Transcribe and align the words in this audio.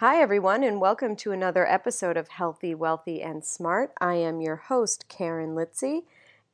Hi, 0.00 0.18
everyone, 0.22 0.64
and 0.64 0.80
welcome 0.80 1.14
to 1.16 1.32
another 1.32 1.66
episode 1.66 2.16
of 2.16 2.28
Healthy, 2.28 2.74
Wealthy, 2.74 3.20
and 3.20 3.44
Smart. 3.44 3.92
I 4.00 4.14
am 4.14 4.40
your 4.40 4.56
host, 4.56 5.04
Karen 5.10 5.54
Litzy, 5.54 6.04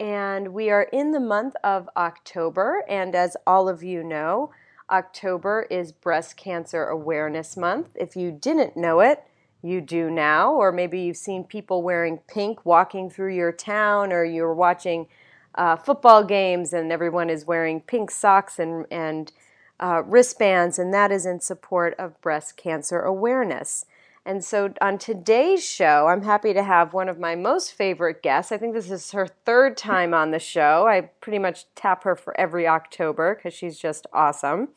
and 0.01 0.53
we 0.53 0.69
are 0.69 0.89
in 0.93 1.13
the 1.13 1.21
month 1.21 1.55
of 1.63 1.89
October. 1.97 2.83
And 2.89 3.15
as 3.15 3.37
all 3.47 3.69
of 3.69 3.85
you 3.85 4.03
know, 4.03 4.51
October 4.91 5.65
is 5.71 5.93
Breast 5.93 6.37
Cancer 6.37 6.87
Awareness 6.87 7.57
Month. 7.57 7.91
If 7.95 8.17
you 8.17 8.33
didn't 8.33 8.77
know 8.77 8.99
it, 8.99 9.23
you 9.63 9.81
do 9.81 10.11
now, 10.11 10.53
or 10.53 10.73
maybe 10.73 11.03
you've 11.03 11.17
seen 11.17 11.45
people 11.45 11.85
wearing 11.85 12.19
pink 12.27 12.67
walking 12.67 13.09
through 13.09 13.37
your 13.37 13.53
town, 13.53 14.13
or 14.13 14.25
you're 14.25 14.55
watching 14.55 15.07
uh, 15.55 15.77
football 15.77 16.25
games 16.25 16.73
and 16.73 16.91
everyone 16.91 17.31
is 17.31 17.47
wearing 17.47 17.81
pink 17.81 18.11
socks 18.11 18.59
and, 18.59 18.87
and 18.91 19.31
uh, 19.81 20.03
wristbands, 20.05 20.79
and 20.79 20.93
that 20.95 21.13
is 21.13 21.27
in 21.27 21.41
support 21.41 21.95
of 21.99 22.21
breast 22.21 22.57
cancer 22.57 23.01
awareness. 23.01 23.85
And 24.25 24.45
so 24.45 24.75
on 24.81 24.99
today's 24.99 25.65
show, 25.65 26.09
I'm 26.09 26.23
happy 26.23 26.53
to 26.53 26.65
have 26.65 26.93
one 26.93 27.09
of 27.09 27.21
my 27.21 27.37
most 27.37 27.73
favorite 27.73 28.25
guests. 28.25 28.51
I 28.51 28.59
think 28.59 28.75
this 28.75 28.91
is 28.91 29.13
her 29.13 29.29
third 29.29 29.77
time 29.77 30.13
on 30.13 30.33
the 30.33 30.41
show. 30.41 30.89
I 30.89 31.03
pretty 31.21 31.39
much 31.39 31.67
tap 31.77 32.03
her 32.03 32.17
for 32.17 32.39
every 32.39 32.67
October 32.67 33.37
because 33.37 33.55
she's 33.55 33.79
just 33.79 34.05
awesome. 34.13 34.71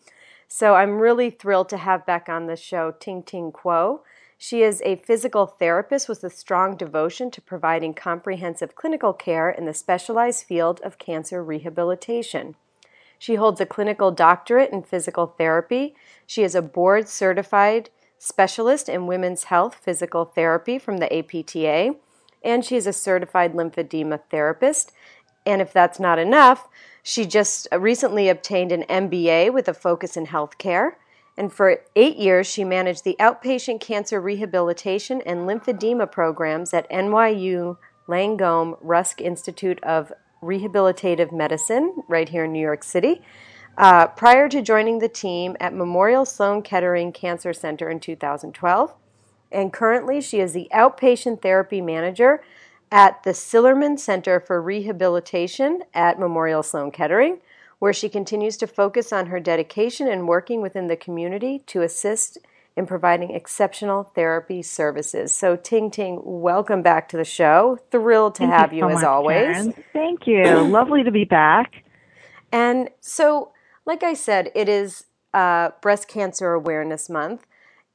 So 0.48 0.76
I'm 0.76 1.00
really 1.00 1.32
thrilled 1.32 1.70
to 1.70 1.78
have 1.78 2.06
back 2.06 2.30
on 2.30 2.46
the 2.46 2.56
show 2.56 2.94
Ting 3.00 3.24
Ting 3.24 3.52
Kuo. 3.52 4.02
She 4.38 4.62
is 4.62 4.82
a 4.86 4.98
physical 4.98 5.48
therapist 5.48 6.08
with 6.08 6.24
a 6.24 6.30
strong 6.30 6.78
devotion 6.78 7.32
to 7.32 7.42
providing 7.42 7.94
comprehensive 7.96 8.76
clinical 8.76 9.14
care 9.14 9.50
in 9.50 9.66
the 9.66 9.74
specialized 9.74 10.46
field 10.46 10.80
of 10.82 11.00
cancer 11.00 11.44
rehabilitation. 11.44 12.56
She 13.20 13.36
holds 13.36 13.60
a 13.60 13.66
clinical 13.66 14.12
doctorate 14.12 14.72
in 14.72 14.82
physical 14.82 15.28
therapy. 15.28 15.94
She 16.26 16.42
is 16.42 16.56
a 16.56 16.62
board 16.62 17.10
certified 17.10 17.90
specialist 18.18 18.88
in 18.90 19.08
women's 19.08 19.46
health 19.46 19.76
physical 19.76 20.26
therapy 20.26 20.80
from 20.80 20.98
the 20.98 21.14
APTA, 21.14 21.96
and 22.44 22.64
she 22.64 22.78
is 22.78 22.88
a 22.88 22.94
certified 22.94 23.54
lymphedema 23.54 24.22
therapist. 24.32 24.94
And 25.46 25.62
if 25.62 25.74
that's 25.74 26.00
not 26.00 26.18
enough, 26.18 26.68
she 27.04 27.26
just 27.26 27.68
recently 27.78 28.30
obtained 28.30 28.72
an 28.72 28.84
MBA 28.84 29.54
with 29.54 29.68
a 29.68 29.74
focus 29.74 30.16
in 30.16 30.28
healthcare. 30.28 30.94
And 31.38 31.52
for 31.52 31.82
eight 31.96 32.18
years, 32.18 32.48
she 32.48 32.64
managed 32.64 33.04
the 33.04 33.16
outpatient 33.20 33.80
cancer 33.80 34.20
rehabilitation 34.20 35.22
and 35.26 35.42
lymphedema 35.42 36.12
programs 36.12 36.74
at 36.74 36.90
NYU 36.90 37.78
Langone 38.08 38.78
Rusk 38.82 39.22
Institute 39.22 39.82
of 39.84 40.12
rehabilitative 40.42 41.32
medicine 41.32 42.04
right 42.08 42.30
here 42.30 42.46
in 42.46 42.52
New 42.52 42.62
York 42.62 42.84
City. 42.84 43.22
Uh, 43.78 44.08
prior 44.08 44.50
to 44.50 44.62
joining 44.62 45.00
the 45.00 45.08
team 45.08 45.56
at 45.60 45.74
Memorial 45.74 46.26
Sloan 46.26 46.62
Kettering 46.62 47.14
Cancer 47.14 47.54
Center 47.54 47.90
in 47.90 48.00
2012. 48.00 48.94
And 49.52 49.74
currently, 49.74 50.22
she 50.22 50.40
is 50.40 50.54
the 50.54 50.68
outpatient 50.74 51.42
therapy 51.42 51.82
manager 51.82 52.42
at 52.92 53.24
the 53.24 53.32
Sillerman 53.32 53.98
Center 53.98 54.40
for 54.40 54.62
Rehabilitation 54.62 55.84
at 55.94 56.20
Memorial 56.20 56.64
Sloan 56.64 56.92
Kettering, 56.92 57.40
where 57.80 57.94
she 57.94 58.10
continues 58.10 58.58
to 58.58 58.68
focus 58.68 59.14
on 59.14 59.28
her 59.28 59.40
dedication 59.40 60.08
and 60.08 60.28
working 60.28 60.62
within 60.62 60.88
the 60.88 60.98
community 60.98 61.60
to 61.68 61.82
assist 61.82 62.38
in 62.76 62.86
providing 62.86 63.32
exceptional 63.32 64.12
therapy 64.16 64.62
services. 64.62 65.34
So, 65.34 65.56
Ting 65.56 65.92
Ting, 65.92 66.22
welcome 66.24 66.82
back 66.82 67.10
to 67.10 67.18
the 67.18 67.26
show. 67.26 67.80
Thrilled 67.92 68.36
to 68.36 68.40
Thank 68.42 68.54
have 68.54 68.74
you, 68.74 68.82
so 68.82 68.90
as 68.90 68.96
much, 68.96 69.06
always. 69.06 69.46
Karen. 69.46 69.74
Thank 69.94 70.28
you. 70.28 70.44
Lovely 70.70 71.04
to 71.04 71.12
be 71.12 71.26
back. 71.26 71.84
And 72.52 72.90
so, 73.02 73.52
like 73.86 74.04
I 74.04 74.14
said, 74.14 74.52
it 74.56 74.70
is 74.70 75.06
uh, 75.34 75.70
Breast 75.82 76.08
Cancer 76.08 76.54
Awareness 76.54 77.10
Month. 77.10 77.46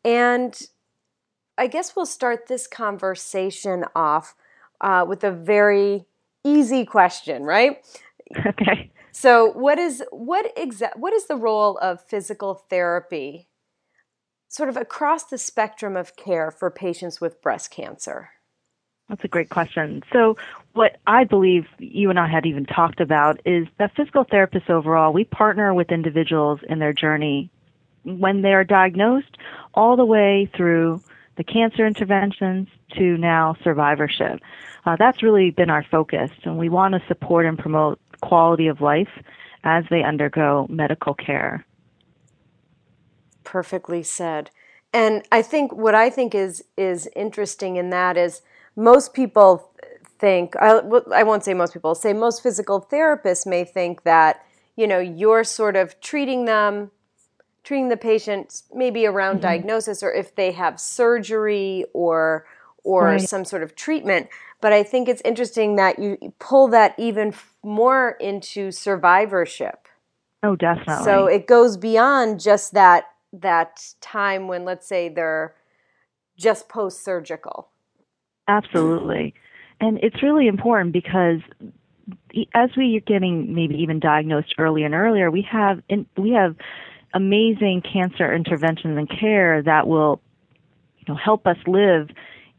And 0.05 0.61
I 1.57 1.67
guess 1.67 1.97
we'll 1.97 2.07
start 2.07 2.47
this 2.49 2.67
conversation 2.67 3.85
off 3.95 4.35
uh, 4.81 5.05
with 5.09 5.25
a 5.25 5.31
very 5.31 6.07
easy 6.45 6.85
question, 6.85 7.45
right? 7.45 7.85
Okay. 8.47 8.91
So, 9.13 9.53
what 9.53 9.79
is 9.79 10.03
what 10.11 10.55
exa- 10.57 10.97
what 10.97 11.13
is 11.13 11.27
the 11.27 11.37
role 11.37 11.79
of 11.79 12.03
physical 12.03 12.55
therapy 12.69 13.47
sort 14.55 14.69
of 14.69 14.77
across 14.77 15.25
the 15.25 15.37
spectrum 15.37 15.97
of 15.97 16.15
care 16.15 16.49
for 16.53 16.71
patients 16.71 17.21
with 17.21 17.43
breast 17.43 17.73
cancer? 17.73 18.31
That's 19.09 19.25
a 19.25 19.29
great 19.29 19.51
question. 19.51 20.05
So, 20.13 20.37
what 20.75 20.99
I 21.09 21.25
believe 21.25 21.67
you 21.79 22.09
and 22.09 22.21
I 22.21 22.29
had 22.29 22.47
even 22.47 22.65
talked 22.65 23.01
about 23.01 23.41
is 23.45 23.67
that 23.79 23.95
physical 23.97 24.25
therapists 24.25 24.71
overall, 24.71 25.13
we 25.13 25.25
partner 25.25 25.75
with 25.75 25.91
individuals 25.91 26.61
in 26.69 26.79
their 26.79 26.93
journey 26.93 27.51
when 28.05 28.43
they 28.43 28.53
are 28.53 28.63
diagnosed 28.63 29.37
all 29.75 29.97
the 29.97 30.05
way 30.05 30.49
through 30.57 31.03
the 31.37 31.45
cancer 31.45 31.85
interventions 31.85 32.69
to 32.97 33.17
now 33.17 33.57
survivorship. 33.65 34.41
Uh, 34.87 34.95
that's 34.97 35.23
really 35.23 35.51
been 35.51 35.69
our 35.69 35.85
focus, 35.91 36.31
and 36.45 36.59
we 36.59 36.69
want 36.69 36.95
to 36.95 37.03
support 37.09 37.45
and 37.45 37.59
promote 37.59 37.99
quality 38.21 38.69
of 38.69 38.81
life 38.81 39.11
as 39.65 39.85
they 39.91 40.05
undergo 40.05 40.67
medical 40.71 41.13
care. 41.13 41.67
Perfectly 43.55 44.03
said. 44.03 44.51
And 44.93 45.23
I 45.31 45.41
think 45.41 45.73
what 45.73 45.95
I 45.95 46.11
think 46.11 46.35
is 46.35 46.65
is 46.77 47.09
interesting 47.15 47.77
in 47.77 47.91
that 47.91 48.17
is 48.17 48.43
most 48.75 49.15
people 49.15 49.71
think 50.19 50.57
I, 50.57 50.81
I 51.15 51.23
won't 51.23 51.45
say 51.45 51.55
most 51.55 51.73
people 51.73 51.95
say 51.95 52.13
most 52.13 52.43
physical 52.43 52.85
therapists 52.91 53.47
may 53.47 53.63
think 53.65 54.03
that 54.03 54.45
you 54.75 54.89
know 54.89 54.99
you're 54.99 55.45
sort 55.45 55.77
of 55.77 56.01
treating 56.01 56.47
them 56.47 56.91
treating 57.63 57.91
the 57.91 57.97
patient 57.97 58.63
maybe 58.75 59.07
around 59.07 59.35
mm-hmm. 59.35 59.43
diagnosis 59.43 60.03
or 60.03 60.13
if 60.13 60.35
they 60.35 60.51
have 60.51 60.81
surgery 60.81 61.85
or 61.93 62.47
or 62.83 63.05
right. 63.05 63.21
some 63.21 63.45
sort 63.45 63.63
of 63.63 63.77
treatment 63.77 64.27
but 64.61 64.73
i 64.73 64.83
think 64.83 65.09
it's 65.09 65.23
interesting 65.25 65.77
that 65.77 66.01
you 66.01 66.35
pull 66.41 66.67
that 66.67 66.93
even 66.99 67.33
more 67.63 68.17
into 68.19 68.73
survivorship 68.73 69.87
oh 70.43 70.57
definitely 70.57 71.05
so 71.05 71.27
it 71.27 71.47
goes 71.47 71.77
beyond 71.77 72.41
just 72.41 72.75
that 72.75 73.14
that 73.41 73.95
time 74.01 74.49
when 74.49 74.65
let's 74.65 74.87
say 74.87 75.09
they're 75.09 75.55
just 76.37 76.69
post 76.69 77.05
surgical 77.05 77.69
absolutely. 78.49 79.35
And 79.81 79.99
it's 80.03 80.23
really 80.23 80.47
important 80.47 80.93
because 80.93 81.41
as 82.55 82.71
we 82.77 82.97
are 82.97 83.01
getting 83.01 83.55
maybe 83.55 83.75
even 83.77 84.01
diagnosed 84.01 84.55
earlier 84.59 84.87
and 84.87 84.95
earlier 84.95 85.31
we 85.31 85.47
have 85.51 85.83
in, 85.89 86.07
we 86.17 86.31
have 86.31 86.57
amazing 87.13 87.83
cancer 87.83 88.35
interventions 88.35 88.99
and 88.99 89.09
care 89.09 89.63
that 89.63 89.87
will 89.87 90.21
you 90.99 91.13
know 91.13 91.19
help 91.19 91.47
us 91.47 91.57
live 91.67 92.09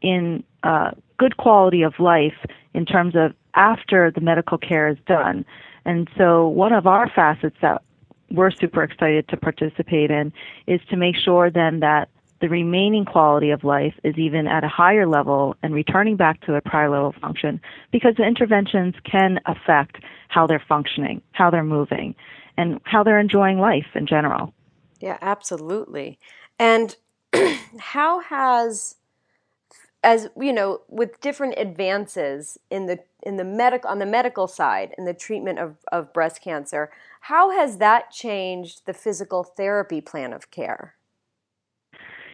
in 0.02 0.42
uh, 0.62 0.90
good 1.18 1.36
quality 1.36 1.82
of 1.82 1.94
life 1.98 2.36
in 2.74 2.84
terms 2.84 3.14
of 3.16 3.34
after 3.54 4.10
the 4.10 4.20
medical 4.20 4.58
care 4.58 4.88
is 4.88 4.98
done. 5.06 5.44
And 5.84 6.08
so 6.18 6.48
one 6.48 6.72
of 6.72 6.86
our 6.86 7.08
facets 7.08 7.56
that 7.62 7.82
we're 8.30 8.50
super 8.50 8.82
excited 8.82 9.28
to 9.28 9.36
participate 9.36 10.10
in 10.10 10.32
is 10.66 10.80
to 10.90 10.96
make 10.96 11.16
sure 11.16 11.50
then 11.50 11.80
that 11.80 12.08
the 12.40 12.48
remaining 12.48 13.04
quality 13.04 13.50
of 13.50 13.64
life 13.64 13.94
is 14.04 14.16
even 14.18 14.46
at 14.46 14.62
a 14.62 14.68
higher 14.68 15.06
level 15.06 15.56
and 15.62 15.72
returning 15.72 16.16
back 16.16 16.40
to 16.42 16.54
a 16.54 16.60
prior 16.60 16.90
level 16.90 17.14
function 17.20 17.60
because 17.92 18.14
the 18.16 18.24
interventions 18.24 18.94
can 19.10 19.40
affect 19.46 19.96
how 20.28 20.46
they're 20.46 20.62
functioning, 20.68 21.22
how 21.32 21.50
they're 21.50 21.64
moving, 21.64 22.14
and 22.58 22.80
how 22.84 23.02
they're 23.02 23.20
enjoying 23.20 23.58
life 23.58 23.86
in 23.94 24.06
general. 24.06 24.52
Yeah, 25.00 25.18
absolutely. 25.22 26.18
And 26.58 26.94
how 27.78 28.20
has 28.20 28.96
as 30.06 30.28
you 30.40 30.52
know 30.52 30.80
with 30.88 31.20
different 31.20 31.54
advances 31.58 32.58
in 32.70 32.86
the 32.86 32.98
in 33.24 33.36
the 33.36 33.44
medical 33.44 33.90
on 33.90 33.98
the 33.98 34.06
medical 34.06 34.46
side 34.46 34.94
in 34.96 35.04
the 35.04 35.12
treatment 35.12 35.58
of, 35.58 35.76
of 35.92 36.12
breast 36.14 36.40
cancer 36.40 36.90
how 37.22 37.50
has 37.50 37.78
that 37.78 38.10
changed 38.10 38.86
the 38.86 38.94
physical 38.94 39.42
therapy 39.42 40.00
plan 40.00 40.32
of 40.32 40.50
care 40.50 40.94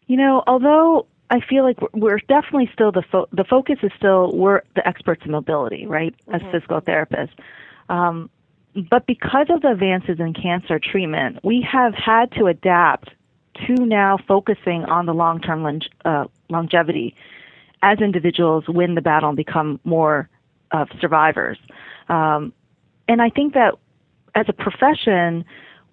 you 0.06 0.16
know 0.16 0.44
although 0.46 1.06
i 1.30 1.40
feel 1.40 1.64
like 1.64 1.78
we're 1.94 2.18
definitely 2.28 2.70
still 2.72 2.92
the 2.92 3.02
fo- 3.10 3.28
the 3.32 3.44
focus 3.44 3.78
is 3.82 3.90
still 3.96 4.30
we're 4.36 4.60
the 4.76 4.86
experts 4.86 5.22
in 5.24 5.32
mobility 5.32 5.86
right 5.86 6.14
as 6.28 6.42
mm-hmm. 6.42 6.52
physical 6.52 6.80
therapists 6.80 7.32
um, 7.88 8.30
but 8.90 9.06
because 9.06 9.46
of 9.50 9.62
the 9.62 9.70
advances 9.70 10.20
in 10.20 10.34
cancer 10.34 10.78
treatment 10.78 11.38
we 11.42 11.66
have 11.66 11.94
had 11.94 12.30
to 12.32 12.46
adapt 12.46 13.10
to 13.66 13.74
now 13.86 14.18
focusing 14.28 14.84
on 14.84 15.06
the 15.06 15.14
long 15.14 15.40
term 15.40 15.80
uh, 16.04 16.24
longevity 16.50 17.14
as 17.82 17.98
individuals 18.00 18.64
win 18.68 18.94
the 18.94 19.02
battle 19.02 19.28
and 19.28 19.36
become 19.36 19.80
more 19.84 20.28
of 20.70 20.88
survivors. 21.00 21.58
Um, 22.08 22.52
and 23.08 23.20
I 23.20 23.28
think 23.28 23.54
that 23.54 23.74
as 24.34 24.46
a 24.48 24.52
profession, 24.52 25.44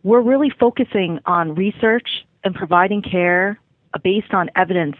we're 0.03 0.21
really 0.21 0.49
focusing 0.49 1.19
on 1.25 1.55
research 1.55 2.07
and 2.43 2.55
providing 2.55 3.01
care 3.01 3.59
based 4.03 4.33
on 4.33 4.49
evidence 4.55 4.95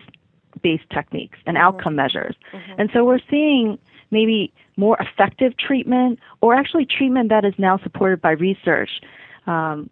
based 0.62 0.90
techniques 0.92 1.38
and 1.46 1.56
mm-hmm. 1.56 1.68
outcome 1.68 1.96
measures. 1.96 2.36
Mm-hmm. 2.52 2.82
And 2.82 2.90
so 2.94 3.06
we're 3.06 3.20
seeing 3.30 3.78
maybe 4.12 4.52
more 4.76 4.98
effective 5.00 5.56
treatment 5.58 6.20
or 6.42 6.56
actually 6.56 6.86
treatment 6.86 7.30
that 7.30 7.46
is 7.46 7.54
now 7.58 7.78
supported 7.78 8.20
by 8.22 8.32
research. 8.32 8.90
Um, 9.46 9.90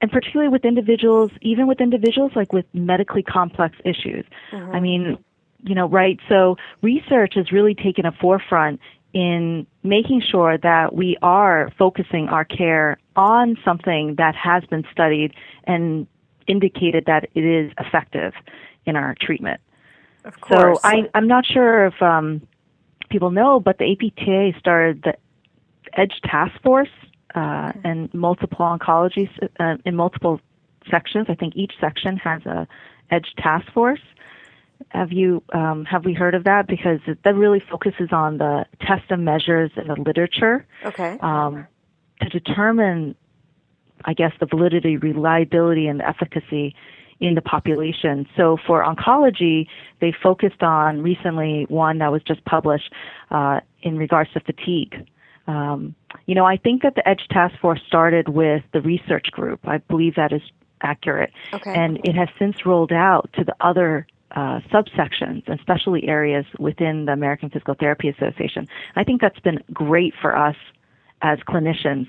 and 0.00 0.10
particularly 0.10 0.50
with 0.50 0.64
individuals, 0.64 1.30
even 1.40 1.66
with 1.66 1.80
individuals 1.80 2.32
like 2.34 2.52
with 2.52 2.66
medically 2.74 3.22
complex 3.22 3.76
issues. 3.84 4.26
Mm-hmm. 4.52 4.72
I 4.72 4.80
mean, 4.80 5.18
you 5.62 5.74
know, 5.74 5.88
right? 5.88 6.18
So 6.28 6.56
research 6.82 7.34
has 7.36 7.52
really 7.52 7.74
taken 7.74 8.06
a 8.06 8.12
forefront 8.12 8.80
in 9.12 9.66
making 9.82 10.22
sure 10.30 10.56
that 10.58 10.94
we 10.94 11.16
are 11.22 11.70
focusing 11.78 12.28
our 12.28 12.44
care 12.44 12.98
on 13.14 13.56
something 13.64 14.14
that 14.16 14.34
has 14.34 14.64
been 14.64 14.84
studied 14.90 15.34
and 15.64 16.06
indicated 16.46 17.04
that 17.06 17.28
it 17.34 17.44
is 17.44 17.72
effective 17.78 18.32
in 18.86 18.96
our 18.96 19.14
treatment. 19.20 19.60
Of 20.24 20.40
course. 20.40 20.80
So 20.82 20.88
I, 20.88 21.08
I'm 21.14 21.28
not 21.28 21.44
sure 21.44 21.86
if 21.86 22.00
um, 22.00 22.46
people 23.10 23.30
know, 23.30 23.60
but 23.60 23.78
the 23.78 23.92
APTA 23.92 24.58
started 24.58 25.02
the 25.02 25.14
EDGE 25.94 26.20
Task 26.24 26.60
Force 26.62 26.88
uh, 27.34 27.72
and 27.84 28.12
multiple 28.14 28.58
oncology 28.60 29.28
uh, 29.60 29.76
in 29.84 29.94
multiple 29.94 30.40
sections. 30.90 31.26
I 31.28 31.34
think 31.34 31.54
each 31.56 31.72
section 31.80 32.16
has 32.18 32.44
a 32.46 32.66
EDGE 33.10 33.34
Task 33.38 33.70
Force. 33.72 34.00
Have 34.90 35.12
you 35.12 35.42
um, 35.52 35.84
have 35.84 36.04
we 36.04 36.14
heard 36.14 36.34
of 36.34 36.44
that? 36.44 36.66
Because 36.66 37.00
that 37.24 37.34
really 37.34 37.60
focuses 37.70 38.08
on 38.12 38.38
the 38.38 38.64
test 38.80 39.04
and 39.10 39.24
measures 39.24 39.70
in 39.76 39.88
the 39.88 39.94
literature. 39.94 40.66
Okay. 40.84 41.18
Um, 41.20 41.66
to 42.20 42.28
determine, 42.28 43.16
I 44.04 44.14
guess, 44.14 44.32
the 44.38 44.46
validity, 44.46 44.96
reliability, 44.96 45.86
and 45.88 46.00
efficacy 46.00 46.74
in 47.20 47.34
the 47.34 47.40
population. 47.40 48.26
So 48.36 48.58
for 48.66 48.84
oncology, 48.84 49.66
they 50.00 50.12
focused 50.22 50.62
on 50.62 51.02
recently 51.02 51.66
one 51.68 51.98
that 51.98 52.10
was 52.10 52.22
just 52.22 52.44
published 52.44 52.92
uh, 53.30 53.60
in 53.82 53.96
regards 53.96 54.32
to 54.32 54.40
fatigue. 54.40 55.06
Um, 55.46 55.94
you 56.26 56.34
know, 56.34 56.44
I 56.44 56.56
think 56.56 56.82
that 56.82 56.94
the 56.94 57.08
EDGE 57.08 57.28
Task 57.30 57.54
Force 57.60 57.80
started 57.86 58.28
with 58.28 58.62
the 58.72 58.80
research 58.80 59.30
group. 59.32 59.60
I 59.64 59.78
believe 59.78 60.14
that 60.16 60.32
is 60.32 60.42
accurate. 60.82 61.32
Okay. 61.52 61.72
And 61.74 61.98
it 62.04 62.14
has 62.14 62.28
since 62.38 62.66
rolled 62.66 62.92
out 62.92 63.30
to 63.34 63.44
the 63.44 63.54
other 63.60 64.06
uh, 64.34 64.60
subsections 64.72 65.42
and 65.46 65.58
specialty 65.60 66.08
areas 66.08 66.44
within 66.58 67.04
the 67.06 67.12
American 67.12 67.50
Physical 67.50 67.74
Therapy 67.78 68.08
Association. 68.08 68.66
I 68.96 69.04
think 69.04 69.20
that's 69.20 69.40
been 69.40 69.62
great 69.72 70.14
for 70.20 70.36
us 70.36 70.56
as 71.22 71.38
clinicians 71.48 72.08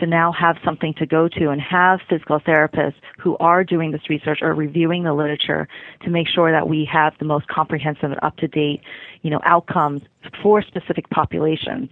to 0.00 0.06
now 0.06 0.32
have 0.32 0.56
something 0.64 0.94
to 0.94 1.04
go 1.04 1.28
to 1.28 1.50
and 1.50 1.60
have 1.60 2.00
physical 2.08 2.40
therapists 2.40 2.94
who 3.18 3.36
are 3.38 3.64
doing 3.64 3.90
this 3.90 4.08
research 4.08 4.38
or 4.40 4.54
reviewing 4.54 5.04
the 5.04 5.12
literature 5.12 5.68
to 6.02 6.10
make 6.10 6.28
sure 6.28 6.50
that 6.50 6.68
we 6.68 6.88
have 6.90 7.12
the 7.18 7.24
most 7.24 7.46
comprehensive 7.48 8.10
and 8.10 8.20
up 8.22 8.36
to 8.36 8.48
date, 8.48 8.80
you 9.22 9.30
know, 9.30 9.40
outcomes 9.44 10.02
for 10.42 10.62
specific 10.62 11.10
populations. 11.10 11.90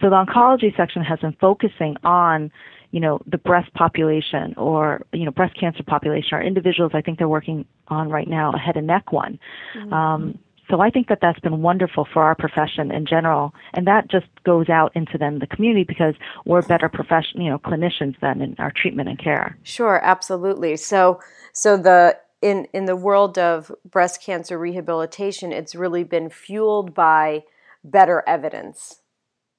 So 0.00 0.08
the 0.08 0.24
oncology 0.24 0.74
section 0.76 1.02
has 1.02 1.18
been 1.20 1.36
focusing 1.40 1.96
on, 2.04 2.52
you 2.92 3.00
know, 3.00 3.20
the 3.26 3.38
breast 3.38 3.72
population 3.74 4.54
or, 4.56 5.04
you 5.12 5.24
know, 5.24 5.30
breast 5.30 5.58
cancer 5.58 5.82
population 5.82 6.38
or 6.38 6.42
individuals 6.42 6.92
I 6.94 7.00
think 7.00 7.18
they're 7.18 7.28
working 7.28 7.64
on 7.90 8.08
right 8.08 8.28
now, 8.28 8.52
a 8.52 8.58
head 8.58 8.76
and 8.76 8.86
neck 8.86 9.12
one. 9.12 9.38
Mm-hmm. 9.76 9.92
Um, 9.92 10.38
so 10.70 10.80
I 10.80 10.90
think 10.90 11.08
that 11.08 11.18
that's 11.20 11.40
been 11.40 11.62
wonderful 11.62 12.06
for 12.12 12.22
our 12.22 12.36
profession 12.36 12.92
in 12.92 13.04
general, 13.04 13.52
and 13.74 13.86
that 13.88 14.08
just 14.08 14.26
goes 14.44 14.68
out 14.68 14.92
into 14.94 15.18
then 15.18 15.40
the 15.40 15.46
community 15.46 15.84
because 15.84 16.14
we're 16.46 16.62
better 16.62 16.88
profession, 16.88 17.40
you 17.40 17.50
know, 17.50 17.58
clinicians 17.58 18.14
then 18.20 18.40
in 18.40 18.54
our 18.58 18.72
treatment 18.74 19.08
and 19.08 19.18
care. 19.18 19.58
Sure, 19.64 20.00
absolutely. 20.04 20.76
So, 20.76 21.20
so 21.52 21.76
the 21.76 22.16
in 22.40 22.66
in 22.72 22.84
the 22.84 22.96
world 22.96 23.36
of 23.36 23.72
breast 23.84 24.22
cancer 24.22 24.58
rehabilitation, 24.58 25.52
it's 25.52 25.74
really 25.74 26.04
been 26.04 26.30
fueled 26.30 26.94
by 26.94 27.42
better 27.82 28.22
evidence. 28.26 29.00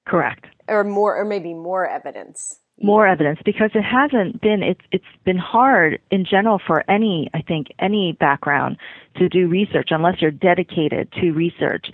Correct. 0.07 0.45
Or 0.67 0.83
more, 0.83 1.17
or 1.17 1.25
maybe 1.25 1.53
more 1.53 1.87
evidence 1.87 2.59
more 2.83 3.07
evidence 3.07 3.39
because 3.45 3.71
it 3.73 3.83
hasn't 3.83 4.41
been 4.41 4.63
it's 4.63 4.81
it's 4.91 5.03
been 5.23 5.37
hard 5.37 5.99
in 6.09 6.25
general 6.25 6.59
for 6.65 6.89
any 6.89 7.29
I 7.33 7.41
think 7.41 7.67
any 7.79 8.13
background 8.19 8.77
to 9.17 9.29
do 9.29 9.47
research 9.47 9.89
unless 9.91 10.21
you're 10.21 10.31
dedicated 10.31 11.11
to 11.13 11.31
research. 11.31 11.87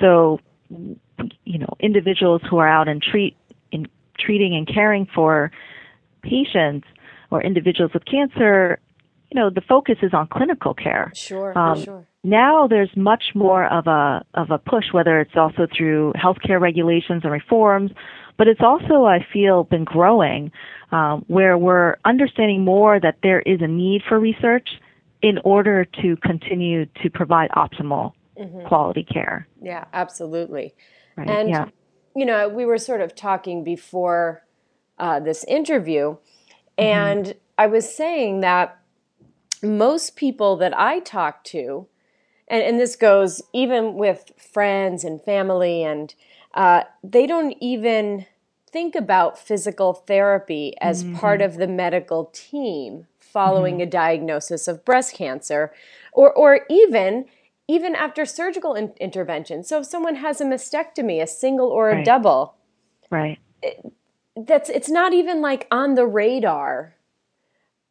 So 0.00 0.40
you 0.68 1.58
know 1.58 1.74
individuals 1.80 2.42
who 2.48 2.58
are 2.58 2.68
out 2.68 2.88
and 2.88 3.02
treat 3.02 3.36
in 3.70 3.86
treating 4.18 4.54
and 4.54 4.66
caring 4.66 5.06
for 5.14 5.50
patients 6.22 6.86
or 7.30 7.42
individuals 7.42 7.92
with 7.92 8.04
cancer, 8.04 8.78
you 9.30 9.40
know 9.40 9.50
the 9.50 9.60
focus 9.60 9.96
is 10.02 10.12
on 10.12 10.26
clinical 10.28 10.74
care. 10.74 11.12
Sure, 11.14 11.56
um, 11.56 11.82
sure. 11.82 12.06
Now 12.24 12.66
there's 12.66 12.90
much 12.96 13.24
more 13.34 13.64
of 13.66 13.86
a 13.86 14.24
of 14.34 14.50
a 14.50 14.58
push, 14.58 14.86
whether 14.92 15.20
it's 15.20 15.36
also 15.36 15.68
through 15.76 16.12
healthcare 16.14 16.60
regulations 16.60 17.22
and 17.22 17.32
reforms 17.32 17.92
but 18.36 18.48
it's 18.48 18.60
also, 18.60 19.04
I 19.04 19.24
feel, 19.32 19.64
been 19.64 19.84
growing 19.84 20.52
um, 20.92 21.24
where 21.28 21.56
we're 21.56 21.96
understanding 22.04 22.64
more 22.64 23.00
that 23.00 23.18
there 23.22 23.40
is 23.40 23.60
a 23.60 23.66
need 23.66 24.02
for 24.08 24.18
research 24.18 24.68
in 25.22 25.38
order 25.44 25.84
to 26.02 26.16
continue 26.16 26.86
to 27.02 27.10
provide 27.10 27.50
optimal 27.50 28.12
mm-hmm. 28.38 28.66
quality 28.66 29.04
care. 29.04 29.48
Yeah, 29.62 29.84
absolutely. 29.92 30.74
Right. 31.16 31.28
And, 31.28 31.48
yeah. 31.48 31.66
you 32.14 32.26
know, 32.26 32.48
we 32.48 32.64
were 32.64 32.78
sort 32.78 33.00
of 33.00 33.14
talking 33.14 33.64
before 33.64 34.44
uh, 34.98 35.20
this 35.20 35.44
interview, 35.44 36.16
mm-hmm. 36.78 36.84
and 36.84 37.34
I 37.58 37.66
was 37.66 37.92
saying 37.94 38.40
that 38.40 38.78
most 39.62 40.16
people 40.16 40.56
that 40.56 40.78
I 40.78 41.00
talk 41.00 41.42
to, 41.44 41.86
and, 42.48 42.62
and 42.62 42.78
this 42.78 42.96
goes 42.96 43.42
even 43.52 43.94
with 43.94 44.32
friends 44.36 45.04
and 45.04 45.20
family 45.20 45.82
and 45.82 46.14
uh, 46.56 46.84
they 47.04 47.26
don't 47.26 47.54
even 47.60 48.26
think 48.70 48.96
about 48.96 49.38
physical 49.38 49.92
therapy 49.92 50.74
as 50.80 51.04
mm-hmm. 51.04 51.16
part 51.16 51.40
of 51.40 51.58
the 51.58 51.66
medical 51.68 52.30
team 52.32 53.06
following 53.20 53.74
mm-hmm. 53.74 53.82
a 53.82 53.86
diagnosis 53.86 54.66
of 54.66 54.84
breast 54.84 55.14
cancer 55.14 55.72
or, 56.12 56.32
or 56.32 56.66
even 56.68 57.26
even 57.68 57.96
after 57.96 58.24
surgical 58.24 58.74
in- 58.74 58.94
intervention. 59.00 59.64
So 59.64 59.80
if 59.80 59.86
someone 59.86 60.14
has 60.16 60.40
a 60.40 60.44
mastectomy, 60.44 61.20
a 61.20 61.26
single 61.26 61.68
or 61.68 61.90
a 61.90 61.96
right. 61.96 62.04
double, 62.04 62.54
right? 63.10 63.38
It, 63.62 63.92
that's 64.36 64.70
it's 64.70 64.88
not 64.88 65.12
even 65.12 65.40
like 65.40 65.66
on 65.70 65.94
the 65.94 66.06
radar 66.06 66.94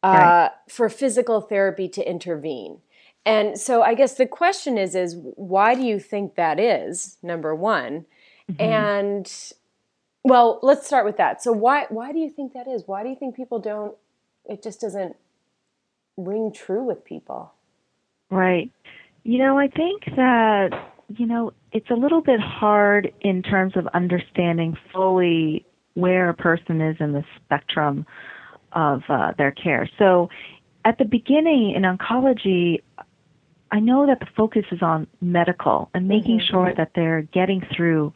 uh, 0.02 0.08
right. 0.08 0.50
for 0.68 0.88
physical 0.88 1.40
therapy 1.40 1.88
to 1.90 2.08
intervene. 2.08 2.80
And 3.24 3.58
so 3.58 3.82
I 3.82 3.94
guess 3.94 4.14
the 4.14 4.26
question 4.26 4.78
is 4.78 4.94
is 4.94 5.16
why 5.34 5.74
do 5.74 5.82
you 5.82 5.98
think 5.98 6.34
that 6.34 6.58
is? 6.58 7.18
Number 7.22 7.54
one, 7.54 8.06
Mm-hmm. 8.50 8.62
And 8.62 9.32
well, 10.24 10.58
let's 10.62 10.86
start 10.86 11.04
with 11.04 11.16
that. 11.16 11.42
So 11.42 11.52
why 11.52 11.86
why 11.88 12.12
do 12.12 12.18
you 12.18 12.30
think 12.30 12.52
that 12.54 12.68
is? 12.68 12.84
Why 12.86 13.02
do 13.02 13.08
you 13.08 13.16
think 13.16 13.36
people 13.36 13.58
don't 13.58 13.94
it 14.44 14.62
just 14.62 14.80
doesn't 14.80 15.16
ring 16.16 16.52
true 16.52 16.84
with 16.84 17.04
people? 17.04 17.52
Right. 18.30 18.70
You 19.24 19.38
know, 19.38 19.58
I 19.58 19.68
think 19.68 20.04
that 20.16 20.70
you 21.16 21.26
know, 21.26 21.52
it's 21.72 21.90
a 21.90 21.94
little 21.94 22.20
bit 22.20 22.40
hard 22.40 23.12
in 23.20 23.42
terms 23.42 23.76
of 23.76 23.86
understanding 23.88 24.76
fully 24.92 25.64
where 25.94 26.28
a 26.28 26.34
person 26.34 26.80
is 26.80 26.96
in 27.00 27.12
the 27.12 27.24
spectrum 27.36 28.06
of 28.72 29.02
uh, 29.08 29.32
their 29.38 29.52
care. 29.52 29.88
So, 29.98 30.28
at 30.84 30.98
the 30.98 31.04
beginning 31.04 31.72
in 31.74 31.82
oncology, 31.82 32.82
I 33.70 33.80
know 33.80 34.06
that 34.06 34.20
the 34.20 34.26
focus 34.36 34.64
is 34.70 34.82
on 34.82 35.06
medical 35.20 35.90
and 35.94 36.06
making 36.06 36.38
mm-hmm. 36.38 36.52
sure 36.52 36.74
that 36.76 36.92
they're 36.94 37.22
getting 37.22 37.62
through 37.74 38.12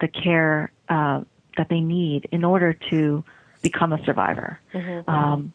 the 0.00 0.08
care 0.08 0.72
uh, 0.88 1.22
that 1.56 1.68
they 1.68 1.80
need 1.80 2.28
in 2.32 2.44
order 2.44 2.72
to 2.90 3.24
become 3.62 3.92
a 3.92 4.02
survivor. 4.04 4.60
Mm-hmm. 4.72 5.10
Um, 5.10 5.52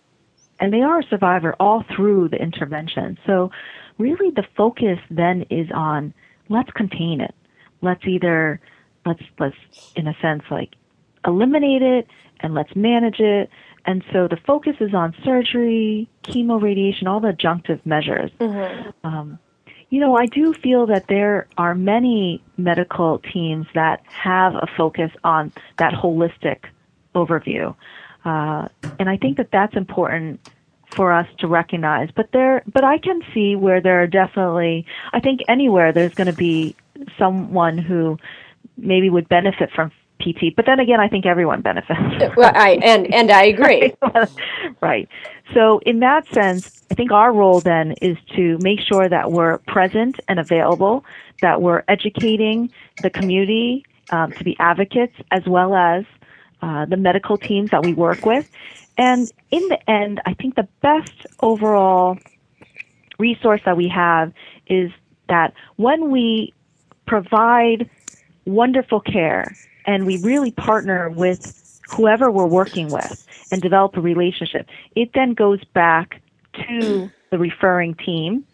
and 0.59 0.73
they 0.73 0.81
are 0.81 0.99
a 0.99 1.03
survivor 1.03 1.55
all 1.59 1.83
through 1.95 2.29
the 2.29 2.37
intervention. 2.37 3.17
So, 3.25 3.51
really, 3.97 4.29
the 4.31 4.45
focus 4.55 4.99
then 5.09 5.45
is 5.49 5.67
on 5.73 6.13
let's 6.49 6.71
contain 6.71 7.21
it. 7.21 7.33
Let's 7.81 8.05
either 8.05 8.59
let's 9.05 9.23
let's 9.39 9.55
in 9.95 10.07
a 10.07 10.15
sense 10.21 10.43
like 10.49 10.75
eliminate 11.25 11.81
it 11.81 12.07
and 12.39 12.53
let's 12.53 12.75
manage 12.75 13.19
it. 13.19 13.49
And 13.85 14.03
so 14.13 14.27
the 14.27 14.37
focus 14.37 14.75
is 14.79 14.93
on 14.93 15.13
surgery, 15.25 16.09
chemo, 16.23 16.61
radiation, 16.61 17.07
all 17.07 17.19
the 17.19 17.29
adjunctive 17.29 17.85
measures. 17.85 18.31
Mm-hmm. 18.39 19.05
Um, 19.05 19.39
you 19.93 19.99
know, 19.99 20.15
I 20.15 20.25
do 20.25 20.55
feel 20.55 20.87
that 20.87 21.05
there 21.07 21.45
are 21.55 21.75
many 21.75 22.43
medical 22.57 23.19
teams 23.19 23.67
that 23.75 24.01
have 24.07 24.55
a 24.55 24.65
focus 24.75 25.11
on 25.23 25.53
that 25.77 25.93
holistic 25.93 26.61
overview. 27.13 27.75
Uh, 28.25 28.69
and 28.97 29.07
I 29.07 29.17
think 29.17 29.37
that 29.37 29.49
that's 29.51 29.75
important 29.75 30.49
for 30.95 31.13
us 31.13 31.27
to 31.37 31.47
recognize. 31.47 32.09
But 32.15 32.31
there, 32.33 32.63
but 32.65 32.83
I 32.83 32.97
can 32.97 33.21
see 33.35 33.55
where 33.55 33.81
there 33.81 34.01
are 34.01 34.07
definitely, 34.07 34.87
I 35.13 35.19
think 35.19 35.41
anywhere 35.47 35.93
there's 35.93 36.15
going 36.15 36.25
to 36.25 36.33
be 36.33 36.75
someone 37.19 37.77
who 37.77 38.17
maybe 38.75 39.11
would 39.11 39.29
benefit 39.29 39.69
from 39.75 39.91
PT. 40.19 40.55
But 40.55 40.65
then 40.65 40.79
again, 40.79 40.99
I 40.99 41.07
think 41.07 41.25
everyone 41.25 41.61
benefits. 41.61 42.35
Well, 42.37 42.51
I 42.55 42.79
and 42.81 43.13
and 43.13 43.31
I 43.31 43.45
agree. 43.45 43.93
right. 44.81 45.07
So 45.53 45.79
in 45.79 45.99
that 45.99 46.27
sense, 46.33 46.83
I 46.91 46.95
think 46.95 47.11
our 47.11 47.33
role 47.33 47.59
then 47.59 47.93
is 48.01 48.17
to 48.35 48.57
make 48.59 48.79
sure 48.79 49.09
that 49.09 49.31
we're 49.31 49.57
present 49.59 50.19
and 50.27 50.39
available, 50.39 51.03
that 51.41 51.61
we're 51.61 51.83
educating 51.87 52.71
the 53.01 53.09
community 53.09 53.85
um, 54.11 54.31
to 54.33 54.43
be 54.43 54.55
advocates, 54.59 55.15
as 55.31 55.45
well 55.45 55.75
as 55.75 56.05
uh, 56.61 56.85
the 56.85 56.97
medical 56.97 57.37
teams 57.37 57.71
that 57.71 57.83
we 57.83 57.93
work 57.93 58.25
with, 58.25 58.49
And 58.97 59.31
in 59.51 59.67
the 59.69 59.89
end, 59.89 60.21
I 60.25 60.33
think 60.33 60.55
the 60.55 60.67
best 60.81 61.25
overall 61.41 62.17
resource 63.19 63.61
that 63.65 63.77
we 63.77 63.87
have 63.89 64.33
is 64.67 64.91
that 65.29 65.53
when 65.77 66.11
we 66.11 66.53
provide 67.05 67.89
wonderful 68.45 68.99
care 68.99 69.55
and 69.85 70.05
we 70.05 70.17
really 70.17 70.51
partner 70.51 71.09
with 71.09 71.81
whoever 71.89 72.31
we're 72.31 72.47
working 72.47 72.89
with 72.91 73.25
and 73.51 73.61
develop 73.61 73.95
a 73.97 74.01
relationship, 74.01 74.67
it 74.95 75.11
then 75.13 75.33
goes 75.33 75.63
back 75.73 76.21
to 76.53 77.11
the 77.29 77.37
referring 77.37 77.95
team 77.95 78.45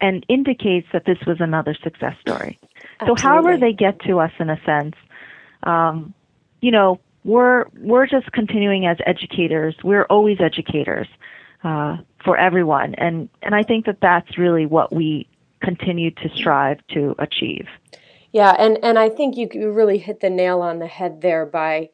and 0.00 0.24
indicates 0.28 0.86
that 0.92 1.04
this 1.04 1.18
was 1.26 1.40
another 1.40 1.74
success 1.74 2.14
story. 2.20 2.58
Absolutely. 3.00 3.22
So 3.22 3.28
however 3.28 3.56
they 3.56 3.72
get 3.72 4.00
to 4.00 4.20
us 4.20 4.32
in 4.38 4.50
a 4.50 4.60
sense, 4.64 4.94
um, 5.64 6.14
you 6.60 6.70
know, 6.70 7.00
we're 7.24 7.66
we're 7.78 8.06
just 8.06 8.32
continuing 8.32 8.86
as 8.86 8.96
educators. 9.04 9.76
We're 9.84 10.04
always 10.04 10.40
educators 10.40 11.06
uh, 11.62 11.98
for 12.24 12.36
everyone, 12.36 12.94
and 12.94 13.28
and 13.42 13.54
I 13.54 13.62
think 13.62 13.86
that 13.86 14.00
that's 14.00 14.38
really 14.38 14.64
what 14.64 14.92
we 14.92 15.28
continue 15.60 16.10
to 16.12 16.28
strive 16.34 16.78
to 16.88 17.14
achieve. 17.18 17.68
Yeah, 18.32 18.54
and 18.58 18.78
and 18.82 18.98
I 18.98 19.08
think 19.08 19.36
you 19.36 19.48
you 19.52 19.70
really 19.70 19.98
hit 19.98 20.20
the 20.20 20.30
nail 20.30 20.60
on 20.60 20.78
the 20.78 20.86
head 20.86 21.20
there 21.20 21.44
by 21.46 21.90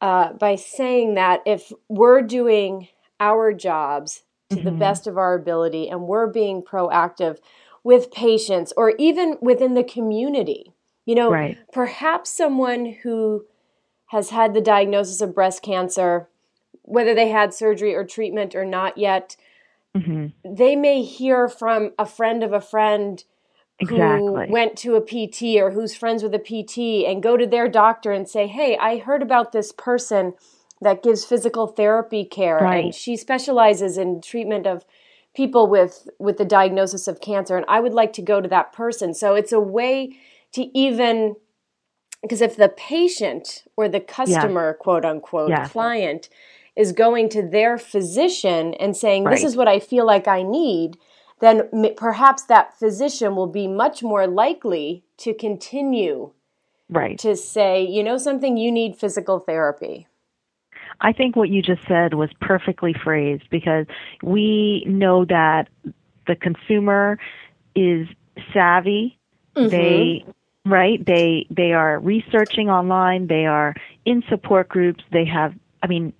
uh, 0.00 0.32
by 0.32 0.56
saying 0.56 1.14
that 1.14 1.40
if 1.46 1.72
we're 1.88 2.22
doing 2.22 2.88
our 3.20 3.52
jobs 3.52 4.24
to 4.50 4.56
mm-hmm. 4.56 4.64
the 4.64 4.72
best 4.72 5.06
of 5.06 5.16
our 5.16 5.34
ability 5.34 5.88
and 5.88 6.02
we're 6.02 6.26
being 6.26 6.62
proactive 6.62 7.38
with 7.84 8.10
patients 8.10 8.72
or 8.76 8.94
even 8.98 9.36
within 9.40 9.74
the 9.74 9.84
community, 9.84 10.72
you 11.06 11.14
know, 11.14 11.30
right. 11.30 11.56
perhaps 11.72 12.30
someone 12.30 12.96
who 13.02 13.44
has 14.06 14.30
had 14.30 14.54
the 14.54 14.60
diagnosis 14.60 15.20
of 15.20 15.34
breast 15.34 15.62
cancer, 15.62 16.28
whether 16.82 17.14
they 17.14 17.28
had 17.28 17.54
surgery 17.54 17.94
or 17.94 18.04
treatment 18.04 18.54
or 18.54 18.64
not 18.64 18.98
yet, 18.98 19.36
mm-hmm. 19.96 20.26
they 20.44 20.76
may 20.76 21.02
hear 21.02 21.48
from 21.48 21.92
a 21.98 22.04
friend 22.04 22.42
of 22.42 22.52
a 22.52 22.60
friend 22.60 23.24
exactly. 23.82 24.46
who 24.46 24.52
went 24.52 24.76
to 24.78 24.96
a 24.96 25.00
PT 25.00 25.60
or 25.60 25.70
who's 25.70 25.94
friends 25.94 26.22
with 26.22 26.34
a 26.34 26.38
PT 26.38 27.06
and 27.08 27.22
go 27.22 27.36
to 27.36 27.46
their 27.46 27.68
doctor 27.68 28.12
and 28.12 28.28
say, 28.28 28.46
Hey, 28.46 28.76
I 28.78 28.98
heard 28.98 29.22
about 29.22 29.52
this 29.52 29.72
person 29.72 30.34
that 30.80 31.02
gives 31.02 31.24
physical 31.24 31.66
therapy 31.66 32.24
care 32.24 32.58
right. 32.58 32.84
and 32.86 32.94
she 32.94 33.16
specializes 33.16 33.96
in 33.96 34.20
treatment 34.20 34.66
of 34.66 34.84
people 35.34 35.66
with 35.66 36.08
with 36.18 36.38
the 36.38 36.44
diagnosis 36.44 37.06
of 37.08 37.20
cancer 37.20 37.56
and 37.56 37.64
I 37.68 37.80
would 37.80 37.94
like 37.94 38.12
to 38.14 38.22
go 38.22 38.40
to 38.40 38.48
that 38.48 38.72
person. 38.72 39.14
So 39.14 39.34
it's 39.34 39.52
a 39.52 39.60
way 39.60 40.16
to 40.52 40.76
even 40.76 41.36
because 42.22 42.40
if 42.40 42.56
the 42.56 42.68
patient 42.68 43.64
or 43.76 43.88
the 43.88 44.00
customer, 44.00 44.74
quote 44.74 45.04
unquote, 45.04 45.50
client 45.68 46.28
is 46.76 46.92
going 46.92 47.28
to 47.30 47.42
their 47.42 47.76
physician 47.76 48.74
and 48.74 48.96
saying, 48.96 49.24
This 49.24 49.44
is 49.44 49.56
what 49.56 49.68
I 49.68 49.78
feel 49.80 50.06
like 50.06 50.28
I 50.28 50.42
need, 50.42 50.96
then 51.42 51.68
perhaps 51.96 52.44
that 52.44 52.78
physician 52.78 53.34
will 53.34 53.48
be 53.48 53.66
much 53.66 54.00
more 54.00 54.28
likely 54.28 55.02
to 55.18 55.34
continue 55.34 56.30
right. 56.88 57.18
to 57.18 57.34
say, 57.34 57.82
You 57.82 58.04
know 58.04 58.16
something, 58.16 58.56
you 58.56 58.70
need 58.70 58.96
physical 58.96 59.40
therapy. 59.40 60.06
I 61.00 61.12
think 61.12 61.34
what 61.34 61.48
you 61.48 61.60
just 61.60 61.82
said 61.88 62.14
was 62.14 62.30
perfectly 62.40 62.94
phrased 62.94 63.50
because 63.50 63.86
we 64.22 64.84
know 64.86 65.24
that 65.24 65.68
the 66.28 66.36
consumer 66.36 67.18
is 67.74 68.06
savvy. 68.54 69.18
Mm-hmm. 69.56 69.68
They 69.68 70.24
right 70.64 71.04
they 71.04 71.44
they 71.50 71.72
are 71.72 71.98
researching 71.98 72.70
online 72.70 73.26
they 73.26 73.46
are 73.46 73.74
in 74.04 74.22
support 74.28 74.68
groups 74.68 75.02
they 75.10 75.24
have 75.24 75.52
i 75.82 75.88
mean 75.88 76.12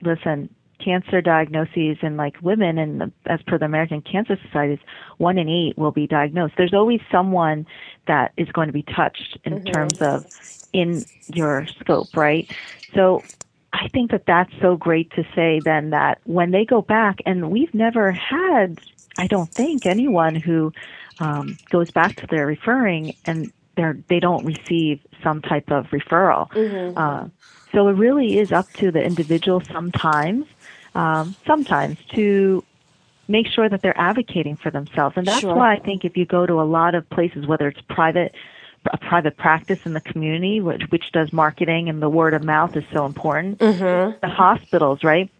listen 0.00 0.48
cancer 0.82 1.20
diagnoses 1.20 1.96
in 2.02 2.16
like 2.16 2.36
women 2.42 2.78
and 2.78 3.12
as 3.26 3.40
per 3.42 3.58
the 3.58 3.64
american 3.64 4.00
cancer 4.00 4.38
society 4.44 4.80
one 5.18 5.38
in 5.38 5.48
eight 5.48 5.76
will 5.76 5.90
be 5.90 6.06
diagnosed 6.06 6.54
there's 6.56 6.74
always 6.74 7.00
someone 7.10 7.66
that 8.06 8.32
is 8.36 8.48
going 8.52 8.66
to 8.66 8.72
be 8.72 8.82
touched 8.82 9.38
in 9.44 9.54
mm-hmm. 9.54 9.72
terms 9.72 10.00
of 10.00 10.26
in 10.72 11.04
your 11.34 11.66
scope 11.66 12.16
right 12.16 12.50
so 12.94 13.22
i 13.72 13.88
think 13.88 14.10
that 14.10 14.26
that's 14.26 14.52
so 14.60 14.76
great 14.76 15.10
to 15.12 15.24
say 15.34 15.60
then 15.64 15.90
that 15.90 16.18
when 16.24 16.50
they 16.50 16.64
go 16.64 16.82
back 16.82 17.18
and 17.26 17.50
we've 17.50 17.74
never 17.74 18.12
had 18.12 18.80
i 19.18 19.26
don't 19.26 19.50
think 19.50 19.86
anyone 19.86 20.34
who 20.34 20.72
um, 21.20 21.58
goes 21.68 21.90
back 21.90 22.16
to 22.16 22.26
their 22.28 22.46
referring 22.46 23.14
and 23.26 23.52
they're 23.80 23.96
they 24.08 24.20
don't 24.20 24.44
receive 24.44 25.00
some 25.22 25.40
type 25.40 25.70
of 25.70 25.86
referral. 25.86 26.50
Mm-hmm. 26.50 26.98
Uh, 26.98 27.28
so 27.72 27.88
it 27.88 27.92
really 27.92 28.38
is 28.38 28.52
up 28.52 28.70
to 28.74 28.90
the 28.90 29.02
individual 29.02 29.60
sometimes, 29.60 30.46
um, 30.94 31.34
sometimes 31.46 31.96
to 32.14 32.62
make 33.26 33.46
sure 33.46 33.68
that 33.68 33.80
they're 33.80 33.98
advocating 33.98 34.56
for 34.56 34.70
themselves. 34.70 35.16
And 35.16 35.26
that's 35.26 35.40
sure. 35.40 35.54
why 35.54 35.74
I 35.74 35.78
think 35.78 36.04
if 36.04 36.16
you 36.16 36.26
go 36.26 36.46
to 36.46 36.60
a 36.60 36.66
lot 36.78 36.94
of 36.94 37.08
places, 37.08 37.46
whether 37.46 37.68
it's 37.68 37.80
private, 37.88 38.34
a 38.92 38.98
private 38.98 39.36
practice 39.36 39.86
in 39.86 39.92
the 39.94 40.00
community, 40.00 40.60
which, 40.60 40.82
which 40.90 41.12
does 41.12 41.32
marketing 41.32 41.88
and 41.88 42.02
the 42.02 42.10
word 42.10 42.34
of 42.34 42.42
mouth 42.42 42.76
is 42.76 42.84
so 42.92 43.06
important. 43.06 43.58
Mm-hmm. 43.58 44.18
The 44.20 44.28
hospitals, 44.28 45.04
right? 45.04 45.30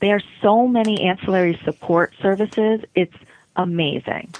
There 0.00 0.16
are 0.16 0.22
so 0.42 0.66
many 0.66 1.02
ancillary 1.02 1.60
support 1.64 2.14
services. 2.22 2.80
It's 2.94 3.16
amazing. 3.56 4.34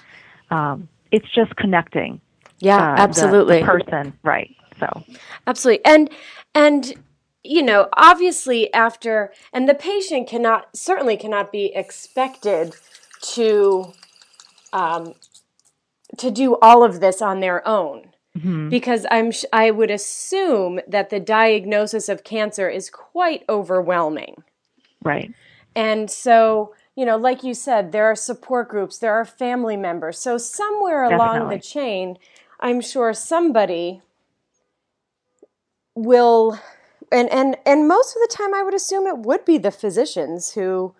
Um, 0.50 0.88
it's 1.10 1.30
just 1.30 1.54
connecting 1.56 2.20
yeah, 2.58 2.92
uh, 2.92 2.96
absolutely. 2.96 3.60
The, 3.60 3.66
the 3.66 3.66
person, 3.66 4.18
right? 4.22 4.54
So 4.78 5.04
absolutely, 5.46 5.84
and 5.84 6.10
and 6.54 6.94
you 7.44 7.62
know, 7.62 7.88
obviously, 7.96 8.72
after 8.74 9.32
and 9.52 9.68
the 9.68 9.74
patient 9.74 10.28
cannot 10.28 10.76
certainly 10.76 11.16
cannot 11.16 11.52
be 11.52 11.72
expected 11.74 12.74
to 13.34 13.92
um, 14.72 15.14
to 16.16 16.30
do 16.30 16.56
all 16.60 16.84
of 16.84 17.00
this 17.00 17.22
on 17.22 17.40
their 17.40 17.66
own. 17.66 18.12
Mm-hmm. 18.36 18.68
Because 18.68 19.04
I'm, 19.10 19.32
I 19.52 19.70
would 19.72 19.90
assume 19.90 20.80
that 20.86 21.10
the 21.10 21.18
diagnosis 21.18 22.08
of 22.08 22.22
cancer 22.22 22.68
is 22.68 22.88
quite 22.88 23.42
overwhelming. 23.48 24.44
Right. 25.02 25.32
And 25.74 26.10
so, 26.10 26.74
you 26.94 27.04
know, 27.04 27.16
like 27.16 27.42
you 27.42 27.54
said, 27.54 27.90
there 27.90 28.04
are 28.04 28.14
support 28.14 28.68
groups, 28.68 28.98
there 28.98 29.14
are 29.14 29.24
family 29.24 29.76
members. 29.76 30.18
So 30.18 30.38
somewhere 30.38 31.04
along 31.04 31.48
the 31.48 31.58
chain, 31.58 32.18
I'm 32.60 32.80
sure 32.80 33.12
somebody 33.12 34.02
will 35.94 36.58
and 37.10 37.30
and 37.30 37.56
and 37.64 37.88
most 37.88 38.16
of 38.16 38.22
the 38.22 38.34
time 38.34 38.54
I 38.54 38.62
would 38.62 38.74
assume 38.74 39.06
it 39.06 39.18
would 39.18 39.44
be 39.44 39.58
the 39.58 39.70
physicians 39.70 40.52
who 40.52 40.94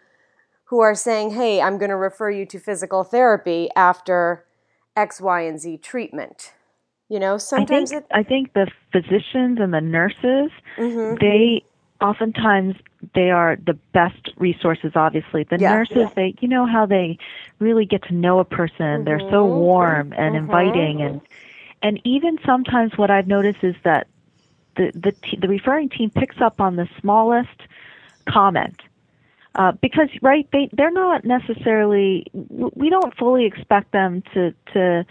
who 0.65 0.81
are 0.81 0.95
saying, 0.95 1.31
"Hey, 1.31 1.61
I'm 1.61 1.79
going 1.79 1.91
to 1.91 1.97
refer 1.97 2.31
you 2.31 2.47
to 2.47 2.59
physical 2.59 3.05
therapy 3.05 3.69
after 3.75 4.45
X, 4.97 5.21
Y, 5.21 5.41
and 5.43 5.61
Z 5.61 5.79
treatment." 5.79 6.53
You 7.09 7.19
know, 7.19 7.38
sometimes 7.38 7.91
I 7.91 7.95
think, 7.95 8.05
it, 8.05 8.15
I 8.15 8.23
think 8.23 8.53
the 8.53 8.71
physicians 8.93 9.59
and 9.61 9.73
the 9.73 9.81
nurses 9.81 10.50
mm-hmm. 10.77 11.17
they 11.21 11.65
oftentimes 12.00 12.77
they 13.14 13.31
are 13.31 13.57
the 13.64 13.75
best 13.93 14.31
resources 14.37 14.93
obviously 14.97 15.45
the 15.45 15.59
yeah, 15.59 15.75
nurses 15.75 15.97
yeah. 15.97 16.11
they 16.17 16.35
you 16.40 16.49
know 16.49 16.67
how 16.67 16.85
they 16.85 17.17
really 17.61 17.85
get 17.85 18.02
to 18.02 18.14
know 18.14 18.40
a 18.40 18.45
person 18.45 18.85
mm-hmm. 18.85 19.05
they're 19.05 19.21
so 19.21 19.47
mm-hmm. 19.47 19.59
warm 19.59 20.12
and 20.12 20.35
mm-hmm. 20.35 20.45
inviting 20.45 21.02
and 21.02 21.21
and 21.83 22.00
even 22.05 22.38
sometimes 22.45 22.97
what 22.97 23.11
I've 23.11 23.26
noticed 23.26 23.62
is 23.62 23.76
that 23.85 24.09
the 24.76 24.90
the 24.95 25.37
the 25.37 25.49
referring 25.49 25.88
team 25.88 26.11
picks 26.11 26.40
up 26.40 26.61
on 26.61 26.76
the 26.76 26.88
smallest 27.00 27.61
comment. 28.28 28.81
Uh, 29.55 29.73
because 29.73 30.09
right 30.23 30.47
they 30.52 30.69
they're 30.73 30.90
not 30.90 31.25
necessarily 31.25 32.26
we 32.33 32.90
don't 32.90 33.17
fully 33.17 33.45
expect 33.45 33.93
them 33.93 34.23
to 34.35 34.55
to 34.73 35.05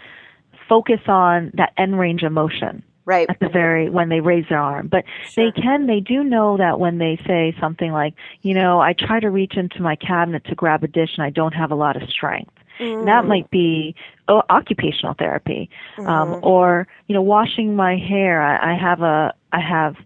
focus 0.68 1.00
on 1.06 1.50
that 1.54 1.72
end 1.76 1.98
range 1.98 2.22
emotion 2.22 2.82
right 3.08 3.30
at 3.30 3.40
the 3.40 3.48
very 3.48 3.88
when 3.88 4.10
they 4.10 4.20
raise 4.20 4.44
their 4.48 4.60
arm 4.60 4.86
but 4.86 5.04
sure. 5.30 5.50
they 5.50 5.60
can 5.60 5.86
they 5.86 5.98
do 5.98 6.22
know 6.22 6.56
that 6.58 6.78
when 6.78 6.98
they 6.98 7.18
say 7.26 7.56
something 7.58 7.90
like 7.90 8.14
you 8.42 8.54
know 8.54 8.80
i 8.80 8.92
try 8.92 9.18
to 9.18 9.30
reach 9.30 9.56
into 9.56 9.80
my 9.80 9.96
cabinet 9.96 10.44
to 10.44 10.54
grab 10.54 10.84
a 10.84 10.88
dish 10.88 11.10
and 11.16 11.24
i 11.24 11.30
don't 11.30 11.54
have 11.54 11.70
a 11.70 11.74
lot 11.74 12.00
of 12.00 12.08
strength 12.08 12.52
Mm. 12.78 13.06
That 13.06 13.26
might 13.26 13.50
be 13.50 13.94
oh, 14.28 14.42
occupational 14.50 15.14
therapy, 15.14 15.68
um, 15.98 16.04
mm-hmm. 16.04 16.34
um, 16.34 16.40
or 16.44 16.86
you 17.06 17.14
know, 17.14 17.22
washing 17.22 17.74
my 17.74 17.96
hair. 17.96 18.42
I, 18.42 18.74
I 18.74 18.78
have 18.78 19.02
a 19.02 19.34
I 19.52 19.60
have 19.60 19.96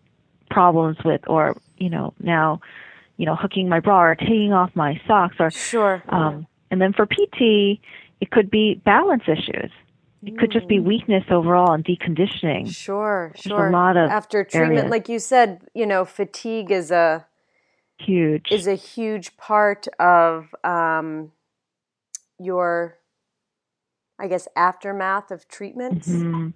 problems 0.51 0.99
with, 1.05 1.21
or 1.27 1.57
you 1.79 1.91
know, 1.91 2.15
now, 2.21 2.61
you 3.17 3.27
know, 3.27 3.37
hooking 3.37 3.69
my 3.69 3.81
bra 3.81 4.03
or 4.03 4.15
taking 4.15 4.53
off 4.53 4.71
my 4.75 5.01
socks, 5.07 5.37
or 5.39 5.51
sure. 5.51 6.03
Um, 6.09 6.47
and 6.71 6.81
then 6.81 6.93
for 6.93 7.07
PT, 7.07 7.81
it 8.21 8.31
could 8.31 8.51
be 8.51 8.81
balance 8.85 9.25
issues. 9.27 9.71
It 10.25 10.39
could 10.39 10.53
just 10.53 10.69
be 10.69 10.79
mm. 10.79 10.85
weakness 10.85 11.25
overall 11.31 11.73
and 11.73 11.85
deconditioning. 11.85 12.73
Sure, 12.73 13.33
There's 13.35 13.43
sure. 13.43 13.69
a 13.69 13.73
lot 13.73 13.97
of 13.97 14.09
after 14.09 14.45
treatment, 14.45 14.79
areas. 14.79 14.91
like 14.91 15.09
you 15.09 15.19
said, 15.19 15.63
you 15.75 15.85
know, 15.85 16.05
fatigue 16.05 16.71
is 16.71 16.91
a 16.93 17.27
huge 17.99 18.51
is 18.51 18.67
a 18.67 18.75
huge 18.75 19.37
part 19.37 19.89
of 19.99 20.55
um, 20.63 21.33
your 22.39 22.99
I 24.19 24.29
guess 24.29 24.47
aftermath 24.55 25.33
of 25.33 25.49
treatments. 25.49 26.09
Mm-hmm. 26.09 26.51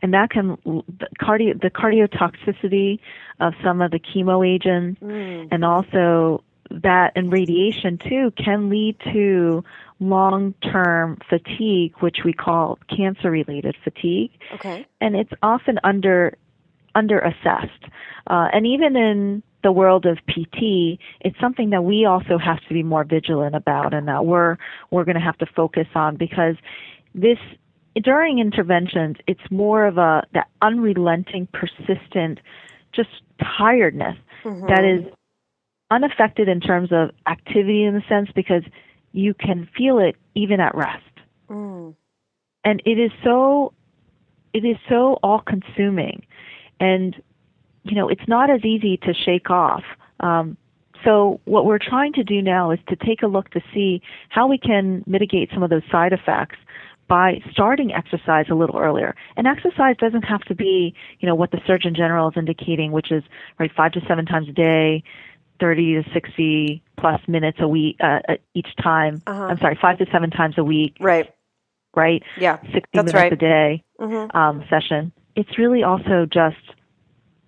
And 0.00 0.14
that 0.14 0.30
can 0.30 0.56
the 0.64 1.08
cardio 1.20 1.60
the 1.60 1.70
cardiotoxicity 1.70 3.00
of 3.40 3.54
some 3.64 3.82
of 3.82 3.90
the 3.90 3.98
chemo 3.98 4.46
agents, 4.46 5.00
mm. 5.00 5.48
and 5.50 5.64
also 5.64 6.44
that 6.70 7.12
and 7.16 7.32
radiation 7.32 7.98
too 7.98 8.32
can 8.36 8.68
lead 8.68 8.96
to 9.12 9.64
long-term 10.00 11.18
fatigue, 11.28 11.94
which 12.00 12.18
we 12.24 12.32
call 12.32 12.78
cancer-related 12.94 13.76
fatigue. 13.82 14.30
Okay. 14.54 14.86
And 15.00 15.16
it's 15.16 15.32
often 15.42 15.78
under 15.84 16.36
under 16.94 17.18
assessed. 17.18 17.84
Uh, 18.26 18.48
and 18.52 18.66
even 18.66 18.96
in 18.96 19.42
the 19.62 19.70
world 19.70 20.06
of 20.06 20.18
PT, 20.28 20.98
it's 21.20 21.38
something 21.40 21.70
that 21.70 21.82
we 21.82 22.04
also 22.04 22.38
have 22.38 22.60
to 22.66 22.74
be 22.74 22.82
more 22.82 23.04
vigilant 23.04 23.54
about 23.54 23.92
and 23.92 24.08
that 24.08 24.24
we're 24.24 24.56
we're 24.90 25.04
going 25.04 25.16
to 25.16 25.20
have 25.20 25.38
to 25.38 25.46
focus 25.46 25.86
on 25.94 26.16
because 26.16 26.56
this 27.14 27.38
during 28.02 28.38
interventions, 28.38 29.16
it's 29.26 29.50
more 29.50 29.86
of 29.86 29.98
a 29.98 30.24
that 30.34 30.48
unrelenting, 30.62 31.48
persistent, 31.52 32.40
just 32.92 33.10
tiredness 33.58 34.16
Mm-hmm. 34.44 34.66
that 34.68 34.84
is 34.84 35.12
unaffected 35.90 36.48
in 36.48 36.60
terms 36.60 36.90
of 36.92 37.10
activity 37.26 37.84
in 37.84 37.94
the 37.94 38.02
sense 38.08 38.28
because 38.34 38.62
you 39.18 39.34
can 39.34 39.68
feel 39.76 39.98
it 39.98 40.14
even 40.36 40.60
at 40.60 40.74
rest. 40.76 41.02
Mm. 41.50 41.94
And 42.64 42.82
it 42.84 42.98
is 42.98 43.10
so 43.24 43.72
it 44.52 44.64
is 44.64 44.76
so 44.88 45.18
all 45.22 45.40
consuming 45.40 46.24
and 46.80 47.14
you 47.82 47.94
know 47.96 48.08
it's 48.08 48.26
not 48.28 48.48
as 48.50 48.64
easy 48.64 48.96
to 48.98 49.12
shake 49.12 49.50
off. 49.50 49.82
Um, 50.20 50.56
so 51.04 51.40
what 51.44 51.64
we're 51.64 51.78
trying 51.78 52.12
to 52.14 52.24
do 52.24 52.42
now 52.42 52.70
is 52.70 52.78
to 52.88 52.96
take 52.96 53.22
a 53.22 53.26
look 53.26 53.50
to 53.50 53.60
see 53.72 54.02
how 54.28 54.46
we 54.46 54.58
can 54.58 55.04
mitigate 55.06 55.50
some 55.52 55.62
of 55.62 55.70
those 55.70 55.82
side 55.90 56.12
effects 56.12 56.56
by 57.08 57.40
starting 57.50 57.92
exercise 57.92 58.46
a 58.50 58.54
little 58.54 58.78
earlier. 58.78 59.14
And 59.36 59.46
exercise 59.46 59.96
doesn't 59.98 60.24
have 60.24 60.42
to 60.42 60.54
be, 60.54 60.94
you 61.20 61.28
know, 61.28 61.36
what 61.36 61.52
the 61.52 61.60
Surgeon 61.66 61.94
General 61.94 62.28
is 62.28 62.36
indicating, 62.36 62.92
which 62.92 63.10
is 63.12 63.22
right 63.58 63.70
five 63.74 63.92
to 63.92 64.00
seven 64.06 64.26
times 64.26 64.48
a 64.48 64.52
day, 64.52 65.02
30 65.60 66.02
to 66.02 66.10
60 66.12 66.82
plus 66.98 67.20
minutes 67.28 67.58
a 67.60 67.68
week 67.68 67.96
uh, 68.00 68.20
uh, 68.28 68.36
each 68.54 68.68
time. 68.82 69.22
Uh-huh. 69.26 69.44
I'm 69.44 69.58
sorry, 69.58 69.78
five 69.80 69.98
to 69.98 70.06
seven 70.12 70.30
times 70.30 70.56
a 70.58 70.64
week, 70.64 70.96
Right. 71.00 71.32
right? 71.94 72.22
Yeah. 72.38 72.58
60 72.60 72.80
That's 72.92 72.94
minutes 72.94 73.14
right. 73.14 73.32
a 73.32 73.36
day 73.36 73.84
Mm-hmm. 74.00 74.36
um, 74.36 74.64
session. 74.70 75.12
It's 75.34 75.58
really 75.58 75.82
also 75.82 76.26
just 76.26 76.56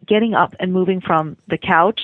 getting 0.07 0.35
up 0.35 0.54
and 0.59 0.73
moving 0.73 1.00
from 1.00 1.37
the 1.49 1.59
couch 1.59 2.00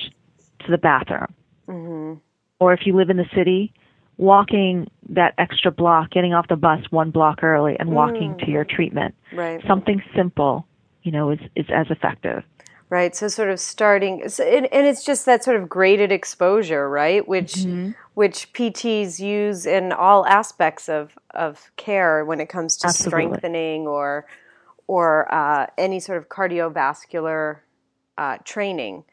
to 0.59 0.71
the 0.71 0.77
bathroom. 0.77 1.33
Mm-hmm. 1.67 2.19
Or 2.59 2.73
if 2.73 2.85
you 2.85 2.95
live 2.95 3.09
in 3.09 3.17
the 3.17 3.25
city, 3.35 3.73
walking 4.17 4.89
that 5.09 5.33
extra 5.37 5.71
block, 5.71 6.09
getting 6.11 6.33
off 6.33 6.47
the 6.47 6.55
bus 6.55 6.79
one 6.89 7.11
block 7.11 7.43
early 7.43 7.77
and 7.79 7.89
walking 7.91 8.33
Mm. 8.35 8.45
to 8.45 8.51
your 8.51 8.63
treatment. 8.65 9.15
Right. 9.33 9.61
Something 9.67 10.01
simple, 10.15 10.65
you 11.03 11.11
know, 11.11 11.29
is, 11.31 11.39
is 11.55 11.65
as 11.69 11.87
effective. 11.89 12.43
Right. 12.89 13.13
So 13.15 13.27
sort 13.27 13.49
of 13.49 13.59
starting, 13.59 14.29
so, 14.29 14.45
and, 14.45 14.65
and 14.73 14.87
it's 14.87 15.03
just 15.03 15.25
that 15.25 15.43
sort 15.43 15.57
of 15.57 15.67
graded 15.67 16.11
exposure, 16.11 16.89
right? 16.89 17.27
Which 17.27 17.65
Mm-hmm. 17.65 17.91
which 18.13 18.51
PTs 18.53 19.19
use 19.19 19.65
in 19.65 19.91
all 19.91 20.25
aspects 20.25 20.89
of 20.89 21.17
of 21.31 21.69
care 21.75 22.25
when 22.25 22.39
it 22.39 22.47
comes 22.49 22.77
to 22.77 22.87
Absolutely. 22.87 23.21
strengthening 23.21 23.87
or 23.87 24.25
or 24.87 25.31
uh, 25.33 25.67
any 25.77 25.99
sort 25.99 26.17
of 26.17 26.29
cardiovascular 26.29 27.57
uh, 28.17 28.37
training. 28.45 29.03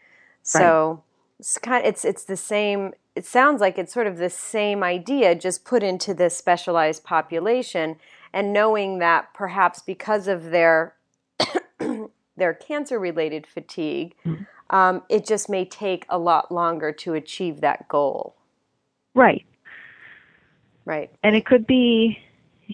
So 0.43 1.03
it's 1.39 1.59
kind 1.59 1.85
of, 1.85 1.89
it's 1.89 2.05
it's 2.05 2.25
the 2.25 2.37
same. 2.37 2.93
It 3.17 3.27
sounds 3.27 3.61
like 3.61 3.77
it's 3.79 3.93
sort 3.93 4.07
of 4.07 4.19
the 4.19 4.31
same 4.31 4.83
idea, 4.83 5.35
just 5.35 5.65
put 5.65 5.83
into 5.83 6.15
this 6.15 6.37
specialized 6.37 7.05
population, 7.05 7.97
and 8.33 8.53
knowing 8.53 8.99
that 9.01 9.35
perhaps 9.35 9.83
because 9.83 10.29
of 10.29 10.45
their 10.51 10.95
their 12.37 12.55
cancer 12.55 12.99
related 12.99 13.47
fatigue, 13.47 14.15
hmm. 14.23 14.35
um, 14.71 15.03
it 15.09 15.27
just 15.27 15.49
may 15.49 15.65
take 15.65 16.07
a 16.09 16.19
lot 16.19 16.51
longer 16.51 16.93
to 16.93 17.15
achieve 17.15 17.61
that 17.61 17.89
goal. 17.89 18.35
Right. 19.15 19.45
Right. 20.85 21.11
And 21.23 21.35
it 21.35 21.47
could 21.47 21.67
be 21.67 22.19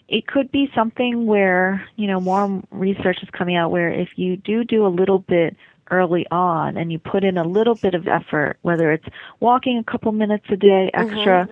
it 0.08 0.26
could 0.26 0.52
be 0.52 0.70
something 0.74 1.26
where, 1.26 1.84
you 1.96 2.06
know, 2.06 2.20
more 2.20 2.62
research 2.70 3.18
is 3.22 3.28
coming 3.30 3.56
out 3.56 3.70
where 3.70 3.90
if 3.90 4.10
you 4.16 4.36
do 4.36 4.64
do 4.64 4.86
a 4.86 4.88
little 4.88 5.18
bit 5.18 5.56
early 5.90 6.26
on 6.30 6.76
and 6.76 6.92
you 6.92 6.98
put 6.98 7.24
in 7.24 7.36
a 7.36 7.44
little 7.44 7.74
bit 7.74 7.94
of 7.94 8.06
effort, 8.06 8.58
whether 8.62 8.92
it's 8.92 9.06
walking 9.40 9.78
a 9.78 9.84
couple 9.84 10.12
minutes 10.12 10.46
a 10.48 10.56
day 10.56 10.90
mm-hmm. 10.94 11.10
extra, 11.10 11.48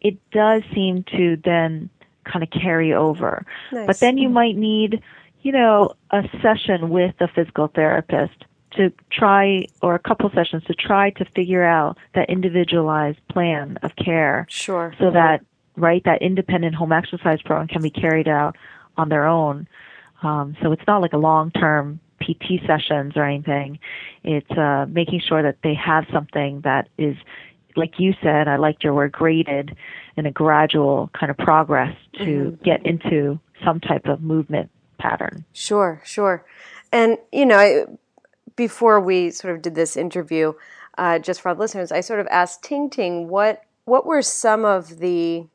it 0.00 0.18
does 0.30 0.62
seem 0.74 1.04
to 1.04 1.36
then 1.44 1.88
kind 2.24 2.42
of 2.42 2.50
carry 2.50 2.92
over. 2.92 3.44
Nice. 3.72 3.86
But 3.86 4.00
then 4.00 4.18
you 4.18 4.26
mm-hmm. 4.26 4.34
might 4.34 4.56
need, 4.56 5.02
you 5.42 5.52
know, 5.52 5.92
a 6.10 6.22
session 6.42 6.90
with 6.90 7.14
a 7.20 7.28
physical 7.28 7.68
therapist 7.68 8.44
to 8.72 8.92
try, 9.10 9.64
or 9.82 9.94
a 9.94 9.98
couple 9.98 10.30
sessions 10.34 10.62
to 10.64 10.74
try 10.74 11.10
to 11.10 11.24
figure 11.34 11.64
out 11.64 11.96
that 12.14 12.28
individualized 12.28 13.18
plan 13.28 13.78
of 13.82 13.94
care 13.96 14.46
Sure. 14.48 14.94
so 14.98 15.10
that, 15.10 15.44
right, 15.76 16.02
that 16.04 16.20
independent 16.22 16.74
home 16.74 16.92
exercise 16.92 17.40
program 17.42 17.68
can 17.68 17.82
be 17.82 17.90
carried 17.90 18.28
out 18.28 18.56
on 18.96 19.08
their 19.08 19.26
own. 19.26 19.66
Um, 20.22 20.56
so 20.62 20.72
it's 20.72 20.82
not 20.86 21.00
like 21.00 21.12
a 21.12 21.18
long-term 21.18 22.00
PT 22.20 22.60
sessions 22.66 23.12
or 23.16 23.24
anything. 23.24 23.78
It's 24.24 24.50
uh, 24.50 24.86
making 24.88 25.20
sure 25.20 25.42
that 25.42 25.58
they 25.62 25.74
have 25.74 26.04
something 26.12 26.60
that 26.62 26.88
is, 26.98 27.16
like 27.76 27.98
you 27.98 28.12
said, 28.22 28.48
I 28.48 28.56
liked 28.56 28.82
your 28.84 28.92
word, 28.92 29.12
graded 29.12 29.76
in 30.16 30.26
a 30.26 30.32
gradual 30.32 31.10
kind 31.18 31.30
of 31.30 31.38
progress 31.38 31.96
to 32.18 32.58
get 32.64 32.84
into 32.84 33.38
some 33.64 33.80
type 33.80 34.06
of 34.06 34.20
movement 34.20 34.70
pattern. 34.98 35.44
Sure, 35.52 36.00
sure. 36.04 36.44
And, 36.92 37.18
you 37.32 37.46
know, 37.46 37.56
I, 37.56 37.84
before 38.56 39.00
we 39.00 39.30
sort 39.30 39.54
of 39.54 39.62
did 39.62 39.74
this 39.74 39.96
interview, 39.96 40.52
uh, 40.96 41.18
just 41.18 41.40
for 41.40 41.50
our 41.50 41.54
listeners, 41.54 41.92
I 41.92 42.00
sort 42.00 42.20
of 42.20 42.26
asked 42.28 42.62
Ting 42.62 42.90
Ting 42.90 43.28
what 43.28 43.62
what 43.84 44.04
were 44.04 44.20
some 44.20 44.66
of 44.66 44.98
the 44.98 45.46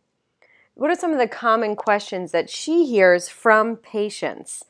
what 0.76 0.90
are 0.90 0.96
some 0.96 1.12
of 1.12 1.20
the 1.20 1.28
common 1.28 1.76
questions 1.76 2.32
that 2.32 2.50
she 2.50 2.86
hears 2.86 3.30
from 3.30 3.76
patients. 3.76 4.66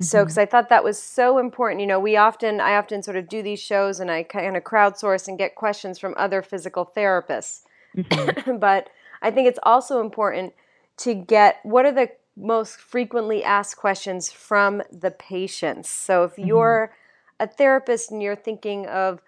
So, 0.00 0.22
because 0.22 0.38
I 0.38 0.46
thought 0.46 0.68
that 0.68 0.84
was 0.84 0.96
so 0.96 1.38
important, 1.38 1.80
you 1.80 1.86
know, 1.88 1.98
we 1.98 2.16
often, 2.16 2.60
I 2.60 2.76
often 2.76 3.02
sort 3.02 3.16
of 3.16 3.28
do 3.28 3.42
these 3.42 3.58
shows 3.58 3.98
and 3.98 4.12
I 4.12 4.22
kind 4.22 4.56
of 4.56 4.62
crowdsource 4.62 5.26
and 5.26 5.36
get 5.36 5.56
questions 5.56 5.98
from 5.98 6.14
other 6.16 6.40
physical 6.40 6.88
therapists. 6.96 7.62
but 8.60 8.90
I 9.22 9.32
think 9.32 9.48
it's 9.48 9.58
also 9.64 10.00
important 10.00 10.52
to 10.98 11.14
get 11.14 11.58
what 11.64 11.84
are 11.84 11.90
the 11.90 12.10
most 12.38 12.78
frequently 12.78 13.42
asked 13.42 13.76
questions 13.76 14.30
from 14.30 14.82
the 14.92 15.10
patients. 15.10 15.88
So 15.88 16.24
if 16.24 16.38
you're 16.38 16.92
a 17.40 17.46
therapist 17.46 18.10
and 18.10 18.22
you're 18.22 18.36
thinking 18.36 18.86
of 18.86 19.20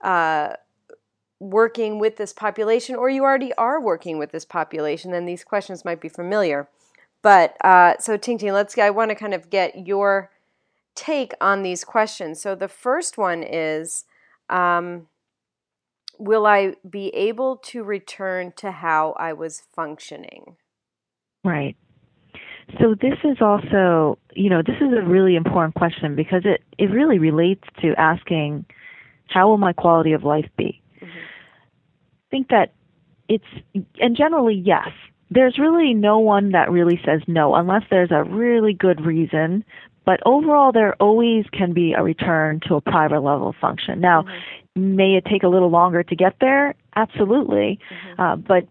uh, 0.00 0.54
working 1.38 1.98
with 1.98 2.16
this 2.16 2.32
population, 2.32 2.96
or 2.96 3.08
you 3.08 3.22
already 3.22 3.52
are 3.54 3.80
working 3.80 4.18
with 4.18 4.32
this 4.32 4.44
population, 4.44 5.12
then 5.12 5.26
these 5.26 5.44
questions 5.44 5.84
might 5.84 6.00
be 6.00 6.08
familiar. 6.08 6.68
But 7.22 7.56
uh, 7.64 7.94
so 7.98 8.16
Ting 8.16 8.38
Ting, 8.38 8.52
let's. 8.52 8.76
I 8.78 8.90
want 8.90 9.10
to 9.10 9.14
kind 9.14 9.34
of 9.34 9.50
get 9.50 9.86
your 9.86 10.30
take 10.94 11.32
on 11.40 11.62
these 11.62 11.84
questions. 11.84 12.40
So 12.40 12.54
the 12.54 12.68
first 12.68 13.18
one 13.18 13.42
is. 13.42 14.04
Um, 14.48 15.08
will 16.18 16.46
I 16.46 16.74
be 16.88 17.08
able 17.08 17.56
to 17.56 17.82
return 17.82 18.52
to 18.56 18.70
how 18.70 19.12
I 19.18 19.32
was 19.32 19.62
functioning? 19.74 20.56
Right. 21.44 21.76
So 22.80 22.94
this 23.00 23.18
is 23.24 23.38
also, 23.40 24.18
you 24.34 24.50
know, 24.50 24.60
this 24.60 24.76
is 24.80 24.92
a 24.92 25.02
really 25.06 25.36
important 25.36 25.74
question 25.74 26.16
because 26.16 26.42
it, 26.44 26.62
it 26.78 26.90
really 26.90 27.18
relates 27.18 27.62
to 27.82 27.94
asking, 27.96 28.64
how 29.28 29.48
will 29.48 29.58
my 29.58 29.72
quality 29.72 30.12
of 30.12 30.24
life 30.24 30.48
be? 30.56 30.80
I 31.00 31.06
think 32.30 32.48
that 32.48 32.72
it's, 33.28 33.44
and 34.00 34.16
generally, 34.16 34.54
yes. 34.54 34.88
There's 35.28 35.58
really 35.58 35.92
no 35.92 36.18
one 36.20 36.52
that 36.52 36.70
really 36.70 37.00
says 37.04 37.20
no 37.26 37.56
unless 37.56 37.82
there's 37.90 38.12
a 38.12 38.22
really 38.22 38.72
good 38.72 39.04
reason. 39.04 39.64
But 40.04 40.20
overall, 40.24 40.70
there 40.70 40.94
always 41.00 41.46
can 41.52 41.72
be 41.72 41.94
a 41.94 42.02
return 42.02 42.60
to 42.68 42.76
a 42.76 42.80
private 42.80 43.20
level 43.20 43.48
of 43.48 43.56
function. 43.60 44.00
Now, 44.00 44.22
mm-hmm. 44.22 44.96
may 44.96 45.16
it 45.16 45.24
take 45.24 45.42
a 45.42 45.48
little 45.48 45.70
longer 45.70 46.04
to 46.04 46.14
get 46.14 46.36
there? 46.40 46.74
Absolutely. 46.94 47.80
Mm-hmm. 47.90 48.20
Uh, 48.20 48.36
but 48.36 48.68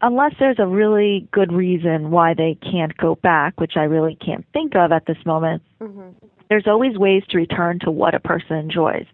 unless 0.00 0.34
there's 0.38 0.58
a 0.58 0.66
really 0.66 1.28
good 1.32 1.52
reason 1.52 2.10
why 2.10 2.34
they 2.34 2.56
can't 2.60 2.96
go 2.96 3.16
back, 3.16 3.60
which 3.60 3.76
I 3.76 3.84
really 3.84 4.16
can't 4.16 4.44
think 4.52 4.74
of 4.76 4.92
at 4.92 5.06
this 5.06 5.18
moment, 5.26 5.62
there's 6.48 6.66
always 6.66 6.96
ways 6.96 7.22
to 7.30 7.36
return 7.36 7.78
to 7.80 7.90
what 7.90 8.14
a 8.14 8.20
person 8.20 8.56
enjoys. 8.56 9.06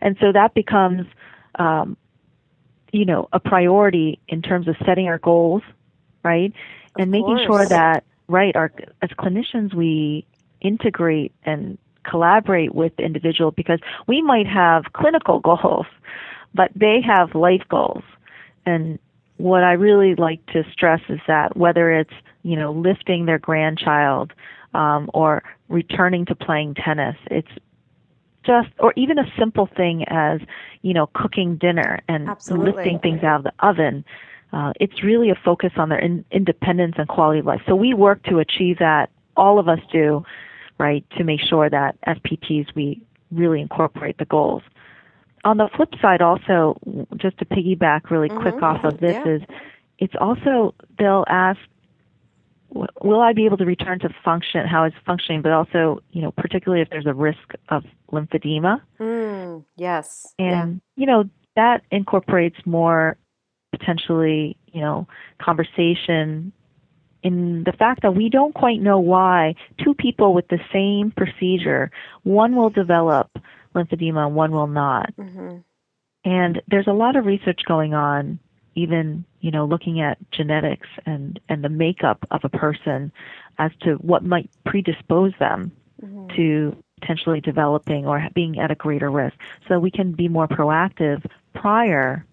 And 0.00 0.16
so 0.20 0.32
that 0.32 0.54
becomes, 0.54 1.06
um, 1.58 1.96
you 2.92 3.04
know, 3.04 3.28
a 3.32 3.40
priority 3.40 4.18
in 4.28 4.42
terms 4.42 4.66
of 4.66 4.76
setting 4.84 5.06
our 5.06 5.18
goals, 5.18 5.62
right? 6.24 6.52
and 6.98 7.10
making 7.10 7.38
sure 7.46 7.66
that, 7.68 8.04
right, 8.28 8.54
our, 8.56 8.72
as 9.02 9.10
clinicians, 9.10 9.74
we 9.74 10.26
integrate 10.60 11.32
and 11.44 11.78
collaborate 12.08 12.74
with 12.74 12.94
the 12.96 13.04
individual 13.04 13.50
because 13.50 13.78
we 14.06 14.22
might 14.22 14.46
have 14.46 14.84
clinical 14.92 15.40
goals, 15.50 15.86
but 16.54 16.70
they 16.74 17.00
have 17.00 17.34
life 17.34 17.62
goals. 17.68 18.02
And 18.66 18.98
what 19.40 19.64
I 19.64 19.72
really 19.72 20.14
like 20.14 20.44
to 20.46 20.64
stress 20.72 21.00
is 21.08 21.20
that 21.26 21.56
whether 21.56 21.92
it's, 21.92 22.12
you 22.42 22.56
know, 22.56 22.72
lifting 22.72 23.26
their 23.26 23.38
grandchild 23.38 24.32
um, 24.74 25.10
or 25.14 25.42
returning 25.68 26.26
to 26.26 26.34
playing 26.34 26.74
tennis, 26.74 27.16
it's 27.30 27.48
just 28.44 28.68
or 28.78 28.92
even 28.96 29.18
a 29.18 29.24
simple 29.38 29.68
thing 29.76 30.04
as 30.08 30.40
you 30.80 30.94
know 30.94 31.08
cooking 31.12 31.56
dinner 31.56 32.00
and 32.08 32.26
Absolutely. 32.26 32.72
lifting 32.72 32.98
things 32.98 33.22
out 33.22 33.36
of 33.40 33.44
the 33.44 33.52
oven 33.60 34.02
uh, 34.52 34.72
it's 34.80 35.02
really 35.02 35.30
a 35.30 35.34
focus 35.44 35.72
on 35.76 35.90
their 35.90 35.98
in, 35.98 36.24
independence 36.30 36.94
and 36.98 37.06
quality 37.06 37.40
of 37.40 37.46
life. 37.46 37.60
So 37.68 37.76
we 37.76 37.94
work 37.94 38.22
to 38.24 38.38
achieve 38.38 38.78
that. 38.78 39.10
All 39.36 39.58
of 39.58 39.68
us 39.68 39.78
do 39.92 40.24
right 40.78 41.04
to 41.16 41.24
make 41.24 41.40
sure 41.40 41.68
that 41.68 41.96
as 42.04 42.16
pts 42.18 42.74
we 42.74 43.02
really 43.30 43.60
incorporate 43.60 44.16
the 44.16 44.24
goals 44.24 44.62
on 45.44 45.56
the 45.56 45.68
flip 45.76 45.94
side 46.00 46.20
also 46.22 46.76
just 47.16 47.38
to 47.38 47.44
piggyback 47.44 48.10
really 48.10 48.28
quick 48.28 48.56
Mhm. 48.56 48.62
off 48.62 48.84
of 48.84 48.98
this 48.98 49.16
Yeah. 49.24 49.32
is 49.32 49.42
it's 49.98 50.14
also 50.16 50.74
they'll 50.98 51.24
ask 51.28 51.60
will 53.02 53.20
I 53.20 53.32
be 53.32 53.46
able 53.46 53.56
to 53.56 53.64
return 53.64 53.98
to 53.98 54.08
function, 54.24 54.64
how 54.66 54.84
it's 54.84 54.96
functioning, 55.04 55.42
but 55.42 55.50
also, 55.50 55.98
you 56.12 56.22
know, 56.22 56.30
particularly 56.30 56.80
if 56.80 56.88
there's 56.88 57.06
a 57.06 57.12
risk 57.14 57.54
of 57.68 57.84
lymphedema. 58.12 58.80
Mm, 59.00 59.64
yes. 59.76 60.34
yeah. 60.38 60.62
And, 60.62 60.80
you 60.94 61.06
know, 61.06 61.24
that 61.56 61.82
incorporates 61.90 62.64
more 62.64 63.16
potentially, 63.72 64.56
you 64.72 64.80
know, 64.80 65.08
conversation 65.38 66.52
in 67.22 67.64
the 67.64 67.72
fact 67.72 68.02
that 68.02 68.14
we 68.14 68.28
don't 68.28 68.54
quite 68.54 68.80
know 68.80 68.98
why 68.98 69.54
two 69.84 69.94
people 69.94 70.32
with 70.32 70.48
the 70.48 70.60
same 70.72 71.10
procedure, 71.10 71.90
one 72.22 72.56
will 72.56 72.70
develop 72.70 73.28
lymphedema 73.74 74.26
and 74.26 74.34
one 74.34 74.52
will 74.52 74.66
not. 74.66 75.12
hmm 75.14 75.58
And 76.24 76.62
there's 76.68 76.86
a 76.86 76.92
lot 76.92 77.16
of 77.16 77.24
research 77.26 77.60
going 77.66 77.94
on, 77.94 78.38
even 78.74 79.24
you 79.40 79.50
know, 79.50 79.64
looking 79.64 80.00
at 80.00 80.18
genetics 80.30 80.88
and 81.06 81.40
and 81.48 81.64
the 81.64 81.68
makeup 81.68 82.26
of 82.30 82.40
a 82.44 82.48
person 82.48 83.10
as 83.58 83.70
to 83.82 83.94
what 83.94 84.22
might 84.24 84.50
predispose 84.64 85.32
them 85.38 85.72
hmm 86.00 86.28
to 86.36 86.76
potentially 87.00 87.40
developing 87.40 88.06
or 88.06 88.22
being 88.34 88.58
at 88.60 88.70
a 88.70 88.74
greater 88.74 89.10
risk, 89.10 89.34
so 89.66 89.78
we 89.80 89.90
can 89.90 90.12
be 90.12 90.28
more 90.28 90.46
proactive 90.46 91.24
prior 91.54 92.24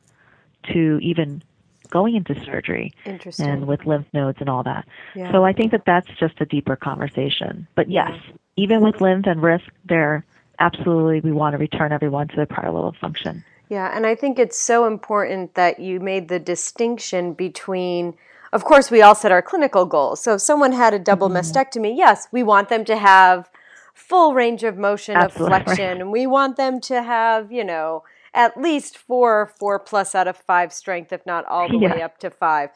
to 0.74 1.00
even 1.02 1.42
going 1.90 2.16
into 2.16 2.36
surgery 2.44 2.94
Interesting. 3.06 3.46
and 3.46 3.66
with 3.66 3.86
lymph 3.86 4.08
nodes 4.14 4.38
and 4.42 4.50
all 4.50 4.64
that. 4.64 4.86
yeah. 5.16 5.32
So 5.32 5.46
I 5.46 5.54
think 5.54 5.72
that 5.72 5.84
that's 5.86 6.08
just 6.20 6.36
a 6.42 6.46
deeper 6.46 6.76
conversation. 6.76 7.66
But 7.76 7.90
yes, 7.90 8.12
even 8.58 8.82
with 8.82 9.00
lymph 9.00 9.26
and 9.26 9.42
risk, 9.42 9.66
there 9.86 10.26
absolutely 10.60 11.22
we 11.22 11.32
want 11.32 11.54
to 11.54 11.58
return 11.58 11.92
everyone 11.92 12.28
to 12.30 12.36
their 12.36 12.46
prior 12.46 12.72
level 12.72 12.90
of 12.90 12.96
function. 12.96 13.44
Yeah, 13.70 13.92
and 13.96 14.06
I 14.06 14.16
think 14.16 14.40
it's 14.40 14.58
so 14.58 14.86
important 14.86 15.56
that 15.56 15.80
you 15.80 16.00
made 16.00 16.30
the 16.30 16.40
distinction 16.40 17.34
between, 17.34 18.14
of 18.54 18.64
course, 18.64 18.90
we 18.90 19.02
all 19.02 19.16
set 19.16 19.32
our 19.32 19.42
clinical 19.42 19.86
goals. 19.86 20.24
So 20.24 20.36
if 20.36 20.42
someone 20.42 20.72
had 20.72 20.94
a 20.94 21.00
double 21.00 21.30
Mm-hmm. 21.30 21.38
mastectomy, 21.38 21.96
yes, 21.98 22.28
we 22.32 22.44
want 22.44 22.70
them 22.70 22.86
to 22.86 22.98
have 22.98 23.50
full 23.94 24.34
range 24.34 24.64
of 24.64 24.78
motion 24.78 25.18
Absolutely, 25.18 25.56
of 25.58 25.64
flexion, 25.64 26.02
and 26.02 26.12
we 26.12 26.26
want 26.28 26.56
them 26.56 26.80
to 26.82 27.04
have, 27.04 27.52
you 27.52 27.64
know, 27.64 28.04
at 28.34 28.56
least 28.56 28.98
four, 28.98 29.52
four 29.60 29.80
plus 29.80 30.16
out 30.16 30.28
of 30.28 30.38
five 30.38 30.72
strength, 30.72 31.12
if 31.12 31.26
not 31.26 31.44
all 31.46 31.68
the 31.68 31.78
Yeah. 31.80 31.94
way 31.96 32.02
up 32.02 32.20
to 32.20 32.30
five. 32.30 32.70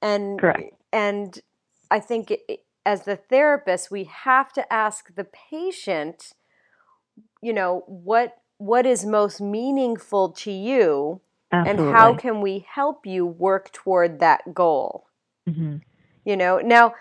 And 0.00 0.40
Correct. 0.40 0.74
and 0.92 1.38
I 1.90 2.00
think 2.00 2.30
it, 2.30 2.64
as 2.86 3.02
the 3.02 3.16
therapist, 3.16 3.90
we 3.90 4.04
have 4.04 4.52
to 4.54 4.72
ask 4.72 5.14
the 5.14 5.24
patient, 5.24 6.32
you 7.40 7.52
know, 7.52 7.84
what 7.86 8.36
what 8.58 8.86
is 8.86 9.06
most 9.06 9.40
meaningful 9.40 10.30
to 10.30 10.50
you 10.50 11.20
Absolutely. 11.52 11.88
and 11.88 11.96
how 11.96 12.14
can 12.14 12.40
we 12.40 12.66
help 12.68 13.06
you 13.06 13.24
work 13.24 13.72
toward 13.72 14.18
that 14.20 14.52
goal? 14.54 15.06
Hmm 15.46 15.76
you 16.28 16.36
know 16.36 16.58
now 16.58 16.94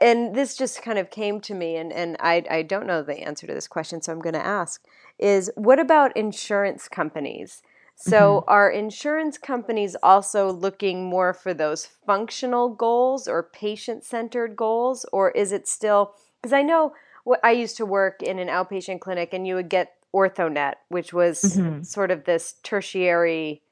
and 0.00 0.34
this 0.34 0.56
just 0.56 0.82
kind 0.82 0.98
of 0.98 1.10
came 1.10 1.40
to 1.40 1.54
me 1.54 1.76
and, 1.76 1.92
and 1.92 2.16
I, 2.20 2.44
I 2.50 2.62
don't 2.62 2.86
know 2.86 3.02
the 3.02 3.20
answer 3.20 3.46
to 3.46 3.54
this 3.54 3.68
question 3.68 4.00
so 4.00 4.12
i'm 4.12 4.20
going 4.20 4.34
to 4.34 4.44
ask 4.44 4.82
is 5.18 5.50
what 5.54 5.78
about 5.78 6.16
insurance 6.16 6.88
companies? 6.88 7.62
So 8.02 8.44
are 8.48 8.70
insurance 8.70 9.36
companies 9.36 9.94
also 10.02 10.50
looking 10.50 11.04
more 11.04 11.34
for 11.34 11.52
those 11.52 11.84
functional 11.84 12.70
goals 12.70 13.28
or 13.28 13.42
patient-centered 13.42 14.56
goals 14.56 15.04
or 15.12 15.30
is 15.32 15.52
it 15.52 15.68
still 15.68 16.14
because 16.40 16.54
i 16.54 16.62
know 16.62 16.94
i 17.42 17.50
used 17.50 17.76
to 17.76 17.86
work 17.86 18.22
in 18.22 18.38
an 18.38 18.48
outpatient 18.48 19.00
clinic 19.00 19.32
and 19.32 19.46
you 19.46 19.54
would 19.54 19.68
get 19.68 19.94
orthonet 20.14 20.74
which 20.88 21.12
was 21.12 21.40
Mhm. 21.42 21.84
sort 21.86 22.10
of 22.10 22.24
this 22.24 22.54
tertiary 22.62 23.62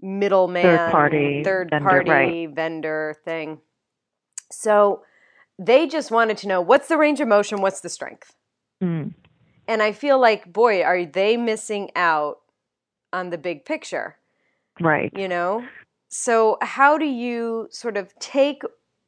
middleman 0.00 0.62
Third 0.62 0.90
party 0.90 1.44
third 1.44 1.70
vendor, 1.70 1.88
party 1.88 2.10
right. 2.10 2.54
vendor 2.54 3.16
thing 3.24 3.60
so 4.50 5.02
they 5.58 5.86
just 5.86 6.10
wanted 6.10 6.36
to 6.38 6.48
know 6.48 6.60
what's 6.60 6.88
the 6.88 6.96
range 6.96 7.20
of 7.20 7.28
motion 7.28 7.60
what's 7.60 7.80
the 7.80 7.88
strength 7.88 8.34
Mm. 8.82 9.14
and 9.66 9.82
i 9.82 9.90
feel 9.90 10.18
like 10.20 10.52
boy 10.52 10.82
are 10.82 11.04
they 11.04 11.36
missing 11.36 11.90
out 11.96 12.38
on 13.12 13.30
the 13.30 13.38
big 13.38 13.64
picture 13.64 14.16
Right. 14.80 15.12
you 15.16 15.26
know 15.28 15.64
so 16.08 16.58
how 16.62 16.96
do 16.96 17.04
you 17.04 17.66
sort 17.70 17.96
of 17.96 18.16
take 18.20 18.62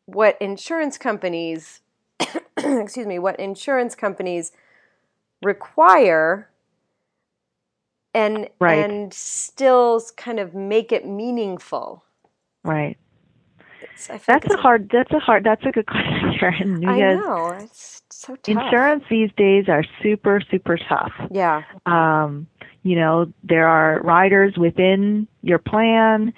what 0.07 0.37
insurance 0.41 0.99
companies 0.99 1.81
excuse 2.81 3.07
me 3.07 3.19
what 3.19 3.39
insurance 3.39 3.95
companies 3.95 4.53
require 5.43 6.49
and 8.15 8.49
Right. 8.59 8.85
and 8.91 9.13
still 9.15 10.03
kind 10.17 10.39
of 10.41 10.55
make 10.55 10.93
it 10.93 11.07
meaningful 11.07 12.05
Right. 12.63 12.99
It's- 13.83 14.11
I 14.11 14.19
feel 14.19 14.35
like 14.35 14.43
That's 14.43 14.55
a 14.55 14.59
hard. 14.59 14.91
That's 14.93 15.11
a 15.13 15.19
hard. 15.19 15.45
That's 15.45 15.65
a 15.65 15.71
good 15.71 15.87
question, 15.95 16.37
Karen. 16.39 16.87
I 16.87 16.99
know 17.15 17.57
it's 17.59 18.03
so 18.11 18.37
tough. 18.37 18.49
insurance 18.49 19.05
these 19.09 19.31
days 19.39 19.65
are 19.69 19.83
super, 20.03 20.43
super 20.51 20.77
tough. 20.77 21.13
Yeah. 21.31 21.63
Um, 21.87 22.47
you 22.83 22.97
know, 22.97 23.33
there 23.43 23.67
are 23.67 24.01
riders 24.03 24.59
within 24.59 25.27
your 25.43 25.59
plan 25.59 26.35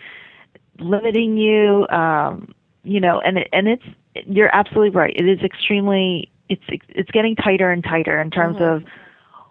limiting 0.79 1.37
you. 1.37 1.89
Um, 1.89 2.55
you 2.85 3.01
know, 3.01 3.21
and 3.21 3.39
it, 3.39 3.49
and 3.53 3.67
it's 3.67 3.85
you're 4.27 4.55
absolutely 4.55 4.91
right. 4.91 5.15
It 5.17 5.29
is 5.29 5.41
extremely. 5.43 6.31
It's 6.49 6.63
it's 6.91 7.11
getting 7.11 7.35
tighter 7.37 7.71
and 7.71 7.83
tighter 7.83 8.21
in 8.21 8.31
terms 8.31 8.57
Mhm. 8.59 8.77
of 8.77 8.85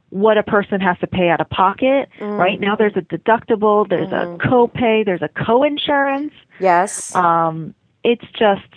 what 0.10 0.38
a 0.38 0.44
person 0.44 0.82
has 0.82 0.98
to 1.00 1.08
pay 1.08 1.30
out 1.30 1.40
of 1.40 1.50
pocket. 1.50 2.10
Mm. 2.20 2.38
Right 2.38 2.60
now, 2.60 2.76
there's 2.76 2.98
a 2.98 3.02
deductible, 3.02 3.88
there's 3.88 4.10
Mhm. 4.10 4.36
a 4.36 4.38
copay, 4.38 5.06
there's 5.06 5.22
a 5.22 5.30
co-insurance. 5.30 6.34
Yes. 6.60 7.16
um, 7.16 7.74
it's 8.04 8.26
just 8.38 8.68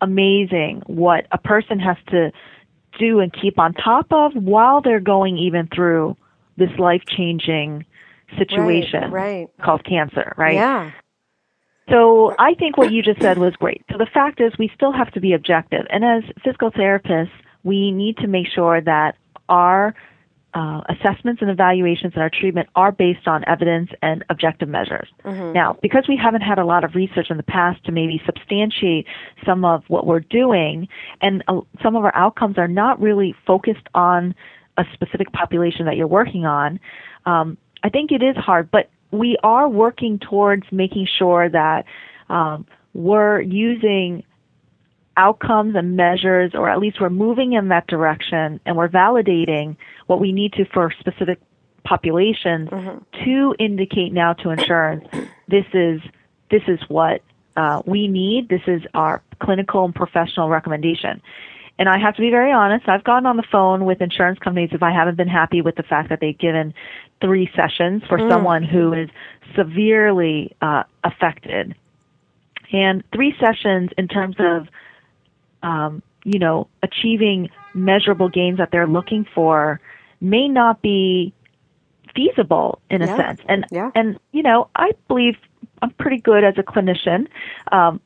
amazing 0.00 0.82
what 0.86 1.26
a 1.32 1.38
person 1.38 1.78
has 1.80 1.96
to 2.08 2.30
do 2.98 3.20
and 3.20 3.32
keep 3.32 3.58
on 3.58 3.74
top 3.74 4.06
of 4.12 4.34
while 4.34 4.80
they're 4.80 5.00
going 5.00 5.36
even 5.36 5.66
through 5.66 6.16
this 6.56 6.70
life 6.78 7.02
changing 7.06 7.84
situation 8.36 9.10
Right. 9.10 9.48
called 9.62 9.84
cancer, 9.84 10.32
right? 10.36 10.54
Yeah. 10.54 10.90
So 11.90 12.34
I 12.38 12.54
think 12.54 12.76
what 12.76 12.92
you 12.92 13.02
just 13.02 13.20
said 13.20 13.38
was 13.38 13.54
great. 13.56 13.82
So 13.90 13.98
the 13.98 14.06
fact 14.06 14.40
is, 14.40 14.52
we 14.58 14.70
still 14.74 14.92
have 14.92 15.10
to 15.12 15.20
be 15.20 15.32
objective. 15.32 15.86
And 15.90 16.04
as 16.04 16.22
physical 16.44 16.70
therapists, 16.70 17.30
we 17.64 17.90
need 17.92 18.18
to 18.18 18.26
make 18.26 18.46
sure 18.48 18.80
that 18.80 19.16
our 19.48 19.94
uh, 20.54 20.80
assessments 20.88 21.42
and 21.42 21.50
evaluations 21.50 22.14
and 22.14 22.22
our 22.22 22.30
treatment 22.30 22.68
are 22.74 22.90
based 22.90 23.28
on 23.28 23.44
evidence 23.46 23.90
and 24.02 24.24
objective 24.30 24.68
measures. 24.68 25.08
Mhm. 25.24 25.52
Now, 25.52 25.76
because 25.82 26.08
we 26.08 26.16
haven't 26.16 26.40
had 26.40 26.58
a 26.58 26.64
lot 26.64 26.84
of 26.84 26.94
research 26.94 27.30
in 27.30 27.36
the 27.36 27.42
past 27.42 27.84
to 27.84 27.92
maybe 27.92 28.20
substantiate 28.24 29.06
some 29.44 29.64
of 29.64 29.84
what 29.88 30.06
we're 30.06 30.20
doing, 30.20 30.88
and 31.20 31.44
uh, 31.48 31.60
some 31.82 31.96
of 31.96 32.04
our 32.04 32.14
outcomes 32.14 32.56
are 32.58 32.68
not 32.68 33.00
really 33.00 33.34
focused 33.46 33.86
on 33.94 34.34
a 34.78 34.84
specific 34.94 35.30
population 35.32 35.84
that 35.86 35.96
you're 35.96 36.06
working 36.06 36.46
on, 36.46 36.80
um, 37.26 37.58
I 37.82 37.88
think 37.90 38.10
it 38.10 38.22
is 38.22 38.36
hard. 38.36 38.70
But 38.70 38.88
we 39.10 39.36
are 39.42 39.68
working 39.68 40.18
towards 40.18 40.64
making 40.70 41.06
sure 41.18 41.48
that 41.48 41.84
um, 42.28 42.66
we're 42.94 43.40
using 43.40 44.24
outcomes 45.16 45.74
and 45.74 45.96
measures, 45.96 46.52
or 46.54 46.68
at 46.70 46.78
least 46.78 47.00
we're 47.00 47.10
moving 47.10 47.52
in 47.54 47.68
that 47.68 47.86
direction, 47.86 48.60
and 48.64 48.76
we're 48.76 48.88
validating 48.88 49.76
what 50.06 50.20
we 50.20 50.32
need 50.32 50.52
to 50.52 50.64
for 50.66 50.92
specific 51.00 51.40
populations 51.84 52.68
Mhm. 52.68 53.02
to 53.24 53.54
indicate 53.58 54.12
now 54.12 54.34
to 54.34 54.50
insurance 54.50 55.06
this 55.48 55.64
is 55.72 56.00
this 56.50 56.62
is 56.68 56.78
what 56.88 57.22
uh, 57.56 57.82
we 57.86 58.06
need. 58.08 58.48
This 58.48 58.62
is 58.66 58.82
our 58.94 59.22
clinical 59.40 59.84
and 59.84 59.94
professional 59.94 60.48
recommendation. 60.48 61.20
And 61.78 61.88
I 61.88 61.98
have 61.98 62.16
to 62.16 62.20
be 62.20 62.30
very 62.30 62.52
honest. 62.52 62.88
I've 62.88 63.04
gone 63.04 63.24
on 63.24 63.36
the 63.36 63.44
phone 63.52 63.84
with 63.84 64.00
insurance 64.00 64.38
companies 64.40 64.70
if 64.72 64.82
I 64.82 64.92
haven't 64.92 65.16
been 65.16 65.28
happy 65.28 65.62
with 65.62 65.76
the 65.76 65.84
fact 65.84 66.08
that 66.08 66.18
they've 66.20 66.36
given 66.36 66.74
three 67.20 67.48
sessions 67.54 68.02
for 68.08 68.18
Mm. 68.18 68.28
someone 68.28 68.62
who 68.64 68.92
is 68.92 69.08
severely 69.54 70.56
uh, 70.60 70.82
affected. 71.04 71.76
And 72.72 73.04
three 73.14 73.34
sessions 73.38 73.90
in 73.96 74.08
terms 74.08 74.36
of, 74.38 74.68
um, 75.62 76.02
you 76.24 76.38
know, 76.38 76.68
achieving 76.82 77.48
measurable 77.74 78.28
gains 78.28 78.58
that 78.58 78.70
they're 78.72 78.86
looking 78.86 79.24
for 79.34 79.80
may 80.20 80.48
not 80.48 80.82
be 80.82 81.32
feasible 82.14 82.80
in 82.90 83.02
a 83.02 83.06
Yeah. 83.06 83.16
sense. 83.16 83.40
And 83.48 83.66
Yeah. 83.70 83.90
and 83.94 84.18
you 84.32 84.42
know, 84.42 84.68
I 84.74 84.92
believe 85.06 85.36
I'm 85.80 85.90
pretty 85.90 86.18
good 86.18 86.44
as 86.44 86.58
a 86.58 86.62
clinician, 86.62 87.28
um, 87.72 88.00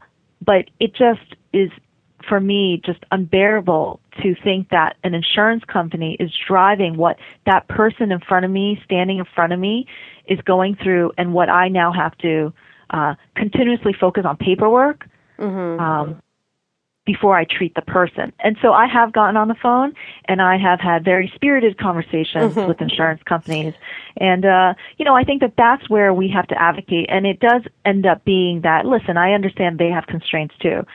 but 0.44 0.70
it 0.78 0.94
just 0.94 1.36
is 1.52 1.70
for 2.28 2.40
me 2.40 2.80
just 2.84 3.00
unbearable 3.10 4.00
to 4.22 4.34
think 4.42 4.68
that 4.70 4.96
an 5.04 5.14
insurance 5.14 5.64
company 5.64 6.16
is 6.20 6.30
driving 6.48 6.96
what 6.96 7.18
that 7.46 7.68
person 7.68 8.12
in 8.12 8.20
front 8.20 8.44
of 8.44 8.50
me, 8.50 8.80
standing 8.84 9.18
in 9.18 9.24
front 9.34 9.52
of 9.52 9.58
me, 9.58 9.86
is 10.26 10.40
going 10.42 10.76
through, 10.76 11.12
and 11.18 11.34
what 11.34 11.48
I 11.48 11.68
now 11.68 11.92
have 11.92 12.16
to 12.18 12.52
uh, 12.90 13.14
continuously 13.34 13.94
focus 13.98 14.24
on 14.26 14.36
paperwork. 14.36 15.06
Mm-hmm. 15.38 15.80
Um, 15.80 16.22
before 17.04 17.36
I 17.36 17.44
treat 17.44 17.74
the 17.74 17.82
person. 17.82 18.32
And 18.38 18.56
so 18.62 18.72
I 18.72 18.86
have 18.86 19.12
gotten 19.12 19.36
on 19.36 19.48
the 19.48 19.56
phone 19.60 19.92
and 20.26 20.40
I 20.40 20.56
have 20.56 20.78
had 20.78 21.04
very 21.04 21.32
spirited 21.34 21.76
conversations 21.78 22.54
mm-hmm. 22.54 22.68
with 22.68 22.80
insurance 22.80 23.22
companies. 23.24 23.74
And, 24.16 24.44
uh, 24.44 24.74
you 24.98 25.04
know, 25.04 25.16
I 25.16 25.24
think 25.24 25.40
that 25.40 25.54
that's 25.56 25.88
where 25.90 26.14
we 26.14 26.28
have 26.28 26.46
to 26.48 26.60
advocate. 26.60 27.06
And 27.08 27.26
it 27.26 27.40
does 27.40 27.62
end 27.84 28.06
up 28.06 28.24
being 28.24 28.60
that, 28.60 28.86
listen, 28.86 29.16
I 29.16 29.32
understand 29.32 29.78
they 29.78 29.90
have 29.90 30.06
constraints 30.06 30.54
too. 30.60 30.86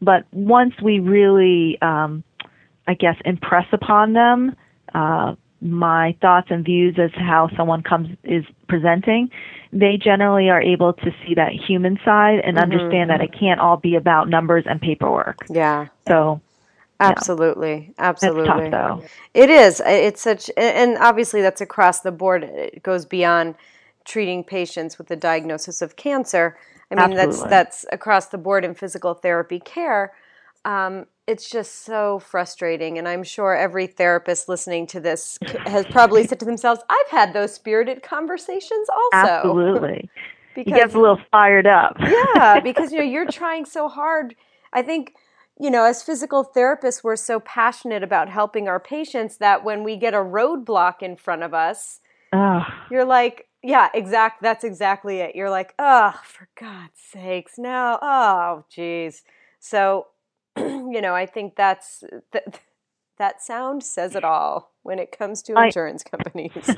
But 0.00 0.24
once 0.32 0.74
we 0.82 0.98
really, 0.98 1.80
um, 1.80 2.24
I 2.86 2.94
guess, 2.94 3.16
impress 3.24 3.66
upon 3.72 4.12
them, 4.12 4.56
uh, 4.94 5.34
my 5.60 6.14
thoughts 6.20 6.48
and 6.50 6.64
views 6.64 6.96
as 6.98 7.10
to 7.12 7.20
how 7.20 7.48
someone 7.56 7.82
comes 7.82 8.08
is 8.22 8.44
presenting, 8.68 9.30
they 9.72 9.96
generally 9.96 10.50
are 10.50 10.60
able 10.60 10.92
to 10.92 11.10
see 11.26 11.34
that 11.34 11.52
human 11.52 11.98
side 12.04 12.40
and 12.44 12.56
mm-hmm. 12.56 12.70
understand 12.70 13.10
that 13.10 13.20
it 13.20 13.32
can't 13.38 13.60
all 13.60 13.76
be 13.76 13.96
about 13.96 14.28
numbers 14.28 14.64
and 14.68 14.80
paperwork. 14.80 15.38
Yeah. 15.48 15.88
So 16.06 16.40
Absolutely, 17.00 17.92
absolutely. 17.98 18.42
It's 18.42 18.48
tough, 18.48 18.70
though. 18.70 19.04
It 19.34 19.50
is. 19.50 19.82
It's 19.84 20.22
such, 20.22 20.50
and 20.56 20.96
obviously 20.98 21.42
that's 21.42 21.60
across 21.60 22.00
the 22.00 22.12
board. 22.12 22.44
It 22.44 22.82
goes 22.82 23.04
beyond 23.04 23.56
treating 24.04 24.44
patients 24.44 24.96
with 24.96 25.08
the 25.08 25.16
diagnosis 25.16 25.82
of 25.82 25.96
cancer. 25.96 26.56
I 26.98 27.06
mean, 27.06 27.18
absolutely. 27.18 27.50
that's 27.50 27.82
that's 27.82 27.86
across 27.92 28.26
the 28.26 28.38
board 28.38 28.64
in 28.64 28.74
physical 28.74 29.14
therapy 29.14 29.60
care. 29.60 30.12
Um, 30.64 31.06
it's 31.26 31.48
just 31.48 31.84
so 31.84 32.18
frustrating. 32.18 32.98
And 32.98 33.08
I'm 33.08 33.22
sure 33.22 33.56
every 33.56 33.86
therapist 33.86 34.48
listening 34.48 34.86
to 34.88 35.00
this 35.00 35.38
has 35.66 35.86
probably 35.86 36.26
said 36.26 36.38
to 36.40 36.44
themselves, 36.44 36.82
I've 36.88 37.10
had 37.10 37.32
those 37.32 37.54
spirited 37.54 38.02
conversations 38.02 38.88
also. 38.88 39.26
Absolutely. 39.26 40.10
because, 40.54 40.70
you 40.70 40.76
get 40.76 40.94
a 40.94 41.00
little 41.00 41.20
fired 41.30 41.66
up. 41.66 41.96
yeah, 42.00 42.60
because 42.64 42.92
you 42.92 42.98
know, 42.98 43.04
you're 43.04 43.30
trying 43.30 43.64
so 43.64 43.88
hard. 43.88 44.34
I 44.72 44.82
think, 44.82 45.14
you 45.58 45.70
know, 45.70 45.84
as 45.84 46.02
physical 46.02 46.44
therapists, 46.44 47.02
we're 47.02 47.16
so 47.16 47.40
passionate 47.40 48.02
about 48.02 48.28
helping 48.28 48.68
our 48.68 48.80
patients 48.80 49.38
that 49.38 49.64
when 49.64 49.82
we 49.82 49.96
get 49.96 50.14
a 50.14 50.18
roadblock 50.18 51.02
in 51.02 51.16
front 51.16 51.42
of 51.42 51.54
us, 51.54 52.00
oh. 52.32 52.64
you're 52.90 53.04
like, 53.04 53.48
yeah, 53.64 53.88
exact. 53.94 54.42
That's 54.42 54.62
exactly 54.62 55.18
it. 55.18 55.34
You're 55.34 55.50
like, 55.50 55.74
oh, 55.78 56.14
for 56.24 56.48
God's 56.60 57.00
sakes, 57.12 57.58
now, 57.58 57.98
oh, 58.02 58.64
geez. 58.70 59.22
So 59.58 60.06
you 60.56 61.00
know, 61.00 61.14
I 61.14 61.26
think 61.26 61.56
that's 61.56 62.04
that, 62.32 62.60
that 63.18 63.42
sound 63.42 63.82
says 63.82 64.14
it 64.14 64.24
all 64.24 64.72
when 64.82 64.98
it 64.98 65.16
comes 65.16 65.42
to 65.42 65.60
insurance 65.60 66.04
I, 66.06 66.16
companies. 66.16 66.76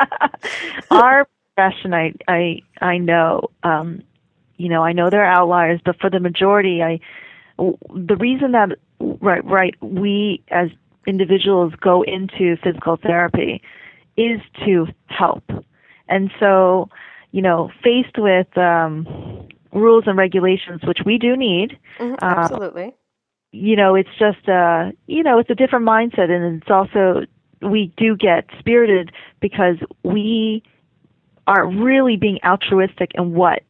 Our 0.90 1.28
profession, 1.54 1.94
I 1.94 2.14
I 2.26 2.60
I 2.80 2.98
know, 2.98 3.50
um, 3.62 4.02
you 4.56 4.68
know, 4.68 4.82
I 4.82 4.92
know 4.92 5.08
there 5.08 5.24
are 5.24 5.40
outliers, 5.40 5.80
but 5.84 6.00
for 6.00 6.10
the 6.10 6.18
majority, 6.18 6.82
I 6.82 6.98
the 7.58 8.16
reason 8.16 8.52
that 8.52 8.70
right 8.98 9.44
right 9.44 9.74
we 9.80 10.42
as 10.50 10.68
individuals 11.06 11.72
go 11.80 12.02
into 12.02 12.56
physical 12.64 12.96
therapy 12.96 13.62
is 14.16 14.40
to 14.64 14.86
help, 15.06 15.44
and 16.08 16.30
so 16.38 16.88
you 17.36 17.42
know, 17.42 17.70
faced 17.84 18.16
with 18.16 18.56
um, 18.56 19.06
rules 19.70 20.04
and 20.06 20.16
regulations, 20.16 20.80
which 20.84 21.00
we 21.04 21.18
do 21.18 21.36
need. 21.36 21.78
Mm-hmm, 21.98 22.14
absolutely. 22.22 22.86
Uh, 22.86 22.90
you 23.52 23.76
know, 23.76 23.94
it's 23.94 24.08
just 24.18 24.48
uh, 24.48 24.90
you 25.06 25.22
know, 25.22 25.38
it's 25.38 25.50
a 25.50 25.54
different 25.54 25.84
mindset, 25.84 26.30
and 26.30 26.62
it's 26.62 26.70
also 26.70 27.26
we 27.60 27.92
do 27.98 28.16
get 28.16 28.46
spirited 28.58 29.12
because 29.40 29.76
we 30.02 30.62
are 31.46 31.66
really 31.66 32.16
being 32.16 32.38
altruistic 32.42 33.12
in 33.14 33.34
what 33.34 33.62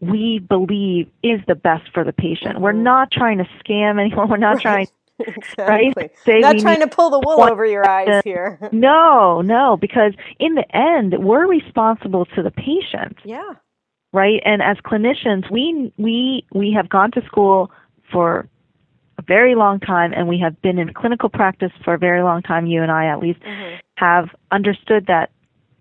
we 0.00 0.38
believe 0.38 1.08
is 1.22 1.40
the 1.46 1.54
best 1.54 1.90
for 1.92 2.04
the 2.04 2.12
patient. 2.14 2.60
We're 2.60 2.72
mm-hmm. 2.72 2.82
not 2.82 3.10
trying 3.12 3.38
to 3.38 3.48
scam 3.62 4.00
anyone. 4.00 4.28
We're 4.30 4.38
not 4.38 4.56
right. 4.56 4.62
trying 4.62 4.86
exactly. 5.36 5.92
right? 5.96 6.10
Say 6.24 6.40
not 6.40 6.58
trying 6.58 6.80
to 6.80 6.88
pull 6.88 7.10
the 7.10 7.20
wool 7.20 7.42
over 7.42 7.64
your 7.64 7.88
eyes 7.88 8.22
here. 8.24 8.58
no, 8.72 9.40
no, 9.42 9.76
because 9.76 10.12
in 10.38 10.54
the 10.54 10.76
end, 10.76 11.14
we're 11.18 11.46
responsible 11.46 12.26
to 12.34 12.42
the 12.42 12.50
patient. 12.50 13.18
Yeah 13.24 13.54
right? 14.12 14.40
And 14.44 14.62
as 14.62 14.76
clinicians, 14.78 15.50
we 15.50 15.92
we 15.96 16.44
we 16.52 16.72
have 16.76 16.88
gone 16.88 17.10
to 17.12 17.24
school 17.26 17.70
for 18.10 18.48
a 19.18 19.22
very 19.22 19.54
long 19.54 19.80
time, 19.80 20.12
and 20.14 20.28
we 20.28 20.38
have 20.40 20.60
been 20.62 20.78
in 20.78 20.92
clinical 20.92 21.28
practice 21.28 21.72
for 21.84 21.94
a 21.94 21.98
very 21.98 22.22
long 22.22 22.42
time. 22.42 22.66
You 22.66 22.82
and 22.82 22.90
I, 22.90 23.06
at 23.06 23.18
least, 23.18 23.40
mm-hmm. 23.40 23.76
have 23.96 24.28
understood 24.50 25.06
that 25.06 25.30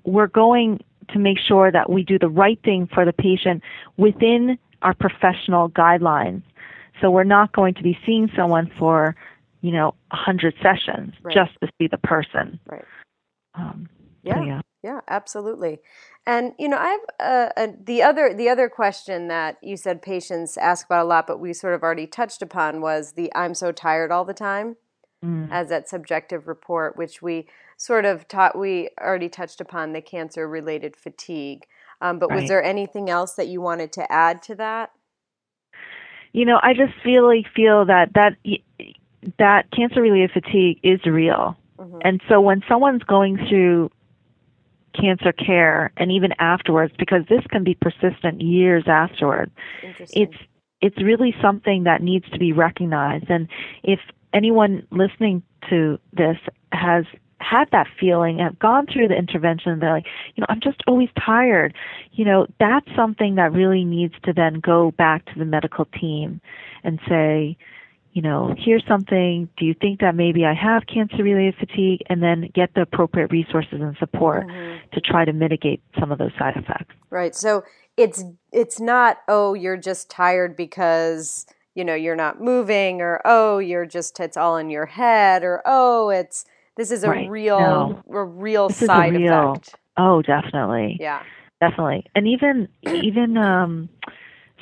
we're 0.06 0.27
going 0.27 0.80
to 1.10 1.19
make 1.19 1.38
sure 1.39 1.71
that 1.71 1.89
we 1.89 2.04
do 2.04 2.17
the 2.17 2.30
right 2.30 2.60
thing 2.63 2.88
for 2.93 3.06
the 3.06 3.13
patient 3.13 3.62
within 3.97 4.58
our 4.82 4.93
professional 4.93 5.69
guidelines. 5.69 6.41
So 7.01 7.12
we're 7.12 7.23
not 7.23 7.51
going 7.51 7.73
to 7.75 7.84
be 7.84 7.97
seeing 8.06 8.30
someone 8.36 8.71
for, 8.80 9.15
you 9.62 9.71
know, 9.71 9.93
a 10.12 10.15
hundred 10.15 10.56
sessions 10.62 11.13
right. 11.24 11.34
just 11.34 11.52
to 11.62 11.69
see 11.78 11.88
the 11.88 11.97
person. 11.97 12.60
Right. 12.69 12.86
Um, 13.56 13.89
yeah. 14.24 14.36
So 14.36 14.41
yeah. 14.43 14.62
Yeah. 14.84 15.00
Absolutely. 15.08 15.80
And 16.26 16.54
you 16.60 16.67
know, 16.67 16.78
I 16.78 16.89
have 16.89 17.02
a, 17.19 17.63
a, 17.63 17.74
the 17.84 18.04
other 18.04 18.34
the 18.34 18.50
other 18.50 18.69
question 18.69 19.28
that 19.28 19.58
you 19.62 19.78
said 19.78 20.02
patients 20.02 20.58
ask 20.58 20.86
about 20.86 21.06
a 21.06 21.08
lot, 21.08 21.28
but 21.28 21.39
we 21.39 21.54
sort 21.54 21.74
of 21.74 21.84
already 21.84 22.08
touched 22.08 22.41
upon 22.41 22.82
was 22.82 23.13
the 23.13 23.32
"I'm 23.36 23.56
so 23.56 23.71
tired 23.71 24.12
all 24.12 24.26
the 24.26 24.34
time" 24.34 24.78
mm. 25.24 25.47
as 25.52 25.69
that 25.69 25.89
subjective 25.89 26.47
report, 26.47 26.97
which 26.97 27.21
we 27.21 27.47
sort 27.78 28.06
of 28.06 28.28
taught. 28.28 28.58
We 28.58 28.89
already 29.00 29.30
touched 29.30 29.62
upon 29.62 29.93
the 29.93 30.02
cancer 30.02 30.47
related 30.47 30.95
fatigue. 30.95 31.65
Um, 32.02 32.17
but 32.17 32.30
right. 32.30 32.41
was 32.41 32.50
there 32.50 32.63
anything 32.63 33.10
else 33.10 33.36
that 33.36 33.47
you 33.47 33.62
wanted 33.62 33.91
to 33.93 34.12
add 34.12 34.41
to 34.43 34.56
that? 34.56 34.91
You 36.34 36.45
know, 36.45 36.60
I 36.62 36.74
just 36.74 36.93
really 37.06 37.45
feel 37.56 37.86
that 37.86 38.13
that 38.15 38.38
that 39.38 39.69
cancer 39.71 40.01
related 40.01 40.31
fatigue 40.31 40.79
is 40.84 40.99
real. 41.05 41.57
Mm-hmm. 41.79 41.99
And 42.03 42.21
so 42.29 42.41
when 42.41 42.63
someone's 42.67 43.03
going 43.03 43.38
through 43.49 43.91
cancer 44.93 45.31
care 45.31 45.91
and 45.97 46.12
even 46.12 46.31
afterwards 46.39 46.93
because 46.97 47.21
this 47.29 47.41
can 47.49 47.63
be 47.63 47.75
persistent 47.75 48.41
years 48.41 48.84
afterwards. 48.88 49.51
It's 50.12 50.36
it's 50.81 50.97
really 51.01 51.34
something 51.41 51.84
that 51.84 52.01
needs 52.01 52.29
to 52.31 52.39
be 52.39 52.51
recognized 52.51 53.29
and 53.29 53.47
if 53.84 53.99
anyone 54.34 54.86
listening 54.91 55.43
to 55.69 55.99
this 56.13 56.38
has 56.71 57.05
had 57.39 57.69
that 57.71 57.88
feeling 57.99 58.39
have 58.39 58.57
gone 58.60 58.86
through 58.91 59.07
the 59.07 59.15
intervention 59.15 59.79
they're 59.79 59.93
like 59.93 60.05
you 60.36 60.41
know 60.41 60.47
i'm 60.49 60.60
just 60.62 60.81
always 60.88 61.10
tired 61.23 61.73
you 62.12 62.23
know 62.23 62.45
that's 62.60 62.88
something 62.95 63.36
that 63.36 63.51
really 63.51 63.84
needs 63.84 64.13
to 64.23 64.31
then 64.31 64.60
go 64.60 64.91
back 64.91 65.25
to 65.25 65.38
the 65.38 65.45
medical 65.45 65.86
team 65.86 66.39
and 66.84 66.99
say 67.10 67.57
you 68.13 68.21
know, 68.21 68.54
here's 68.58 68.84
something. 68.88 69.50
Do 69.58 69.65
you 69.65 69.74
think 69.74 70.02
that 70.02 70.15
maybe 70.15 70.45
I 70.45 70.54
have 70.54 70.84
cancer 70.91 71.24
related 71.24 71.56
fatigue? 71.60 72.02
And 72.10 72.21
then 72.21 72.50
get 72.54 72.74
the 72.74 72.82
appropriate 72.82 73.32
resources 73.32 73.80
and 73.82 73.95
support 74.00 74.47
mm-hmm. 74.47 74.89
to 74.93 75.02
try 75.02 75.26
to 75.26 75.34
mitigate 75.34 75.82
some 76.00 76.12
of 76.12 76.17
those 76.17 76.32
side 76.38 76.58
effects. 76.58 76.93
Right. 77.10 77.36
So 77.36 77.63
it's 77.97 78.24
it's 78.52 78.80
not 78.80 79.17
oh 79.28 79.54
you're 79.54 79.78
just 79.78 80.10
tired 80.10 80.56
because 80.56 81.45
you 81.76 81.84
know 81.84 81.93
you're 81.93 82.15
not 82.15 82.41
moving 82.41 83.02
or 83.02 83.21
oh 83.26 83.60
you're 83.60 83.86
just 83.86 84.19
it's 84.19 84.38
all 84.38 84.58
in 84.58 84.69
your 84.69 84.86
head 84.86 85.43
or 85.43 85.62
oh 85.65 86.10
it's 86.10 86.45
this 86.78 86.89
is 86.89 87.04
a 87.04 87.10
right. 87.10 87.30
real 87.30 87.60
no. 87.60 88.04
a 88.17 88.24
real 88.24 88.69
this 88.69 88.80
side 88.80 89.15
a 89.15 89.19
real, 89.19 89.52
effect. 89.52 89.76
Oh, 89.97 90.21
definitely. 90.21 90.97
Yeah. 91.00 91.21
Definitely. 91.60 92.06
And 92.15 92.28
even 92.28 92.67
even 92.84 93.38
um 93.38 93.89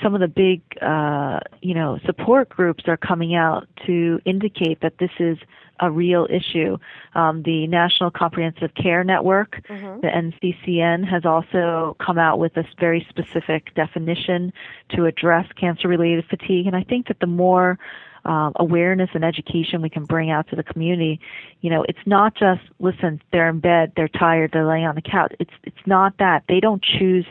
some 0.01 0.15
of 0.15 0.21
the 0.21 0.27
big, 0.27 0.61
uh, 0.81 1.39
you 1.61 1.73
know, 1.73 1.99
support 2.05 2.49
groups 2.49 2.85
are 2.87 2.97
coming 2.97 3.35
out 3.35 3.67
to 3.85 4.19
indicate 4.25 4.81
that 4.81 4.97
this 4.99 5.11
is 5.19 5.37
a 5.79 5.89
real 5.89 6.27
issue. 6.29 6.77
Um, 7.15 7.43
the 7.43 7.67
National 7.67 8.11
Comprehensive 8.11 8.73
Care 8.75 9.03
Network, 9.03 9.61
mm-hmm. 9.67 10.01
the 10.01 10.07
NCCN, 10.07 11.09
has 11.09 11.25
also 11.25 11.95
come 12.05 12.17
out 12.17 12.39
with 12.39 12.55
a 12.57 12.65
very 12.79 13.05
specific 13.09 13.73
definition 13.75 14.51
to 14.95 15.05
address 15.05 15.47
cancer-related 15.59 16.25
fatigue. 16.29 16.67
And 16.67 16.75
I 16.75 16.83
think 16.83 17.07
that 17.07 17.19
the 17.19 17.27
more 17.27 17.79
um, 18.25 18.51
awareness 18.57 19.09
and 19.13 19.23
education 19.23 19.81
we 19.81 19.89
can 19.89 20.03
bring 20.03 20.29
out 20.29 20.49
to 20.49 20.55
the 20.55 20.63
community, 20.63 21.19
you 21.61 21.69
know, 21.69 21.85
it's 21.87 22.05
not 22.05 22.35
just 22.35 22.61
listen, 22.79 23.21
they're 23.31 23.49
in 23.49 23.59
bed, 23.59 23.93
they're 23.95 24.09
tired, 24.09 24.51
they're 24.51 24.67
laying 24.67 24.85
on 24.85 24.95
the 24.95 25.01
couch. 25.01 25.33
It's 25.39 25.53
it's 25.63 25.87
not 25.87 26.17
that 26.19 26.43
they 26.49 26.59
don't 26.59 26.83
choose 26.83 27.25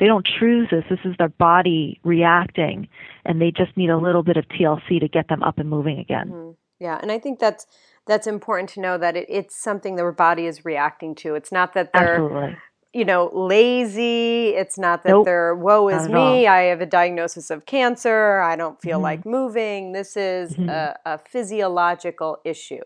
they 0.00 0.06
don't 0.06 0.26
choose 0.26 0.66
this. 0.70 0.84
This 0.90 0.98
is 1.04 1.14
their 1.18 1.28
body 1.28 2.00
reacting, 2.02 2.88
and 3.24 3.40
they 3.40 3.52
just 3.52 3.76
need 3.76 3.90
a 3.90 3.96
little 3.98 4.22
bit 4.24 4.36
of 4.36 4.46
TLC 4.48 4.98
to 5.00 5.08
get 5.08 5.28
them 5.28 5.42
up 5.44 5.58
and 5.58 5.68
moving 5.70 5.98
again. 6.00 6.28
Mm-hmm. 6.30 6.50
Yeah, 6.80 6.98
and 7.00 7.12
I 7.12 7.18
think 7.18 7.38
that's 7.38 7.66
that's 8.06 8.26
important 8.26 8.70
to 8.70 8.80
know 8.80 8.96
that 8.98 9.16
it, 9.16 9.26
it's 9.28 9.54
something 9.54 9.94
their 9.96 10.10
body 10.10 10.46
is 10.46 10.64
reacting 10.64 11.14
to. 11.16 11.34
It's 11.34 11.52
not 11.52 11.74
that 11.74 11.92
they're 11.92 12.14
Absolutely. 12.14 12.56
you 12.94 13.04
know, 13.04 13.30
lazy. 13.32 14.48
It's 14.56 14.78
not 14.78 15.04
that 15.04 15.10
Nope. 15.10 15.26
they're, 15.26 15.54
woe 15.54 15.88
is 15.88 16.08
me, 16.08 16.46
I 16.48 16.62
have 16.62 16.80
a 16.80 16.86
diagnosis 16.86 17.50
of 17.50 17.66
cancer, 17.66 18.40
I 18.40 18.56
don't 18.56 18.80
feel 18.80 18.98
Mhm. 18.98 19.02
like 19.02 19.26
moving. 19.26 19.92
This 19.92 20.16
is 20.16 20.56
Mhm. 20.56 20.70
a, 20.70 20.98
a 21.04 21.18
physiological 21.18 22.38
issue. 22.44 22.82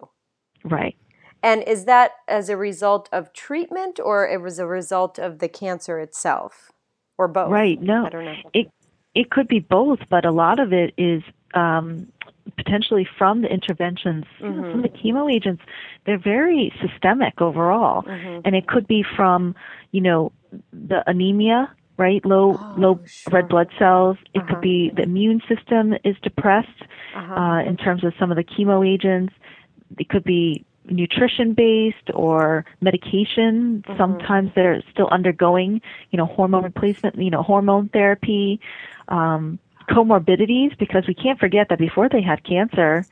Right. 0.65 0.97
And 1.43 1.63
is 1.63 1.85
that 1.85 2.13
as 2.27 2.49
a 2.49 2.57
result 2.57 3.09
of 3.13 3.33
treatment 3.33 4.01
or 4.03 4.27
it 4.29 4.41
was 4.43 4.59
a 4.59 4.67
result 4.67 5.19
of 5.19 5.39
the 5.39 5.49
cancer 5.49 6.01
itself? 6.01 6.71
Or 7.19 7.29
both? 7.29 7.51
Right. 7.51 7.81
No. 7.81 8.07
I 8.07 8.11
don't 8.11 8.25
know. 8.25 8.35
It 8.53 8.71
it 9.15 9.31
could 9.31 9.47
be 9.49 9.61
both, 9.61 10.01
but 10.09 10.25
a 10.25 10.33
lot 10.33 10.59
of 10.59 10.73
it 10.73 10.93
is 10.97 11.23
um, 11.55 12.09
potentially 12.57 13.07
from 13.17 13.43
the 13.43 13.49
interventions. 13.49 14.25
Some 14.41 14.59
of 14.75 14.83
the 14.83 14.89
chemo 14.89 15.33
agents, 15.33 15.63
they're 16.05 16.19
very 16.19 16.73
systemic 16.81 17.41
overall, 17.41 18.03
Mhm. 18.03 18.43
and 18.45 18.57
it 18.57 18.67
could 18.67 18.87
be 18.89 19.05
from 19.17 19.55
you 19.93 20.01
know 20.01 20.33
the 20.73 21.09
anemia, 21.09 21.71
right? 21.97 22.25
Low 22.25 22.59
Oh, 22.61 22.75
low 22.77 23.01
sure. 23.07 23.33
red 23.35 23.49
blood 23.49 23.69
cells. 23.79 24.17
It 24.35 24.39
Uh-huh. 24.41 24.49
could 24.49 24.61
be 24.61 24.91
the 24.91 25.03
immune 25.03 25.41
system 25.49 25.95
is 26.03 26.17
depressed 26.23 26.83
Uh-huh. 27.15 27.35
uh, 27.35 27.61
in 27.63 27.77
terms 27.77 28.03
of 28.03 28.13
some 28.19 28.33
of 28.33 28.37
the 28.37 28.45
chemo 28.45 28.87
agents. 28.87 29.33
It 29.99 30.09
could 30.09 30.25
be 30.25 30.65
nutrition 30.91 31.55
based 31.55 32.11
or 32.15 32.65
medication. 32.81 33.83
Mm-hmm. 33.87 33.97
Sometimes 33.97 34.51
they're 34.55 34.83
still 34.91 35.09
undergoing, 35.09 35.81
you 36.11 36.17
know, 36.17 36.27
hormone 36.27 36.65
replacement, 36.65 37.17
you 37.17 37.31
know, 37.31 37.43
hormone 37.43 37.89
therapy, 37.89 38.61
um, 39.09 39.59
comorbidities, 39.89 40.77
because 40.79 41.07
we 41.07 41.15
can't 41.15 41.39
forget 41.39 41.69
that 41.69 41.79
before 41.79 42.09
they 42.09 42.23
had 42.23 42.43
cancer, 42.45 43.07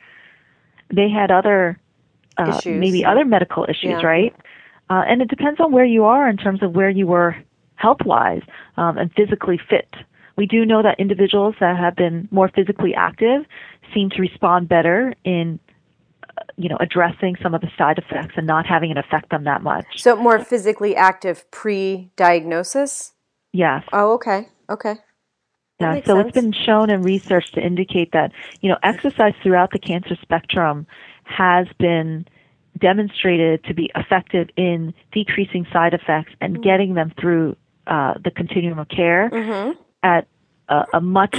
they 0.90 1.08
had 1.08 1.30
other, 1.30 1.78
uh, 2.38 2.56
Issues. 2.58 2.80
maybe 2.80 3.04
other 3.04 3.24
medical 3.24 3.64
issues, 3.64 4.00
Yeah. 4.00 4.06
right? 4.06 4.34
Uh, 4.90 5.04
and 5.06 5.22
it 5.22 5.28
depends 5.28 5.60
on 5.60 5.72
where 5.72 5.84
you 5.84 6.04
are 6.04 6.28
in 6.28 6.36
terms 6.36 6.62
of 6.62 6.74
where 6.74 6.90
you 6.90 7.06
were 7.06 7.36
health 7.76 8.04
wise 8.04 8.42
um, 8.76 8.98
and 8.98 9.12
physically 9.14 9.58
fit. 9.58 9.88
We 10.36 10.46
do 10.46 10.64
know 10.64 10.82
that 10.82 10.98
individuals 10.98 11.54
that 11.60 11.76
have 11.76 11.96
been 11.96 12.28
more 12.30 12.48
physically 12.48 12.94
active 12.94 13.44
seem 13.92 14.10
to 14.10 14.20
respond 14.20 14.68
better 14.68 15.14
in 15.24 15.58
you 16.56 16.68
know 16.68 16.76
addressing 16.80 17.36
some 17.42 17.54
of 17.54 17.60
the 17.60 17.70
side 17.78 17.98
effects 17.98 18.34
and 18.36 18.46
not 18.46 18.66
having 18.66 18.90
it 18.90 18.98
affect 18.98 19.30
them 19.30 19.44
that 19.44 19.62
much. 19.62 19.86
So 19.96 20.16
more 20.16 20.38
physically 20.44 20.94
active 20.96 21.50
pre-diagnosis? 21.50 23.12
Yes. 23.52 23.84
Oh, 23.92 24.12
okay. 24.14 24.48
Okay. 24.70 24.94
Yeah, 25.80 25.96
so 26.04 26.16
sense. 26.16 26.26
it's 26.28 26.34
been 26.34 26.52
shown 26.52 26.90
in 26.90 27.02
research 27.02 27.50
to 27.52 27.60
indicate 27.60 28.12
that, 28.12 28.30
you 28.60 28.68
know, 28.68 28.78
exercise 28.84 29.34
throughout 29.42 29.72
the 29.72 29.78
cancer 29.80 30.16
spectrum 30.22 30.86
has 31.24 31.66
been 31.78 32.24
demonstrated 32.78 33.64
to 33.64 33.74
be 33.74 33.90
effective 33.96 34.48
in 34.56 34.94
decreasing 35.12 35.66
side 35.72 35.92
effects 35.94 36.32
and 36.40 36.54
Mm-hmm. 36.54 36.62
getting 36.62 36.94
them 36.94 37.12
through 37.20 37.56
uh, 37.86 38.14
the 38.22 38.30
continuum 38.30 38.78
of 38.78 38.88
care 38.88 39.28
Mhm. 39.30 39.76
at 40.04 40.28
a, 40.68 40.84
a 40.94 41.00
much 41.00 41.36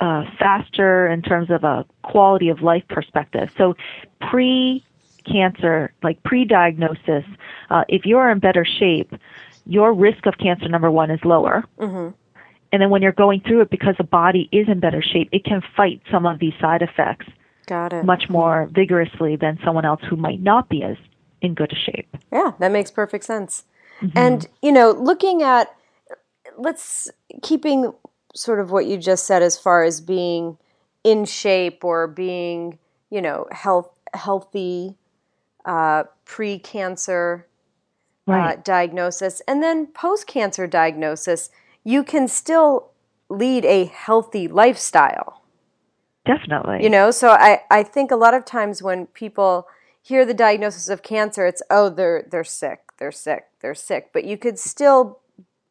uh, 0.00 0.24
faster 0.38 1.06
in 1.06 1.22
terms 1.22 1.50
of 1.50 1.64
a 1.64 1.84
quality 2.02 2.48
of 2.48 2.62
life 2.62 2.84
perspective. 2.88 3.50
So 3.56 3.74
pre 4.20 4.84
cancer, 5.24 5.92
like 6.02 6.22
pre 6.22 6.44
diagnosis, 6.44 7.24
uh, 7.70 7.84
if 7.88 8.06
you're 8.06 8.30
in 8.30 8.38
better 8.38 8.64
shape, 8.64 9.12
your 9.66 9.92
risk 9.92 10.26
of 10.26 10.38
cancer, 10.38 10.68
number 10.68 10.90
one, 10.90 11.10
is 11.10 11.20
lower. 11.24 11.64
Mhm. 11.78 12.14
And 12.72 12.82
then 12.82 12.90
when 12.90 13.02
you're 13.02 13.12
going 13.12 13.40
through 13.40 13.62
it, 13.62 13.70
because 13.70 13.96
the 13.96 14.04
body 14.04 14.48
is 14.52 14.68
in 14.68 14.80
better 14.80 15.02
shape, 15.02 15.28
it 15.32 15.44
can 15.44 15.62
fight 15.76 16.00
some 16.10 16.26
of 16.26 16.38
these 16.38 16.54
side 16.60 16.82
effects 16.82 17.26
Got 17.66 17.92
it. 17.92 18.04
much 18.04 18.28
more 18.28 18.68
vigorously 18.72 19.36
than 19.36 19.58
someone 19.64 19.84
else 19.84 20.02
who 20.08 20.16
might 20.16 20.42
not 20.42 20.68
be 20.68 20.82
as 20.82 20.96
in 21.40 21.54
good 21.54 21.72
shape. 21.76 22.16
Yeah, 22.32 22.52
that 22.58 22.72
makes 22.72 22.90
perfect 22.90 23.24
sense. 23.24 23.64
Mm-hmm. 24.00 24.18
And, 24.18 24.48
you 24.62 24.72
know, 24.72 24.90
looking 24.90 25.42
at, 25.42 25.74
let's, 26.58 27.10
keeping 27.42 27.92
sort 28.36 28.60
of 28.60 28.70
what 28.70 28.86
you 28.86 28.96
just 28.98 29.26
said 29.26 29.42
as 29.42 29.58
far 29.58 29.82
as 29.82 30.00
being 30.00 30.58
in 31.02 31.24
shape 31.24 31.84
or 31.84 32.06
being, 32.06 32.78
you 33.10 33.22
know, 33.22 33.46
health, 33.50 33.90
healthy, 34.14 34.96
uh, 35.64 36.04
pre 36.24 36.58
cancer 36.58 37.46
Right. 38.26 38.58
uh, 38.58 38.60
diagnosis, 38.64 39.40
and 39.46 39.62
then 39.62 39.86
post 39.86 40.26
cancer 40.26 40.66
diagnosis, 40.66 41.48
you 41.84 42.02
can 42.02 42.26
still 42.26 42.90
lead 43.28 43.64
a 43.64 43.84
healthy 43.84 44.48
lifestyle. 44.48 45.42
Definitely. 46.24 46.82
You 46.82 46.90
know, 46.90 47.12
so 47.12 47.30
I, 47.30 47.62
I 47.70 47.84
think 47.84 48.10
a 48.10 48.16
lot 48.16 48.34
of 48.34 48.44
times 48.44 48.82
when 48.82 49.06
people 49.06 49.68
hear 50.02 50.24
the 50.24 50.34
diagnosis 50.34 50.88
of 50.88 51.04
cancer, 51.04 51.46
it's 51.46 51.62
oh 51.70 51.88
they're 51.88 52.26
they're 52.28 52.42
sick, 52.42 52.80
they're 52.98 53.12
sick, 53.12 53.44
they're 53.60 53.76
sick. 53.76 54.10
But 54.12 54.24
you 54.24 54.36
could 54.36 54.58
still 54.58 55.20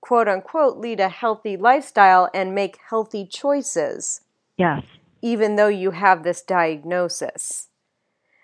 quote 0.06 0.28
unquote 0.28 0.78
lead 0.78 1.00
a 1.00 1.10
healthy 1.10 1.58
lifestyle 1.58 2.30
and 2.34 2.54
make 2.54 2.78
healthy 2.90 3.26
choices, 3.26 4.22
yes. 4.58 4.84
even 5.24 5.56
though 5.56 5.68
you 5.68 5.92
have 5.92 6.24
this 6.24 6.44
diagnosis. 6.44 7.70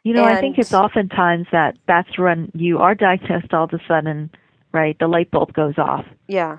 You 0.04 0.16
know, 0.16 0.24
I 0.26 0.42
think 0.42 0.58
it's 0.58 0.74
oftentimes 0.74 1.46
that 1.52 1.78
that's 1.88 2.18
when 2.18 2.52
you 2.56 2.80
are 2.80 2.96
diagnosed 2.96 3.54
all 3.54 3.66
of 3.66 3.74
a 3.74 3.80
sudden, 3.88 4.32
right, 4.74 4.98
the 5.00 5.08
light 5.08 5.30
bulb 5.30 5.54
goes 5.54 5.78
off 5.78 6.06
Yeah. 6.28 6.58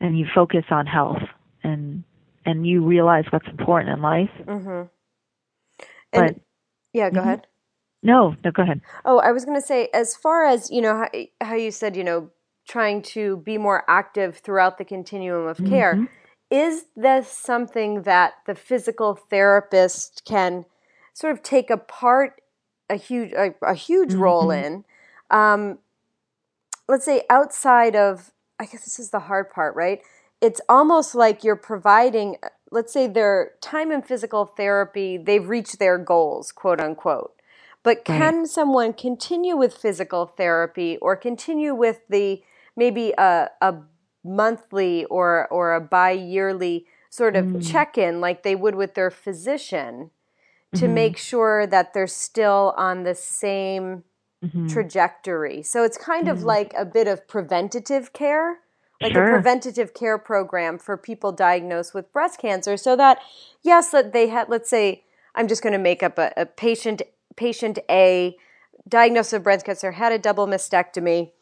and 0.00 0.16
you 0.16 0.26
focus 0.32 0.64
on 0.70 0.86
health 0.86 1.22
and 1.64 2.04
and 2.46 2.66
you 2.66 2.84
realize 2.84 3.24
what's 3.30 3.48
important 3.48 3.90
in 3.96 4.02
life. 4.02 4.30
Mm-hmm. 4.46 4.82
But 6.12 6.22
And 6.22 6.40
yeah, 6.92 7.10
go 7.10 7.20
Mhm. 7.20 7.24
ahead. 7.24 7.46
no, 8.02 8.36
no, 8.44 8.50
go 8.52 8.62
ahead. 8.62 8.80
Oh, 9.04 9.18
I 9.18 9.32
was 9.32 9.44
going 9.44 9.56
to 9.60 9.66
say, 9.66 9.88
as 9.94 10.14
far 10.14 10.44
as 10.44 10.70
you 10.70 10.80
know, 10.82 10.94
how, 10.98 11.08
how 11.40 11.54
you 11.56 11.72
said, 11.72 11.96
you 11.96 12.04
know, 12.04 12.30
trying 12.66 13.02
to 13.02 13.38
be 13.38 13.58
more 13.58 13.84
active 13.88 14.38
throughout 14.38 14.78
the 14.78 14.84
continuum 14.84 15.46
of 15.46 15.64
care. 15.64 15.96
Mhm. 15.96 16.08
Is 16.50 16.86
this 16.96 17.28
something 17.28 18.02
that 18.02 18.34
the 18.46 18.54
physical 18.54 19.14
therapist 19.14 20.22
can 20.24 20.64
sort 21.12 21.32
of 21.32 21.42
take 21.42 21.70
a 21.70 21.76
part, 21.76 22.40
a 22.88 22.96
huge, 22.96 23.32
a, 23.32 23.54
a 23.62 23.74
huge 23.74 24.14
role 24.14 24.48
Mhm. 24.48 24.64
in? 24.64 24.84
Um, 25.30 25.78
let's 26.88 27.04
say 27.04 27.22
outside 27.30 27.96
of, 27.96 28.32
I 28.58 28.66
guess 28.66 28.84
this 28.84 28.98
is 28.98 29.10
the 29.10 29.20
hard 29.20 29.50
part, 29.50 29.74
right? 29.74 30.00
It's 30.40 30.60
almost 30.68 31.14
like 31.14 31.44
you're 31.44 31.56
providing. 31.56 32.36
Let's 32.70 32.92
say 32.92 33.06
their 33.06 33.52
time 33.60 33.92
in 33.92 34.02
physical 34.02 34.46
therapy, 34.46 35.16
they've 35.16 35.48
reached 35.48 35.78
their 35.78 35.98
goals, 35.98 36.52
quote 36.52 36.80
unquote. 36.80 37.32
But 37.82 37.98
Right. 38.08 38.16
can 38.18 38.46
someone 38.46 38.92
continue 38.94 39.56
with 39.56 39.76
physical 39.76 40.26
therapy 40.26 40.96
or 40.98 41.16
continue 41.16 41.74
with 41.74 42.00
the 42.08 42.42
maybe 42.76 43.12
a, 43.18 43.50
a 43.60 43.74
monthly 44.24 45.04
or 45.06 45.46
or 45.48 45.74
a 45.74 45.80
bi-yearly 45.80 46.86
sort 47.10 47.36
of 47.36 47.46
Mm. 47.46 47.60
check-in 47.60 48.20
like 48.20 48.42
they 48.42 48.54
would 48.56 48.74
with 48.74 48.94
their 48.94 49.10
physician 49.10 50.10
to 50.74 50.86
Mhm. 50.88 50.94
make 50.94 51.16
sure 51.16 51.66
that 51.66 51.92
they're 51.94 52.06
still 52.06 52.74
on 52.76 53.04
the 53.04 53.14
same 53.14 54.02
Mhm. 54.42 54.68
trajectory. 54.68 55.62
So 55.62 55.84
it's 55.84 55.96
kind 55.98 56.28
of 56.28 56.38
Mhm. 56.38 56.44
like 56.44 56.74
a 56.76 56.84
bit 56.84 57.06
of 57.06 57.28
preventative 57.28 58.12
care, 58.12 58.60
like 59.00 59.12
Sure. 59.12 59.26
a 59.26 59.28
preventative 59.28 59.94
care 59.94 60.18
program 60.18 60.78
for 60.78 60.96
people 60.96 61.32
diagnosed 61.32 61.94
with 61.94 62.12
breast 62.12 62.38
cancer 62.40 62.76
so 62.76 62.96
that 62.96 63.20
yes, 63.62 63.90
that 63.90 64.12
they 64.12 64.28
had 64.28 64.48
let's 64.48 64.68
say 64.70 65.04
I'm 65.34 65.48
just 65.48 65.62
going 65.62 65.72
to 65.74 65.78
make 65.78 66.02
up 66.02 66.18
a, 66.18 66.32
a 66.36 66.46
patient 66.46 67.02
patient 67.36 67.78
A 67.90 68.36
diagnosed 68.88 69.32
with 69.32 69.44
breast 69.44 69.66
cancer 69.66 69.92
had 69.92 70.12
a 70.12 70.18
double 70.18 70.46
mastectomy, 70.46 71.32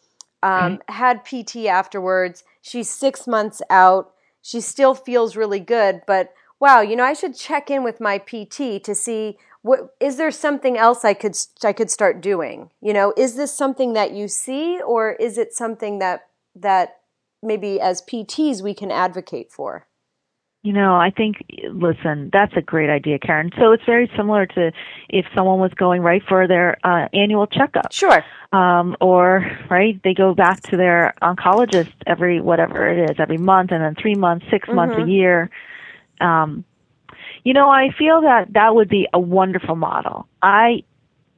um, 0.42 0.81
had 0.88 1.24
PT 1.24 1.66
afterwards. 1.66 2.44
She's 2.61 2.90
six 2.90 3.26
months 3.26 3.62
out. 3.70 4.12
She 4.40 4.61
still 4.61 4.94
feels 4.94 5.37
really 5.37 5.61
good, 5.61 6.02
but 6.07 6.35
wow, 6.59 6.81
you 6.81 6.96
know, 6.96 7.05
I 7.05 7.12
should 7.12 7.37
check 7.37 7.70
in 7.70 7.83
with 7.83 8.00
my 8.00 8.18
PT 8.18 8.83
to 8.85 8.94
see 8.94 9.38
what 9.62 9.94
is 10.00 10.16
there 10.16 10.31
something 10.31 10.76
else 10.76 11.05
I 11.05 11.14
could 11.14 11.37
I 11.62 11.72
could 11.72 11.90
start 11.90 12.20
doing. 12.20 12.70
You 12.81 12.92
know, 12.92 13.14
is 13.16 13.37
this 13.37 13.55
something 13.55 13.92
that 13.92 14.12
you 14.12 14.28
see, 14.28 14.81
or 14.83 15.12
is 15.12 15.38
it 15.38 15.55
something 15.55 16.00
that 16.00 16.26
that 16.57 16.98
maybe 17.42 17.81
as 17.81 18.02
PTs 18.02 18.62
we 18.62 18.74
can 18.74 18.90
advocate 18.90 19.50
for? 19.50 19.87
You 20.64 20.72
know, 20.72 20.94
I 20.94 21.11
think, 21.11 21.44
listen, 21.72 22.31
that's 22.33 22.53
a 22.57 22.62
great 22.62 22.88
idea, 22.88 23.18
Karen. 23.18 23.51
So 23.59 23.72
it's 23.72 23.85
very 23.85 24.09
similar 24.16 24.46
to 24.46 24.70
if 25.09 25.27
someone 25.35 25.59
was 25.59 25.72
going 25.75 26.03
right 26.03 26.22
for 26.29 26.46
their 26.46 26.79
uh, 26.85 27.09
annual 27.12 27.48
checkup. 27.48 27.92
Sure. 27.92 28.25
um, 28.53 28.96
or 29.01 29.51
right 29.70 30.01
they 30.05 30.14
go 30.14 30.35
back 30.35 30.61
to 30.62 30.77
their 30.77 31.14
oncologist 31.22 31.92
every 32.07 32.40
whatever 32.40 32.87
it 32.88 33.11
is 33.11 33.16
every 33.18 33.39
month 33.39 33.72
and 33.72 33.82
then 33.82 33.95
three 34.01 34.14
months 34.14 34.45
6 34.51 34.68
months 34.68 34.95
a 34.99 35.11
year 35.11 35.51
um, 36.20 36.64
you 37.45 37.55
know 37.55 37.70
i 37.70 37.89
feel 37.99 38.20
that 38.20 38.53
that 38.53 38.74
would 38.74 38.89
be 38.89 39.09
a 39.12 39.18
wonderful 39.18 39.74
model 39.74 40.26
i 40.43 40.82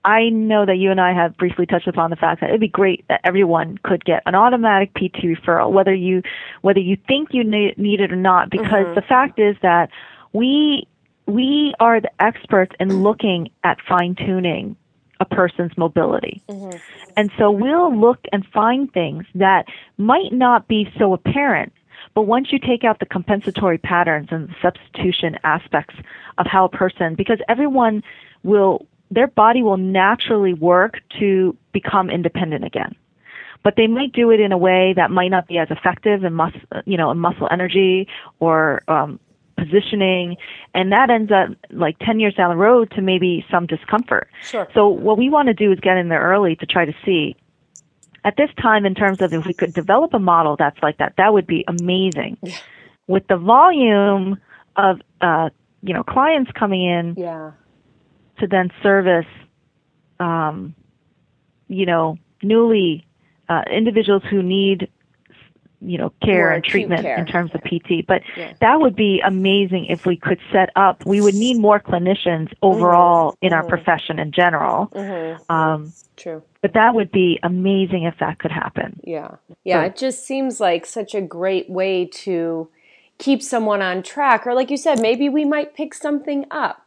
i 0.04 0.28
know 0.28 0.64
that 0.66 0.76
you 0.76 0.90
and 0.90 1.00
i 1.00 1.12
have 1.12 1.36
briefly 1.36 1.66
touched 1.66 1.88
upon 1.88 2.10
the 2.10 2.16
fact 2.16 2.40
that 2.40 2.50
it'd 2.50 2.60
be 2.60 2.68
great 2.68 3.04
that 3.08 3.20
everyone 3.24 3.78
could 3.84 4.04
get 4.04 4.22
an 4.26 4.34
automatic 4.34 4.92
pt 4.94 5.24
referral 5.24 5.72
whether 5.72 5.94
you 5.94 6.22
whether 6.62 6.80
you 6.80 6.96
think 7.08 7.28
you 7.32 7.44
need, 7.44 7.76
need 7.78 8.00
it 8.00 8.12
or 8.12 8.16
not 8.16 8.50
because 8.50 8.86
the 8.94 9.02
fact 9.02 9.38
is 9.38 9.56
that 9.62 9.90
we 10.32 10.86
we 11.26 11.74
are 11.80 12.00
the 12.00 12.10
experts 12.20 12.74
in 12.78 13.02
looking 13.02 13.48
at 13.62 13.78
fine 13.88 14.14
tuning 14.14 14.76
a 15.20 15.24
person's 15.24 15.76
mobility. 15.76 16.42
Mm-hmm. 16.48 16.76
And 17.16 17.30
so 17.38 17.50
we'll 17.50 17.96
look 17.96 18.18
and 18.32 18.44
find 18.52 18.92
things 18.92 19.24
that 19.34 19.66
might 19.96 20.32
not 20.32 20.68
be 20.68 20.92
so 20.98 21.12
apparent, 21.12 21.72
but 22.14 22.22
once 22.22 22.52
you 22.52 22.58
take 22.58 22.84
out 22.84 22.98
the 22.98 23.06
compensatory 23.06 23.78
patterns 23.78 24.28
and 24.30 24.48
the 24.48 24.54
substitution 24.60 25.38
aspects 25.44 25.94
of 26.38 26.46
how 26.46 26.64
a 26.64 26.68
person, 26.68 27.14
because 27.14 27.38
everyone 27.48 28.02
will, 28.42 28.86
their 29.14 29.28
body 29.28 29.62
will 29.62 29.76
naturally 29.76 30.54
work 30.54 31.00
to 31.18 31.56
become 31.72 32.10
independent 32.10 32.64
again. 32.64 32.94
But 33.62 33.76
they 33.76 33.86
might 33.86 34.12
do 34.12 34.30
it 34.30 34.40
in 34.40 34.52
a 34.52 34.58
way 34.58 34.92
that 34.94 35.10
might 35.10 35.30
not 35.30 35.48
be 35.48 35.58
as 35.58 35.70
effective 35.70 36.22
in 36.24 36.34
mus- 36.34 36.52
you 36.84 36.98
know, 36.98 37.10
in 37.10 37.18
muscle 37.18 37.48
energy 37.50 38.08
or 38.38 38.82
um, 38.88 39.18
positioning 39.56 40.36
and 40.74 40.92
that 40.92 41.10
ends 41.10 41.30
up 41.32 41.48
like 41.70 41.98
10 42.00 42.20
years 42.20 42.34
down 42.34 42.50
the 42.50 42.56
road 42.56 42.90
to 42.90 43.00
maybe 43.00 43.44
some 43.50 43.66
discomfort. 43.66 44.28
Sure. 44.42 44.68
So 44.74 44.88
what 44.88 45.16
we 45.16 45.30
want 45.30 45.48
to 45.48 45.54
do 45.54 45.72
is 45.72 45.80
get 45.80 45.96
in 45.96 46.08
there 46.08 46.22
early 46.22 46.56
to 46.56 46.66
try 46.66 46.84
to 46.84 46.94
see 47.04 47.36
at 48.24 48.36
this 48.36 48.50
time 48.60 48.86
in 48.86 48.94
terms 48.94 49.20
of 49.20 49.32
if 49.32 49.46
we 49.46 49.52
could 49.52 49.74
develop 49.74 50.14
a 50.14 50.18
model 50.18 50.56
that's 50.56 50.82
like 50.82 50.98
that, 50.98 51.14
that 51.18 51.32
would 51.32 51.46
be 51.46 51.64
amazing. 51.68 52.38
Yeah. 52.42 52.56
With 53.06 53.26
the 53.28 53.36
volume 53.36 54.38
of 54.76 55.00
uh, 55.20 55.50
you 55.82 55.92
know 55.92 56.02
clients 56.02 56.50
coming 56.52 56.82
in 56.82 57.14
yeah. 57.16 57.52
To 58.38 58.46
then 58.46 58.70
service 58.82 59.26
um, 60.20 60.74
you 61.68 61.86
know 61.86 62.18
newly 62.42 63.06
uh, 63.48 63.62
individuals 63.70 64.22
who 64.30 64.42
need 64.42 64.88
you 65.80 65.98
know 65.98 66.10
care 66.22 66.50
and 66.50 66.64
treatment 66.64 67.02
care. 67.02 67.18
in 67.18 67.26
terms 67.26 67.50
of 67.54 67.62
PT. 67.62 68.06
But 68.06 68.22
yeah. 68.36 68.54
that 68.60 68.80
would 68.80 68.96
be 68.96 69.20
amazing 69.24 69.86
if 69.86 70.06
we 70.06 70.16
could 70.16 70.38
set 70.50 70.70
up. 70.76 71.04
We 71.04 71.20
would 71.20 71.34
need 71.34 71.58
more 71.58 71.78
clinicians 71.78 72.52
overall 72.62 73.32
mm-hmm. 73.32 73.46
in 73.46 73.52
our 73.52 73.60
mm-hmm. 73.60 73.68
profession 73.68 74.18
in 74.18 74.32
general. 74.32 74.88
Mm-hmm. 74.88 75.52
Um, 75.52 75.92
True. 76.16 76.42
But 76.62 76.74
that 76.74 76.94
would 76.94 77.10
be 77.10 77.38
amazing 77.42 78.04
if 78.04 78.14
that 78.20 78.38
could 78.38 78.52
happen. 78.52 79.00
Yeah, 79.04 79.36
yeah. 79.64 79.82
it 79.82 79.96
just 79.96 80.24
seems 80.24 80.60
like 80.60 80.86
such 80.86 81.14
a 81.14 81.20
great 81.20 81.68
way 81.68 82.06
to 82.06 82.68
keep 83.18 83.42
someone 83.42 83.82
on 83.82 84.02
track, 84.02 84.46
or 84.46 84.54
like 84.54 84.70
you 84.70 84.76
said, 84.76 85.00
maybe 85.00 85.28
we 85.28 85.44
might 85.44 85.74
pick 85.74 85.92
something 85.92 86.46
up 86.50 86.83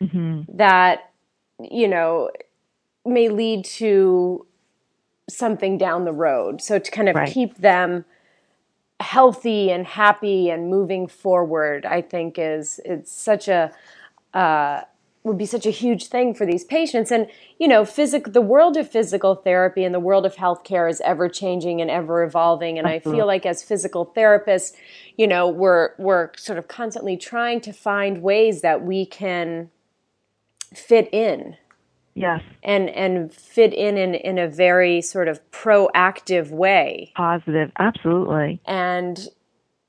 mm-hmm. 0.00 0.42
that 0.56 1.10
you 1.58 1.88
know 1.88 2.30
may 3.04 3.28
lead 3.28 3.64
to 3.64 4.46
something 5.28 5.78
down 5.78 6.04
the 6.04 6.12
road. 6.12 6.60
So 6.62 6.78
to 6.78 6.90
kind 6.90 7.08
of 7.08 7.16
right. 7.16 7.32
keep 7.32 7.58
them 7.58 8.04
healthy 9.00 9.70
and 9.70 9.86
happy 9.86 10.48
and 10.48 10.70
moving 10.70 11.06
forward 11.06 11.84
i 11.84 12.00
think 12.00 12.38
is 12.38 12.80
it's 12.84 13.12
such 13.12 13.46
a 13.46 13.70
uh, 14.32 14.80
would 15.22 15.38
be 15.38 15.46
such 15.46 15.66
a 15.66 15.70
huge 15.70 16.06
thing 16.06 16.34
for 16.34 16.46
these 16.46 16.64
patients 16.64 17.10
and 17.10 17.26
you 17.58 17.68
know 17.68 17.84
physical 17.84 18.32
the 18.32 18.40
world 18.40 18.76
of 18.76 18.90
physical 18.90 19.34
therapy 19.34 19.84
and 19.84 19.94
the 19.94 20.00
world 20.00 20.24
of 20.24 20.36
healthcare 20.36 20.88
is 20.88 21.00
ever 21.02 21.28
changing 21.28 21.80
and 21.80 21.90
ever 21.90 22.22
evolving 22.22 22.78
and 22.78 22.86
i 22.86 22.98
feel 22.98 23.26
like 23.26 23.44
as 23.44 23.62
physical 23.62 24.06
therapists 24.16 24.72
you 25.16 25.26
know 25.26 25.46
we're 25.46 25.90
we're 25.98 26.30
sort 26.36 26.58
of 26.58 26.66
constantly 26.68 27.16
trying 27.18 27.60
to 27.60 27.72
find 27.72 28.22
ways 28.22 28.62
that 28.62 28.82
we 28.82 29.04
can 29.04 29.68
fit 30.74 31.08
in 31.12 31.56
Yes. 32.16 32.40
And 32.62 32.88
and 32.88 33.32
fit 33.32 33.74
in, 33.74 33.98
in 33.98 34.14
in 34.14 34.38
a 34.38 34.48
very 34.48 35.02
sort 35.02 35.28
of 35.28 35.38
proactive 35.50 36.50
way. 36.50 37.12
Positive, 37.14 37.70
absolutely. 37.78 38.58
And 38.64 39.28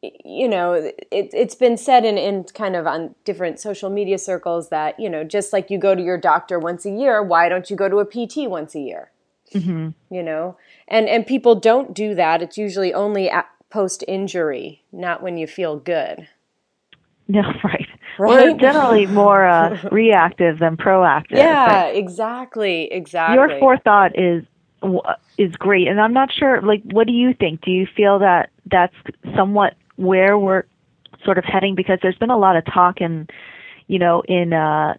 you 0.02 0.48
know, 0.50 0.74
it, 0.74 1.08
it's 1.10 1.56
been 1.56 1.78
said 1.78 2.04
in, 2.04 2.18
in 2.18 2.44
kind 2.44 2.76
of 2.76 2.86
on 2.86 3.16
different 3.24 3.60
social 3.60 3.90
media 3.90 4.18
circles 4.18 4.70
that, 4.70 5.00
you 5.00 5.10
know, 5.10 5.24
just 5.24 5.54
like 5.54 5.72
you 5.72 5.80
go 5.80 5.96
to 5.96 6.04
your 6.04 6.18
doctor 6.18 6.60
once 6.60 6.86
a 6.86 6.92
year, 6.92 7.24
why 7.24 7.50
don't 7.50 7.70
you 7.70 7.76
go 7.76 7.90
to 7.90 7.98
a 7.98 8.06
PT 8.06 8.50
once 8.50 8.76
a 8.76 8.80
year? 8.80 9.12
Mm-hmm. 9.54 9.90
You 10.14 10.24
know, 10.24 10.58
and 10.90 11.08
and 11.08 11.26
people 11.26 11.56
don't 11.56 11.94
do 11.94 12.14
that. 12.14 12.42
It's 12.42 12.58
usually 12.58 12.94
only 12.94 13.30
at 13.30 13.48
post 13.70 14.04
injury, 14.06 14.84
not 14.92 15.24
when 15.24 15.38
you 15.38 15.48
feel 15.48 15.78
good. 15.78 16.28
No, 17.30 17.42
right. 17.64 17.88
Right? 18.20 18.52
We're 18.52 18.58
generally 18.58 19.06
more 19.06 19.46
uh, 19.46 19.78
reactive 19.92 20.60
than 20.60 20.78
proactive. 20.78 21.38
Yeah, 21.38 21.86
exactly, 21.86 22.92
exactly. 22.92 23.36
Your 23.36 23.60
forethought 23.60 24.18
is 24.18 24.44
is 25.38 25.56
great, 25.56 25.88
and 25.88 26.00
I'm 26.00 26.14
not 26.14 26.32
sure. 26.32 26.62
Like, 26.62 26.82
what 26.92 27.08
do 27.08 27.14
you 27.14 27.34
think? 27.34 27.62
Do 27.62 27.72
you 27.72 27.88
feel 27.96 28.20
that 28.20 28.50
that's 28.70 28.96
somewhat 29.36 29.76
where 29.96 30.38
we're 30.38 30.64
sort 31.24 31.38
of 31.38 31.46
heading? 31.46 31.76
Because 31.76 32.00
there's 32.02 32.18
been 32.18 32.30
a 32.30 32.38
lot 32.38 32.56
of 32.56 32.66
talk 32.66 33.02
and 33.02 33.30
you 33.88 34.00
know, 34.00 34.22
in 34.28 34.54
uh, 34.54 34.96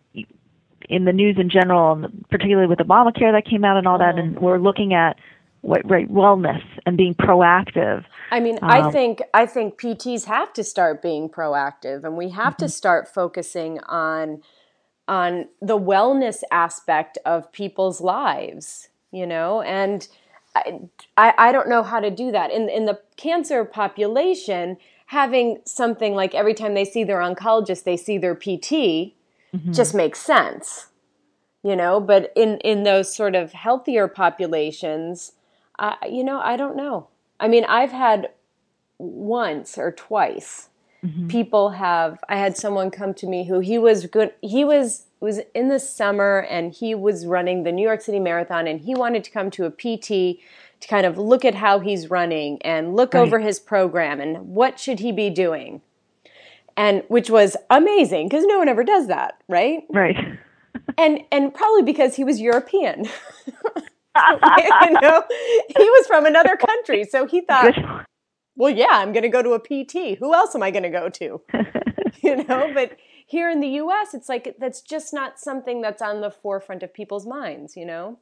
in 0.88 1.04
the 1.04 1.12
news 1.12 1.36
in 1.38 1.50
general, 1.50 2.08
particularly 2.30 2.66
with 2.66 2.78
Obamacare 2.78 3.32
that 3.32 3.44
came 3.48 3.64
out 3.64 3.76
and 3.76 3.86
all 3.86 3.98
that, 3.98 4.16
mm-hmm. 4.16 4.36
and 4.36 4.40
we're 4.40 4.58
looking 4.58 4.94
at 4.94 5.18
right 5.62 6.10
wellness 6.10 6.62
and 6.86 6.96
being 6.96 7.14
proactive. 7.14 8.04
I 8.30 8.40
mean, 8.40 8.58
um, 8.62 8.70
I 8.70 8.90
think 8.90 9.22
I 9.34 9.46
think 9.46 9.80
PTs 9.80 10.24
have 10.24 10.52
to 10.54 10.64
start 10.64 11.02
being 11.02 11.28
proactive, 11.28 12.04
and 12.04 12.16
we 12.16 12.30
have 12.30 12.54
mm-hmm. 12.54 12.64
to 12.64 12.68
start 12.68 13.08
focusing 13.08 13.80
on 13.80 14.42
on 15.06 15.48
the 15.60 15.78
wellness 15.78 16.42
aspect 16.50 17.18
of 17.24 17.50
people's 17.52 18.00
lives. 18.00 18.88
You 19.10 19.26
know, 19.26 19.62
and 19.62 20.06
I, 20.54 20.80
I, 21.16 21.34
I 21.38 21.52
don't 21.52 21.68
know 21.68 21.82
how 21.82 22.00
to 22.00 22.10
do 22.10 22.30
that 22.32 22.50
in 22.50 22.68
in 22.68 22.86
the 22.86 23.00
cancer 23.16 23.64
population. 23.64 24.76
Having 25.06 25.62
something 25.64 26.14
like 26.14 26.34
every 26.34 26.52
time 26.52 26.74
they 26.74 26.84
see 26.84 27.02
their 27.02 27.20
oncologist, 27.20 27.84
they 27.84 27.96
see 27.96 28.18
their 28.18 28.34
PT, 28.34 29.14
mm-hmm. 29.54 29.72
just 29.72 29.94
makes 29.94 30.18
sense 30.18 30.88
you 31.64 31.74
know 31.74 31.98
but 31.98 32.32
in 32.36 32.58
in 32.58 32.84
those 32.84 33.12
sort 33.12 33.34
of 33.34 33.52
healthier 33.52 34.06
populations 34.06 35.32
uh, 35.78 35.94
you 36.08 36.24
know, 36.24 36.40
I 36.40 36.56
don't 36.56 36.76
know. 36.76 37.08
I 37.40 37.48
mean, 37.48 37.64
I've 37.64 37.92
had 37.92 38.30
once 38.98 39.78
or 39.78 39.92
twice 39.92 40.68
mm-hmm. 41.04 41.28
people 41.28 41.70
have 41.70 42.22
I 42.28 42.36
had 42.36 42.56
someone 42.56 42.90
come 42.90 43.14
to 43.14 43.26
me 43.26 43.46
who 43.46 43.60
he 43.60 43.78
was 43.78 44.06
good 44.06 44.32
he 44.40 44.64
was 44.64 45.06
was 45.20 45.40
in 45.54 45.68
the 45.68 45.80
summer 45.80 46.46
and 46.48 46.72
he 46.72 46.94
was 46.94 47.26
running 47.26 47.62
the 47.62 47.72
New 47.72 47.82
York 47.82 48.00
City 48.00 48.20
Marathon 48.20 48.66
and 48.66 48.80
he 48.80 48.94
wanted 48.94 49.24
to 49.24 49.30
come 49.30 49.50
to 49.52 49.64
a 49.66 49.70
PT 49.70 50.40
to 50.80 50.88
kind 50.88 51.06
of 51.06 51.18
look 51.18 51.44
at 51.44 51.56
how 51.56 51.80
he's 51.80 52.08
running 52.08 52.62
and 52.62 52.94
look 52.94 53.14
right. 53.14 53.20
over 53.20 53.40
his 53.40 53.58
program 53.58 54.20
and 54.20 54.54
what 54.54 54.78
should 54.78 55.00
he 55.00 55.10
be 55.10 55.28
doing. 55.28 55.82
And 56.76 57.02
which 57.08 57.28
was 57.28 57.56
amazing 57.68 58.28
because 58.28 58.44
no 58.44 58.58
one 58.58 58.68
ever 58.68 58.84
does 58.84 59.08
that, 59.08 59.42
right? 59.48 59.82
Right. 59.90 60.38
and 60.98 61.20
and 61.32 61.52
probably 61.52 61.82
because 61.82 62.14
he 62.14 62.22
was 62.22 62.40
European. 62.40 63.08
you 64.58 65.00
know, 65.00 65.24
he 65.76 65.84
was 65.84 66.06
from 66.06 66.26
another 66.26 66.56
country, 66.56 67.04
so 67.04 67.26
he 67.26 67.40
thought, 67.40 67.74
well, 68.56 68.70
yeah, 68.70 68.90
I'm 68.90 69.12
going 69.12 69.22
to 69.22 69.28
go 69.28 69.42
to 69.42 69.52
a 69.52 69.60
PT. 69.60 70.18
Who 70.18 70.34
else 70.34 70.54
am 70.54 70.62
I 70.62 70.70
going 70.70 70.82
to 70.82 70.90
go 70.90 71.08
to? 71.08 71.40
you 72.22 72.44
know, 72.44 72.70
but 72.74 72.96
here 73.26 73.50
in 73.50 73.60
the 73.60 73.68
U.S., 73.68 74.14
it's 74.14 74.28
like 74.28 74.56
that's 74.58 74.80
just 74.80 75.12
not 75.12 75.38
something 75.38 75.80
that's 75.80 76.02
on 76.02 76.20
the 76.20 76.30
forefront 76.30 76.82
of 76.82 76.92
people's 76.92 77.26
minds. 77.26 77.76
You 77.76 77.86
know, 77.86 78.18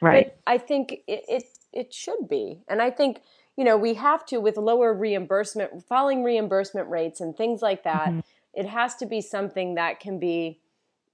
right? 0.00 0.26
But 0.26 0.52
I 0.52 0.58
think 0.58 0.92
it, 1.06 1.24
it 1.28 1.44
it 1.72 1.92
should 1.92 2.28
be, 2.28 2.62
and 2.68 2.80
I 2.80 2.90
think 2.90 3.20
you 3.56 3.64
know 3.64 3.76
we 3.76 3.94
have 3.94 4.24
to 4.26 4.38
with 4.38 4.56
lower 4.56 4.94
reimbursement, 4.94 5.84
falling 5.86 6.24
reimbursement 6.24 6.88
rates, 6.88 7.20
and 7.20 7.36
things 7.36 7.60
like 7.60 7.84
that. 7.84 8.08
Mm-hmm. 8.08 8.20
It 8.54 8.66
has 8.66 8.94
to 8.96 9.06
be 9.06 9.20
something 9.20 9.74
that 9.74 9.98
can 9.98 10.18
be 10.20 10.60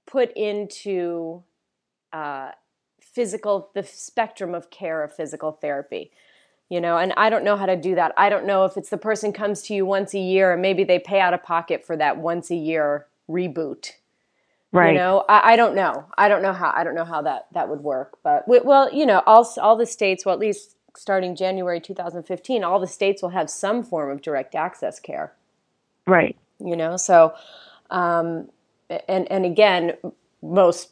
put 0.05 0.31
into 0.33 1.43
uh, 2.13 2.51
physical 3.11 3.69
the 3.73 3.83
spectrum 3.83 4.55
of 4.55 4.69
care 4.69 5.03
of 5.03 5.13
physical 5.13 5.51
therapy 5.51 6.11
you 6.69 6.79
know 6.79 6.97
and 6.97 7.13
i 7.17 7.29
don't 7.29 7.43
know 7.43 7.57
how 7.57 7.65
to 7.65 7.75
do 7.75 7.95
that. 7.95 8.13
I 8.17 8.29
don't 8.29 8.45
know 8.45 8.65
if 8.65 8.77
it's 8.77 8.89
the 8.89 8.97
person 8.97 9.33
comes 9.33 9.61
to 9.63 9.73
you 9.73 9.85
once 9.85 10.13
a 10.13 10.19
year 10.19 10.53
and 10.53 10.61
maybe 10.61 10.83
they 10.83 10.99
pay 10.99 11.19
out 11.19 11.33
of 11.33 11.43
pocket 11.43 11.85
for 11.85 11.95
that 11.97 12.17
once 12.17 12.49
a 12.49 12.55
year 12.55 13.05
reboot. 13.29 13.91
Right. 14.71 14.93
you 14.93 14.97
know 14.97 15.25
I, 15.27 15.53
I, 15.53 15.55
don't 15.57 15.75
know. 15.75 16.05
I 16.17 16.29
don't 16.29 16.41
know 16.41 16.53
how 16.53 16.71
i 16.73 16.85
don't 16.85 16.95
know 16.95 17.03
how 17.03 17.21
that 17.23 17.47
that 17.51 17.67
would 17.67 17.81
work 17.81 18.17
but 18.23 18.47
well 18.47 18.91
you 18.93 19.05
know 19.05 19.21
all 19.27 19.45
all 19.61 19.75
the 19.75 19.85
states 19.85 20.25
well 20.25 20.33
at 20.33 20.39
least 20.39 20.77
starting 20.95 21.35
january 21.35 21.81
2015 21.81 22.63
all 22.63 22.79
the 22.79 22.87
states 22.87 23.21
will 23.21 23.29
have 23.29 23.49
some 23.49 23.83
form 23.83 24.09
of 24.09 24.21
direct 24.21 24.55
access 24.55 24.99
care. 24.99 25.33
Right. 26.07 26.37
You 26.59 26.77
know 26.77 26.95
so 26.95 27.33
um 27.89 28.49
and 29.09 29.29
and 29.29 29.45
again 29.45 29.97
most 30.41 30.91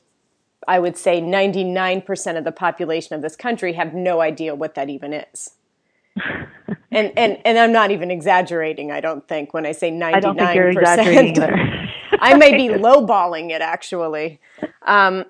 I 0.67 0.79
would 0.79 0.97
say 0.97 1.21
99% 1.21 2.37
of 2.37 2.43
the 2.43 2.51
population 2.51 3.15
of 3.15 3.21
this 3.21 3.35
country 3.35 3.73
have 3.73 3.93
no 3.93 4.21
idea 4.21 4.55
what 4.55 4.75
that 4.75 4.89
even 4.89 5.13
is. 5.13 5.51
and, 6.91 7.13
and, 7.17 7.37
and 7.45 7.57
I'm 7.57 7.71
not 7.71 7.91
even 7.91 8.11
exaggerating, 8.11 8.91
I 8.91 8.99
don't 8.99 9.27
think, 9.27 9.53
when 9.53 9.65
I 9.65 9.71
say 9.71 9.91
99%. 9.91 10.13
I 10.13 10.19
don't 10.19 10.37
think 10.37 10.55
you're 10.55 10.69
exaggerating 10.69 11.37
either. 11.37 11.89
I 12.19 12.35
may 12.35 12.55
be 12.55 12.67
lowballing 12.73 13.51
it, 13.51 13.61
actually. 13.61 14.39
Um, 14.83 15.25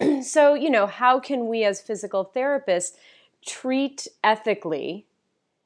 so, 0.22 0.54
you 0.54 0.70
know, 0.70 0.86
how 0.86 1.18
can 1.18 1.48
we 1.48 1.64
as 1.64 1.80
physical 1.80 2.30
therapists 2.34 2.92
treat 3.46 4.08
ethically 4.22 5.06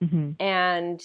mm-hmm. 0.02 0.32
and 0.40 1.02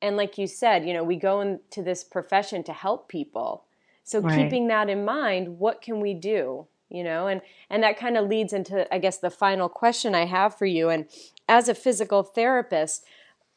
and 0.00 0.18
like 0.18 0.36
you 0.36 0.46
said, 0.46 0.86
you 0.86 0.92
know, 0.92 1.02
we 1.02 1.16
go 1.16 1.40
into 1.40 1.82
this 1.82 2.04
profession 2.04 2.62
to 2.64 2.74
help 2.74 3.08
people. 3.08 3.64
So 4.02 4.20
right. 4.20 4.36
keeping 4.36 4.68
that 4.68 4.90
in 4.90 5.02
mind, 5.02 5.58
what 5.58 5.80
can 5.80 5.98
we 5.98 6.12
do? 6.12 6.66
You 6.88 7.02
know 7.02 7.26
and 7.26 7.40
and 7.70 7.82
that 7.82 7.98
kind 7.98 8.16
of 8.16 8.28
leads 8.28 8.52
into 8.52 8.92
i 8.94 8.98
guess 8.98 9.18
the 9.18 9.30
final 9.30 9.68
question 9.68 10.14
i 10.14 10.24
have 10.24 10.56
for 10.56 10.66
you 10.66 10.88
and 10.88 11.06
as 11.48 11.68
a 11.68 11.74
physical 11.74 12.22
therapist 12.22 13.04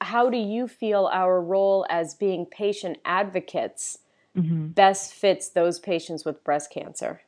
how 0.02 0.30
do 0.30 0.38
you 0.38 0.68
feel 0.68 1.10
our 1.12 1.42
role 1.42 1.86
as 1.90 2.16
being 2.16 2.46
patient 2.46 2.98
advocates 3.06 4.00
mm-hmm. 4.36 4.68
best 4.68 5.14
fits 5.14 5.50
those 5.50 5.80
patients 5.80 6.26
with 6.26 6.44
breast 6.44 6.72
cancer 6.72 7.22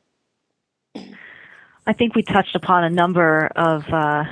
i 1.86 1.92
think 1.92 2.14
we 2.14 2.22
touched 2.22 2.56
upon 2.56 2.84
a 2.84 2.90
number 2.90 3.50
of 3.56 3.84
uh, 3.92 4.24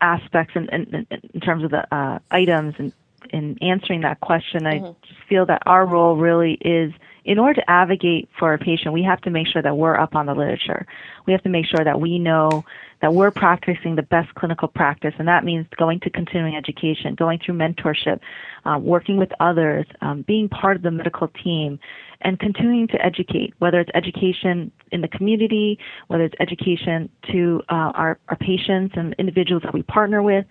aspects 0.00 0.54
in, 0.56 0.68
in, 0.70 1.06
in, 1.32 1.40
terms 1.40 1.62
of 1.64 1.70
the 1.70 1.94
uh, 1.94 2.18
items 2.30 2.74
and 2.78 2.92
in 3.30 3.56
answering 3.62 4.00
that 4.00 4.20
question 4.20 4.62
mm-hmm. 4.62 4.86
i 4.86 4.94
just 5.06 5.20
feel 5.28 5.46
that 5.46 5.62
our 5.66 5.86
role 5.86 6.16
really 6.16 6.54
is 6.60 6.92
in 7.24 7.38
order 7.38 7.60
to 7.60 7.70
advocate 7.70 8.28
for 8.38 8.52
a 8.52 8.58
patient, 8.58 8.92
we 8.92 9.02
have 9.02 9.20
to 9.22 9.30
make 9.30 9.46
sure 9.46 9.62
that 9.62 9.76
we're 9.76 9.96
up 9.96 10.14
on 10.14 10.26
the 10.26 10.34
literature. 10.34 10.86
We 11.26 11.32
have 11.32 11.42
to 11.42 11.48
make 11.48 11.66
sure 11.66 11.84
that 11.84 12.00
we 12.00 12.18
know 12.18 12.64
that 13.00 13.12
we're 13.12 13.30
practicing 13.30 13.96
the 13.96 14.02
best 14.02 14.32
clinical 14.34 14.68
practice, 14.68 15.14
and 15.18 15.26
that 15.26 15.44
means 15.44 15.66
going 15.76 16.00
to 16.00 16.10
continuing 16.10 16.56
education, 16.56 17.14
going 17.14 17.40
through 17.44 17.56
mentorship, 17.56 18.20
um, 18.64 18.84
working 18.84 19.16
with 19.16 19.30
others, 19.40 19.86
um, 20.00 20.22
being 20.22 20.48
part 20.48 20.76
of 20.76 20.82
the 20.82 20.90
medical 20.90 21.28
team, 21.28 21.78
and 22.20 22.38
continuing 22.38 22.86
to 22.88 23.04
educate, 23.04 23.54
whether 23.58 23.80
it's 23.80 23.90
education 23.94 24.70
in 24.92 25.00
the 25.00 25.08
community, 25.08 25.78
whether 26.06 26.24
it's 26.24 26.34
education 26.38 27.08
to 27.32 27.60
uh, 27.68 27.90
our, 27.94 28.18
our 28.28 28.36
patients 28.36 28.94
and 28.96 29.14
individuals 29.18 29.62
that 29.64 29.74
we 29.74 29.82
partner 29.82 30.22
with, 30.22 30.44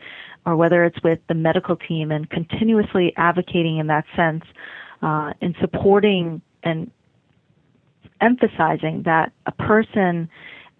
or 0.45 0.55
whether 0.55 0.83
it's 0.83 1.01
with 1.03 1.19
the 1.27 1.33
medical 1.33 1.75
team, 1.75 2.11
and 2.11 2.29
continuously 2.29 3.13
advocating 3.15 3.77
in 3.77 3.87
that 3.87 4.03
sense 4.15 4.43
uh, 5.01 5.31
in 5.41 5.55
supporting 5.61 6.41
and 6.63 6.91
emphasizing 8.19 9.03
that 9.03 9.31
a 9.45 9.51
person 9.51 10.29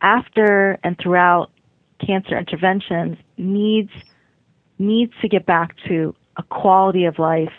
after 0.01 0.79
and 0.83 0.97
throughout 1.01 1.51
cancer 2.05 2.37
interventions 2.37 3.17
needs 3.37 3.91
needs 4.79 5.13
to 5.21 5.27
get 5.27 5.45
back 5.45 5.75
to 5.87 6.15
a 6.37 6.43
quality 6.43 7.05
of 7.05 7.19
life 7.19 7.51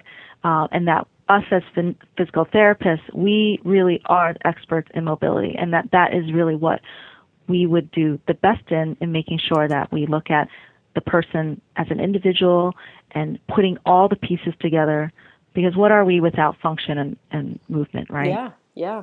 uh, 0.45 0.67
and 0.73 0.89
that 0.89 1.07
us 1.29 1.45
as 1.51 1.63
physical 2.17 2.45
therapists 2.47 3.03
we 3.15 3.61
really 3.65 4.01
are 4.07 4.35
experts 4.45 4.89
in 4.95 5.05
mobility 5.05 5.55
and 5.57 5.73
that 5.73 5.89
that 5.93 6.13
is 6.13 6.33
really 6.33 6.57
what 6.57 6.81
we 7.49 7.67
would 7.67 7.91
do 7.93 8.19
the 8.27 8.35
best 8.35 8.71
in 8.71 8.97
in 9.01 9.13
making 9.13 9.39
sure 9.39 9.69
that 9.69 9.91
we 9.93 10.07
look 10.07 10.31
at 10.31 10.49
the 10.95 11.01
person 11.01 11.61
as 11.77 11.87
an 11.91 12.01
individual 12.01 12.75
and 13.13 13.39
putting 13.47 13.79
all 13.87 14.09
the 14.09 14.17
pieces 14.17 14.53
together 14.61 15.13
because 15.55 15.77
what 15.77 15.93
are 15.93 16.05
we 16.05 16.21
without 16.21 16.57
function 16.61 16.99
and, 16.99 17.17
and 17.31 17.61
movement, 17.69 18.11
right? 18.11 18.29
Yeah, 18.29 18.51
yeah. 18.75 19.03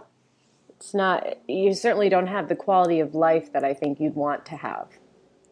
It's 0.70 0.94
not, 0.94 1.38
you 1.48 1.74
certainly 1.74 2.10
don't 2.10 2.28
have 2.28 2.48
the 2.48 2.56
quality 2.56 3.00
of 3.00 3.14
life 3.14 3.52
that 3.54 3.64
I 3.64 3.74
think 3.74 4.00
you'd 4.00 4.16
want 4.16 4.46
to 4.48 4.56
have. 4.56 4.88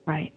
Right. 0.05 0.33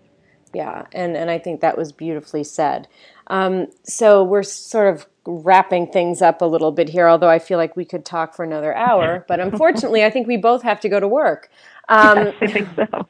Yeah, 0.53 0.87
and, 0.93 1.17
and 1.17 1.31
I 1.31 1.39
think 1.39 1.61
that 1.61 1.79
was 1.79 1.93
beautifully 1.93 2.43
said. 2.43 2.89
Um, 3.29 3.69
so 3.85 4.25
we're 4.25 4.43
sort 4.43 4.93
of 4.93 5.07
wrapping 5.25 5.87
things 5.87 6.21
up 6.21 6.43
a 6.43 6.45
little 6.45 6.73
bit 6.73 6.89
here, 6.89 7.09
although 7.09 7.29
I 7.29 7.39
feel 7.39 7.57
like 7.57 7.77
we 7.77 7.85
could 7.85 8.05
talk 8.05 8.35
for 8.35 8.45
another 8.45 8.75
hour. 8.75 9.25
But 9.29 9.39
unfortunately, 9.41 10.05
I 10.05 10.11
think 10.11 10.27
we 10.27 10.37
both 10.37 10.63
have 10.63 10.81
to 10.81 10.89
go 10.89 10.99
to 10.99 11.07
work. 11.07 11.51
Um, 11.89 12.19
yes, 12.19 12.35
I 12.41 12.47
think 12.49 12.69
so. 12.75 13.09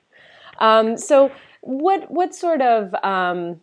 Um, 0.59 0.99
so, 0.99 1.33
what 1.63 2.11
what 2.11 2.35
sort 2.35 2.61
of 2.61 2.95
um, 3.03 3.61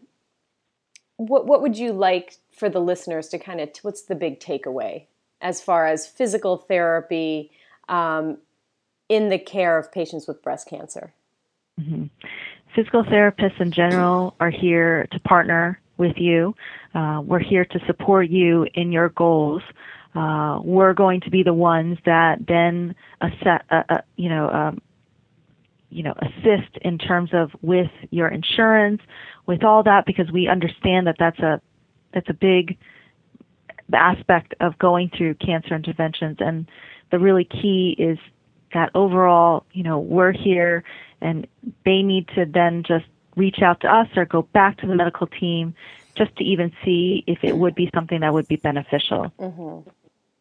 what 1.17 1.45
what 1.45 1.61
would 1.61 1.77
you 1.77 1.93
like 1.93 2.37
for 2.57 2.69
the 2.69 2.79
listeners 2.79 3.27
to 3.29 3.37
kind 3.37 3.61
of 3.61 3.69
what's 3.83 4.01
the 4.03 4.15
big 4.15 4.39
takeaway 4.39 5.05
as 5.41 5.61
far 5.61 5.85
as 5.85 6.07
physical 6.07 6.57
therapy 6.57 7.51
um, 7.87 8.37
in 9.07 9.29
the 9.29 9.37
care 9.37 9.77
of 9.77 9.91
patients 9.91 10.27
with 10.27 10.41
breast 10.41 10.67
cancer? 10.67 11.13
Mm-hmm. 11.79 12.05
Physical 12.75 13.03
therapists 13.03 13.61
in 13.61 13.71
general 13.71 14.35
are 14.39 14.49
here 14.49 15.07
to 15.11 15.19
partner 15.19 15.79
with 15.97 16.17
you. 16.17 16.55
Uh, 16.93 17.21
we're 17.23 17.39
here 17.39 17.65
to 17.65 17.79
support 17.85 18.29
you 18.29 18.67
in 18.73 18.91
your 18.91 19.09
goals. 19.09 19.61
Uh, 20.15 20.59
we're 20.63 20.93
going 20.93 21.21
to 21.21 21.29
be 21.29 21.43
the 21.43 21.53
ones 21.53 21.97
that 22.05 22.39
then 22.47 22.95
assess, 23.21 23.61
uh, 23.69 23.83
uh, 23.89 24.01
you 24.15 24.29
know, 24.29 24.49
um, 24.49 24.81
you 25.89 26.03
know, 26.03 26.13
assist 26.21 26.75
in 26.81 26.97
terms 26.97 27.29
of 27.33 27.51
with 27.61 27.91
your 28.09 28.27
insurance, 28.27 29.01
with 29.45 29.63
all 29.63 29.83
that, 29.83 30.05
because 30.05 30.31
we 30.31 30.47
understand 30.47 31.07
that 31.07 31.15
that's 31.19 31.39
a 31.39 31.61
that's 32.13 32.29
a 32.29 32.33
big 32.33 32.77
aspect 33.93 34.53
of 34.59 34.77
going 34.77 35.09
through 35.15 35.35
cancer 35.35 35.75
interventions. 35.75 36.37
And 36.39 36.69
the 37.11 37.19
really 37.19 37.45
key 37.45 37.95
is 37.97 38.17
that 38.73 38.91
overall 38.95 39.65
you 39.71 39.83
know 39.83 39.99
we're 39.99 40.33
here 40.33 40.83
and 41.21 41.47
they 41.85 42.01
need 42.01 42.27
to 42.35 42.45
then 42.45 42.83
just 42.85 43.05
reach 43.35 43.61
out 43.61 43.79
to 43.81 43.87
us 43.87 44.07
or 44.15 44.25
go 44.25 44.41
back 44.41 44.77
to 44.79 44.87
the 44.87 44.95
medical 44.95 45.27
team 45.27 45.73
just 46.15 46.35
to 46.35 46.43
even 46.43 46.71
see 46.83 47.23
if 47.27 47.43
it 47.43 47.55
would 47.55 47.75
be 47.75 47.89
something 47.93 48.21
that 48.21 48.33
would 48.33 48.47
be 48.47 48.55
beneficial. 48.55 49.31
Mm-hmm. 49.39 49.89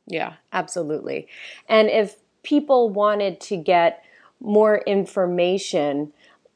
yeah 0.07 0.35
absolutely. 0.53 1.29
And 1.69 1.89
if 1.89 2.17
people 2.43 2.89
wanted 2.89 3.41
to 3.43 3.57
get 3.57 4.03
more 4.41 4.79
information 4.79 6.13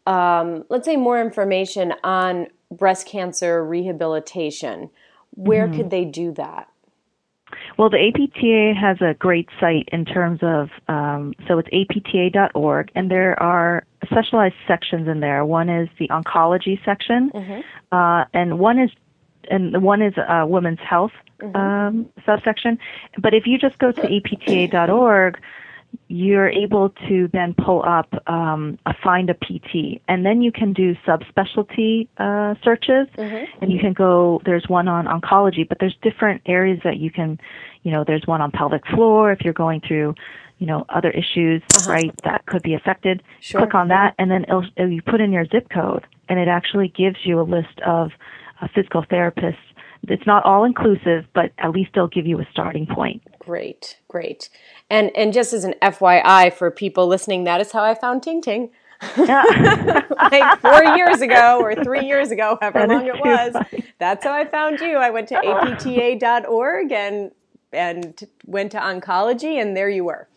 um, 0.06 0.64
let's 0.68 0.86
say 0.86 0.96
more 0.96 1.20
information 1.20 1.94
on 2.02 2.48
breast 2.70 3.06
cancer 3.06 3.64
rehabilitation 3.64 4.90
where 5.34 5.66
mm-hmm. 5.66 5.76
could 5.76 5.90
they 5.90 6.04
do 6.04 6.32
that? 6.32 6.68
Well, 7.76 7.90
the 7.90 7.98
APTA 7.98 8.74
has 8.78 9.00
a 9.00 9.14
great 9.14 9.48
site 9.58 9.88
in 9.92 10.04
terms 10.04 10.40
of, 10.42 10.68
um, 10.88 11.34
so 11.48 11.58
it's 11.58 11.68
apta.org, 11.70 12.92
and 12.94 13.10
there 13.10 13.40
are 13.42 13.84
specialized 14.04 14.54
sections 14.68 15.08
in 15.08 15.20
there. 15.20 15.44
One 15.44 15.68
is 15.68 15.88
the 15.98 16.08
oncology 16.08 16.82
section, 16.84 17.30
mm-hmm. 17.34 17.60
uh, 17.96 18.24
and 18.32 18.58
one 18.58 18.78
is 18.78 18.90
and 19.50 19.82
one 19.82 20.00
is 20.00 20.14
uh, 20.16 20.44
women's 20.46 20.78
health 20.78 21.12
mm-hmm. 21.40 21.56
um, 21.56 22.08
subsection. 22.24 22.78
But 23.18 23.34
if 23.34 23.46
you 23.46 23.58
just 23.58 23.78
go 23.78 23.90
to 23.90 24.00
apta.org, 24.02 25.38
you're 26.08 26.48
able 26.48 26.90
to 27.08 27.28
then 27.32 27.54
pull 27.54 27.84
up 27.86 28.12
um, 28.26 28.78
a 28.84 28.94
find 29.02 29.30
a 29.30 29.34
PT, 29.34 30.02
and 30.08 30.26
then 30.26 30.42
you 30.42 30.50
can 30.50 30.72
do 30.72 30.96
subspecialty 31.06 32.08
uh, 32.18 32.54
searches, 32.64 33.06
mm-hmm. 33.16 33.44
and 33.62 33.72
you 33.72 33.78
can 33.78 33.92
go. 33.92 34.42
There's 34.44 34.68
one 34.68 34.88
on 34.88 35.06
oncology, 35.06 35.68
but 35.68 35.78
there's 35.78 35.96
different 36.02 36.42
areas 36.46 36.80
that 36.82 36.98
you 36.98 37.10
can, 37.10 37.38
you 37.84 37.92
know, 37.92 38.04
there's 38.04 38.26
one 38.26 38.40
on 38.40 38.50
pelvic 38.50 38.86
floor 38.88 39.30
if 39.30 39.42
you're 39.42 39.52
going 39.52 39.82
through, 39.86 40.16
you 40.58 40.66
know, 40.66 40.84
other 40.88 41.10
issues, 41.10 41.62
uh-huh. 41.74 41.92
right, 41.92 42.14
that 42.24 42.44
could 42.46 42.62
be 42.62 42.74
affected. 42.74 43.22
Sure. 43.40 43.60
Click 43.60 43.74
on 43.74 43.88
that, 43.88 44.14
and 44.18 44.30
then 44.30 44.44
it'll, 44.44 44.66
you 44.76 45.02
put 45.02 45.20
in 45.20 45.32
your 45.32 45.46
zip 45.46 45.68
code, 45.70 46.04
and 46.28 46.40
it 46.40 46.48
actually 46.48 46.88
gives 46.88 47.18
you 47.24 47.40
a 47.40 47.42
list 47.42 47.80
of 47.86 48.10
uh, 48.60 48.68
physical 48.74 49.04
therapists. 49.04 49.56
It's 50.08 50.26
not 50.26 50.44
all 50.44 50.64
inclusive, 50.64 51.26
but 51.34 51.52
at 51.58 51.70
least 51.70 51.90
they'll 51.94 52.08
give 52.08 52.26
you 52.26 52.40
a 52.40 52.48
starting 52.50 52.86
point. 52.86 53.22
Great, 53.40 53.98
great. 54.06 54.48
And 54.88 55.10
and 55.16 55.32
just 55.32 55.52
as 55.52 55.64
an 55.64 55.74
FYI 55.82 56.52
for 56.52 56.70
people 56.70 57.06
listening, 57.08 57.44
that 57.44 57.60
is 57.60 57.72
how 57.72 57.82
I 57.82 57.94
found 57.94 58.22
Ting 58.22 58.40
Ting. 58.40 58.70
like 59.16 60.60
four 60.60 60.84
years 60.94 61.22
ago 61.22 61.58
or 61.58 61.74
three 61.74 62.04
years 62.04 62.30
ago, 62.30 62.58
however 62.60 62.86
long 62.86 63.06
it 63.06 63.18
was. 63.18 63.56
That's 63.98 64.22
how 64.22 64.32
I 64.32 64.44
found 64.44 64.78
you. 64.80 64.96
I 64.96 65.08
went 65.08 65.28
to 65.28 65.36
apta.org 65.36 66.92
and 66.92 67.30
and 67.72 68.28
went 68.44 68.72
to 68.72 68.78
oncology, 68.78 69.60
and 69.60 69.76
there 69.76 69.88
you 69.88 70.04
were. 70.04 70.28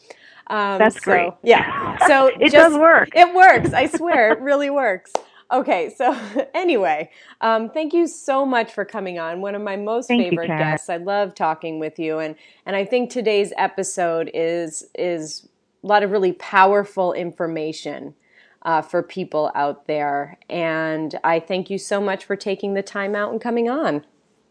Um, 0.48 0.78
That's 0.78 0.96
so, 0.96 1.02
great. 1.02 1.34
Yeah. 1.44 1.98
So 2.08 2.28
it 2.40 2.52
just, 2.52 2.54
does 2.54 2.74
work. 2.74 3.10
It 3.16 3.34
works. 3.34 3.74
I 3.74 3.88
swear, 3.88 4.32
it 4.32 4.40
really 4.40 4.70
works. 4.70 5.12
Okay, 5.54 5.94
so 5.96 6.18
anyway, 6.56 7.12
um, 7.42 7.70
thank 7.70 7.94
you 7.94 8.08
so 8.08 8.46
much 8.46 8.74
for 8.74 8.84
coming 8.84 9.20
on. 9.20 9.40
One 9.40 9.54
of 9.54 9.62
my 9.62 9.76
most 9.76 10.08
thank 10.08 10.24
favorite 10.24 10.50
you, 10.50 10.58
guests. 10.58 10.90
I 10.90 10.98
love 10.98 11.36
talking 11.36 11.80
with 11.80 12.00
you, 12.00 12.18
and 12.18 12.36
and 12.66 12.76
I 12.76 12.86
think 12.86 13.12
today's 13.12 13.54
episode 13.56 14.32
is 14.34 14.84
is 14.96 15.48
a 15.84 15.88
lot 15.88 16.02
of 16.02 16.12
really 16.12 16.34
powerful 16.34 17.14
information 17.14 18.16
uh, 18.64 18.82
for 18.82 19.04
people 19.04 19.52
out 19.54 19.86
there. 19.86 20.40
And 20.50 21.20
I 21.24 21.40
thank 21.40 21.70
you 21.70 21.78
so 21.78 22.02
much 22.02 22.26
for 22.26 22.36
taking 22.36 22.74
the 22.74 22.84
time 22.84 23.16
out 23.16 23.32
and 23.32 23.40
coming 23.40 23.70
on. 23.70 24.04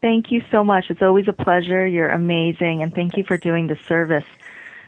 Thank 0.03 0.31
you 0.31 0.43
so 0.51 0.63
much. 0.63 0.87
It's 0.89 1.03
always 1.03 1.27
a 1.29 1.33
pleasure. 1.33 1.87
You're 1.87 2.11
amazing, 2.11 2.83
and 2.83 2.95
thank 2.95 3.17
you 3.17 3.25
for 3.25 3.37
doing 3.37 3.67
the 3.67 3.79
service 3.89 4.25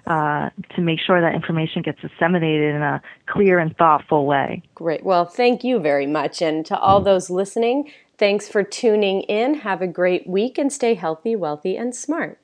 uh, 0.06 0.50
to 0.74 0.82
make 0.82 1.00
sure 1.00 1.20
that 1.20 1.34
information 1.34 1.82
gets 1.82 2.00
disseminated 2.00 2.74
in 2.74 2.82
a 2.82 3.00
clear 3.26 3.58
and 3.58 3.76
thoughtful 3.76 4.26
way. 4.26 4.62
Great. 4.74 5.04
Well, 5.04 5.24
thank 5.24 5.64
you 5.64 5.78
very 5.78 6.06
much. 6.06 6.42
And 6.42 6.64
to 6.66 6.78
all 6.78 7.00
those 7.00 7.30
listening, 7.30 7.90
thanks 8.18 8.48
for 8.48 8.62
tuning 8.62 9.22
in. 9.22 9.54
Have 9.54 9.80
a 9.80 9.86
great 9.86 10.26
week 10.26 10.58
and 10.58 10.72
stay 10.72 10.94
healthy, 10.94 11.34
wealthy, 11.36 11.76
and 11.76 11.94
smart. 11.94 12.38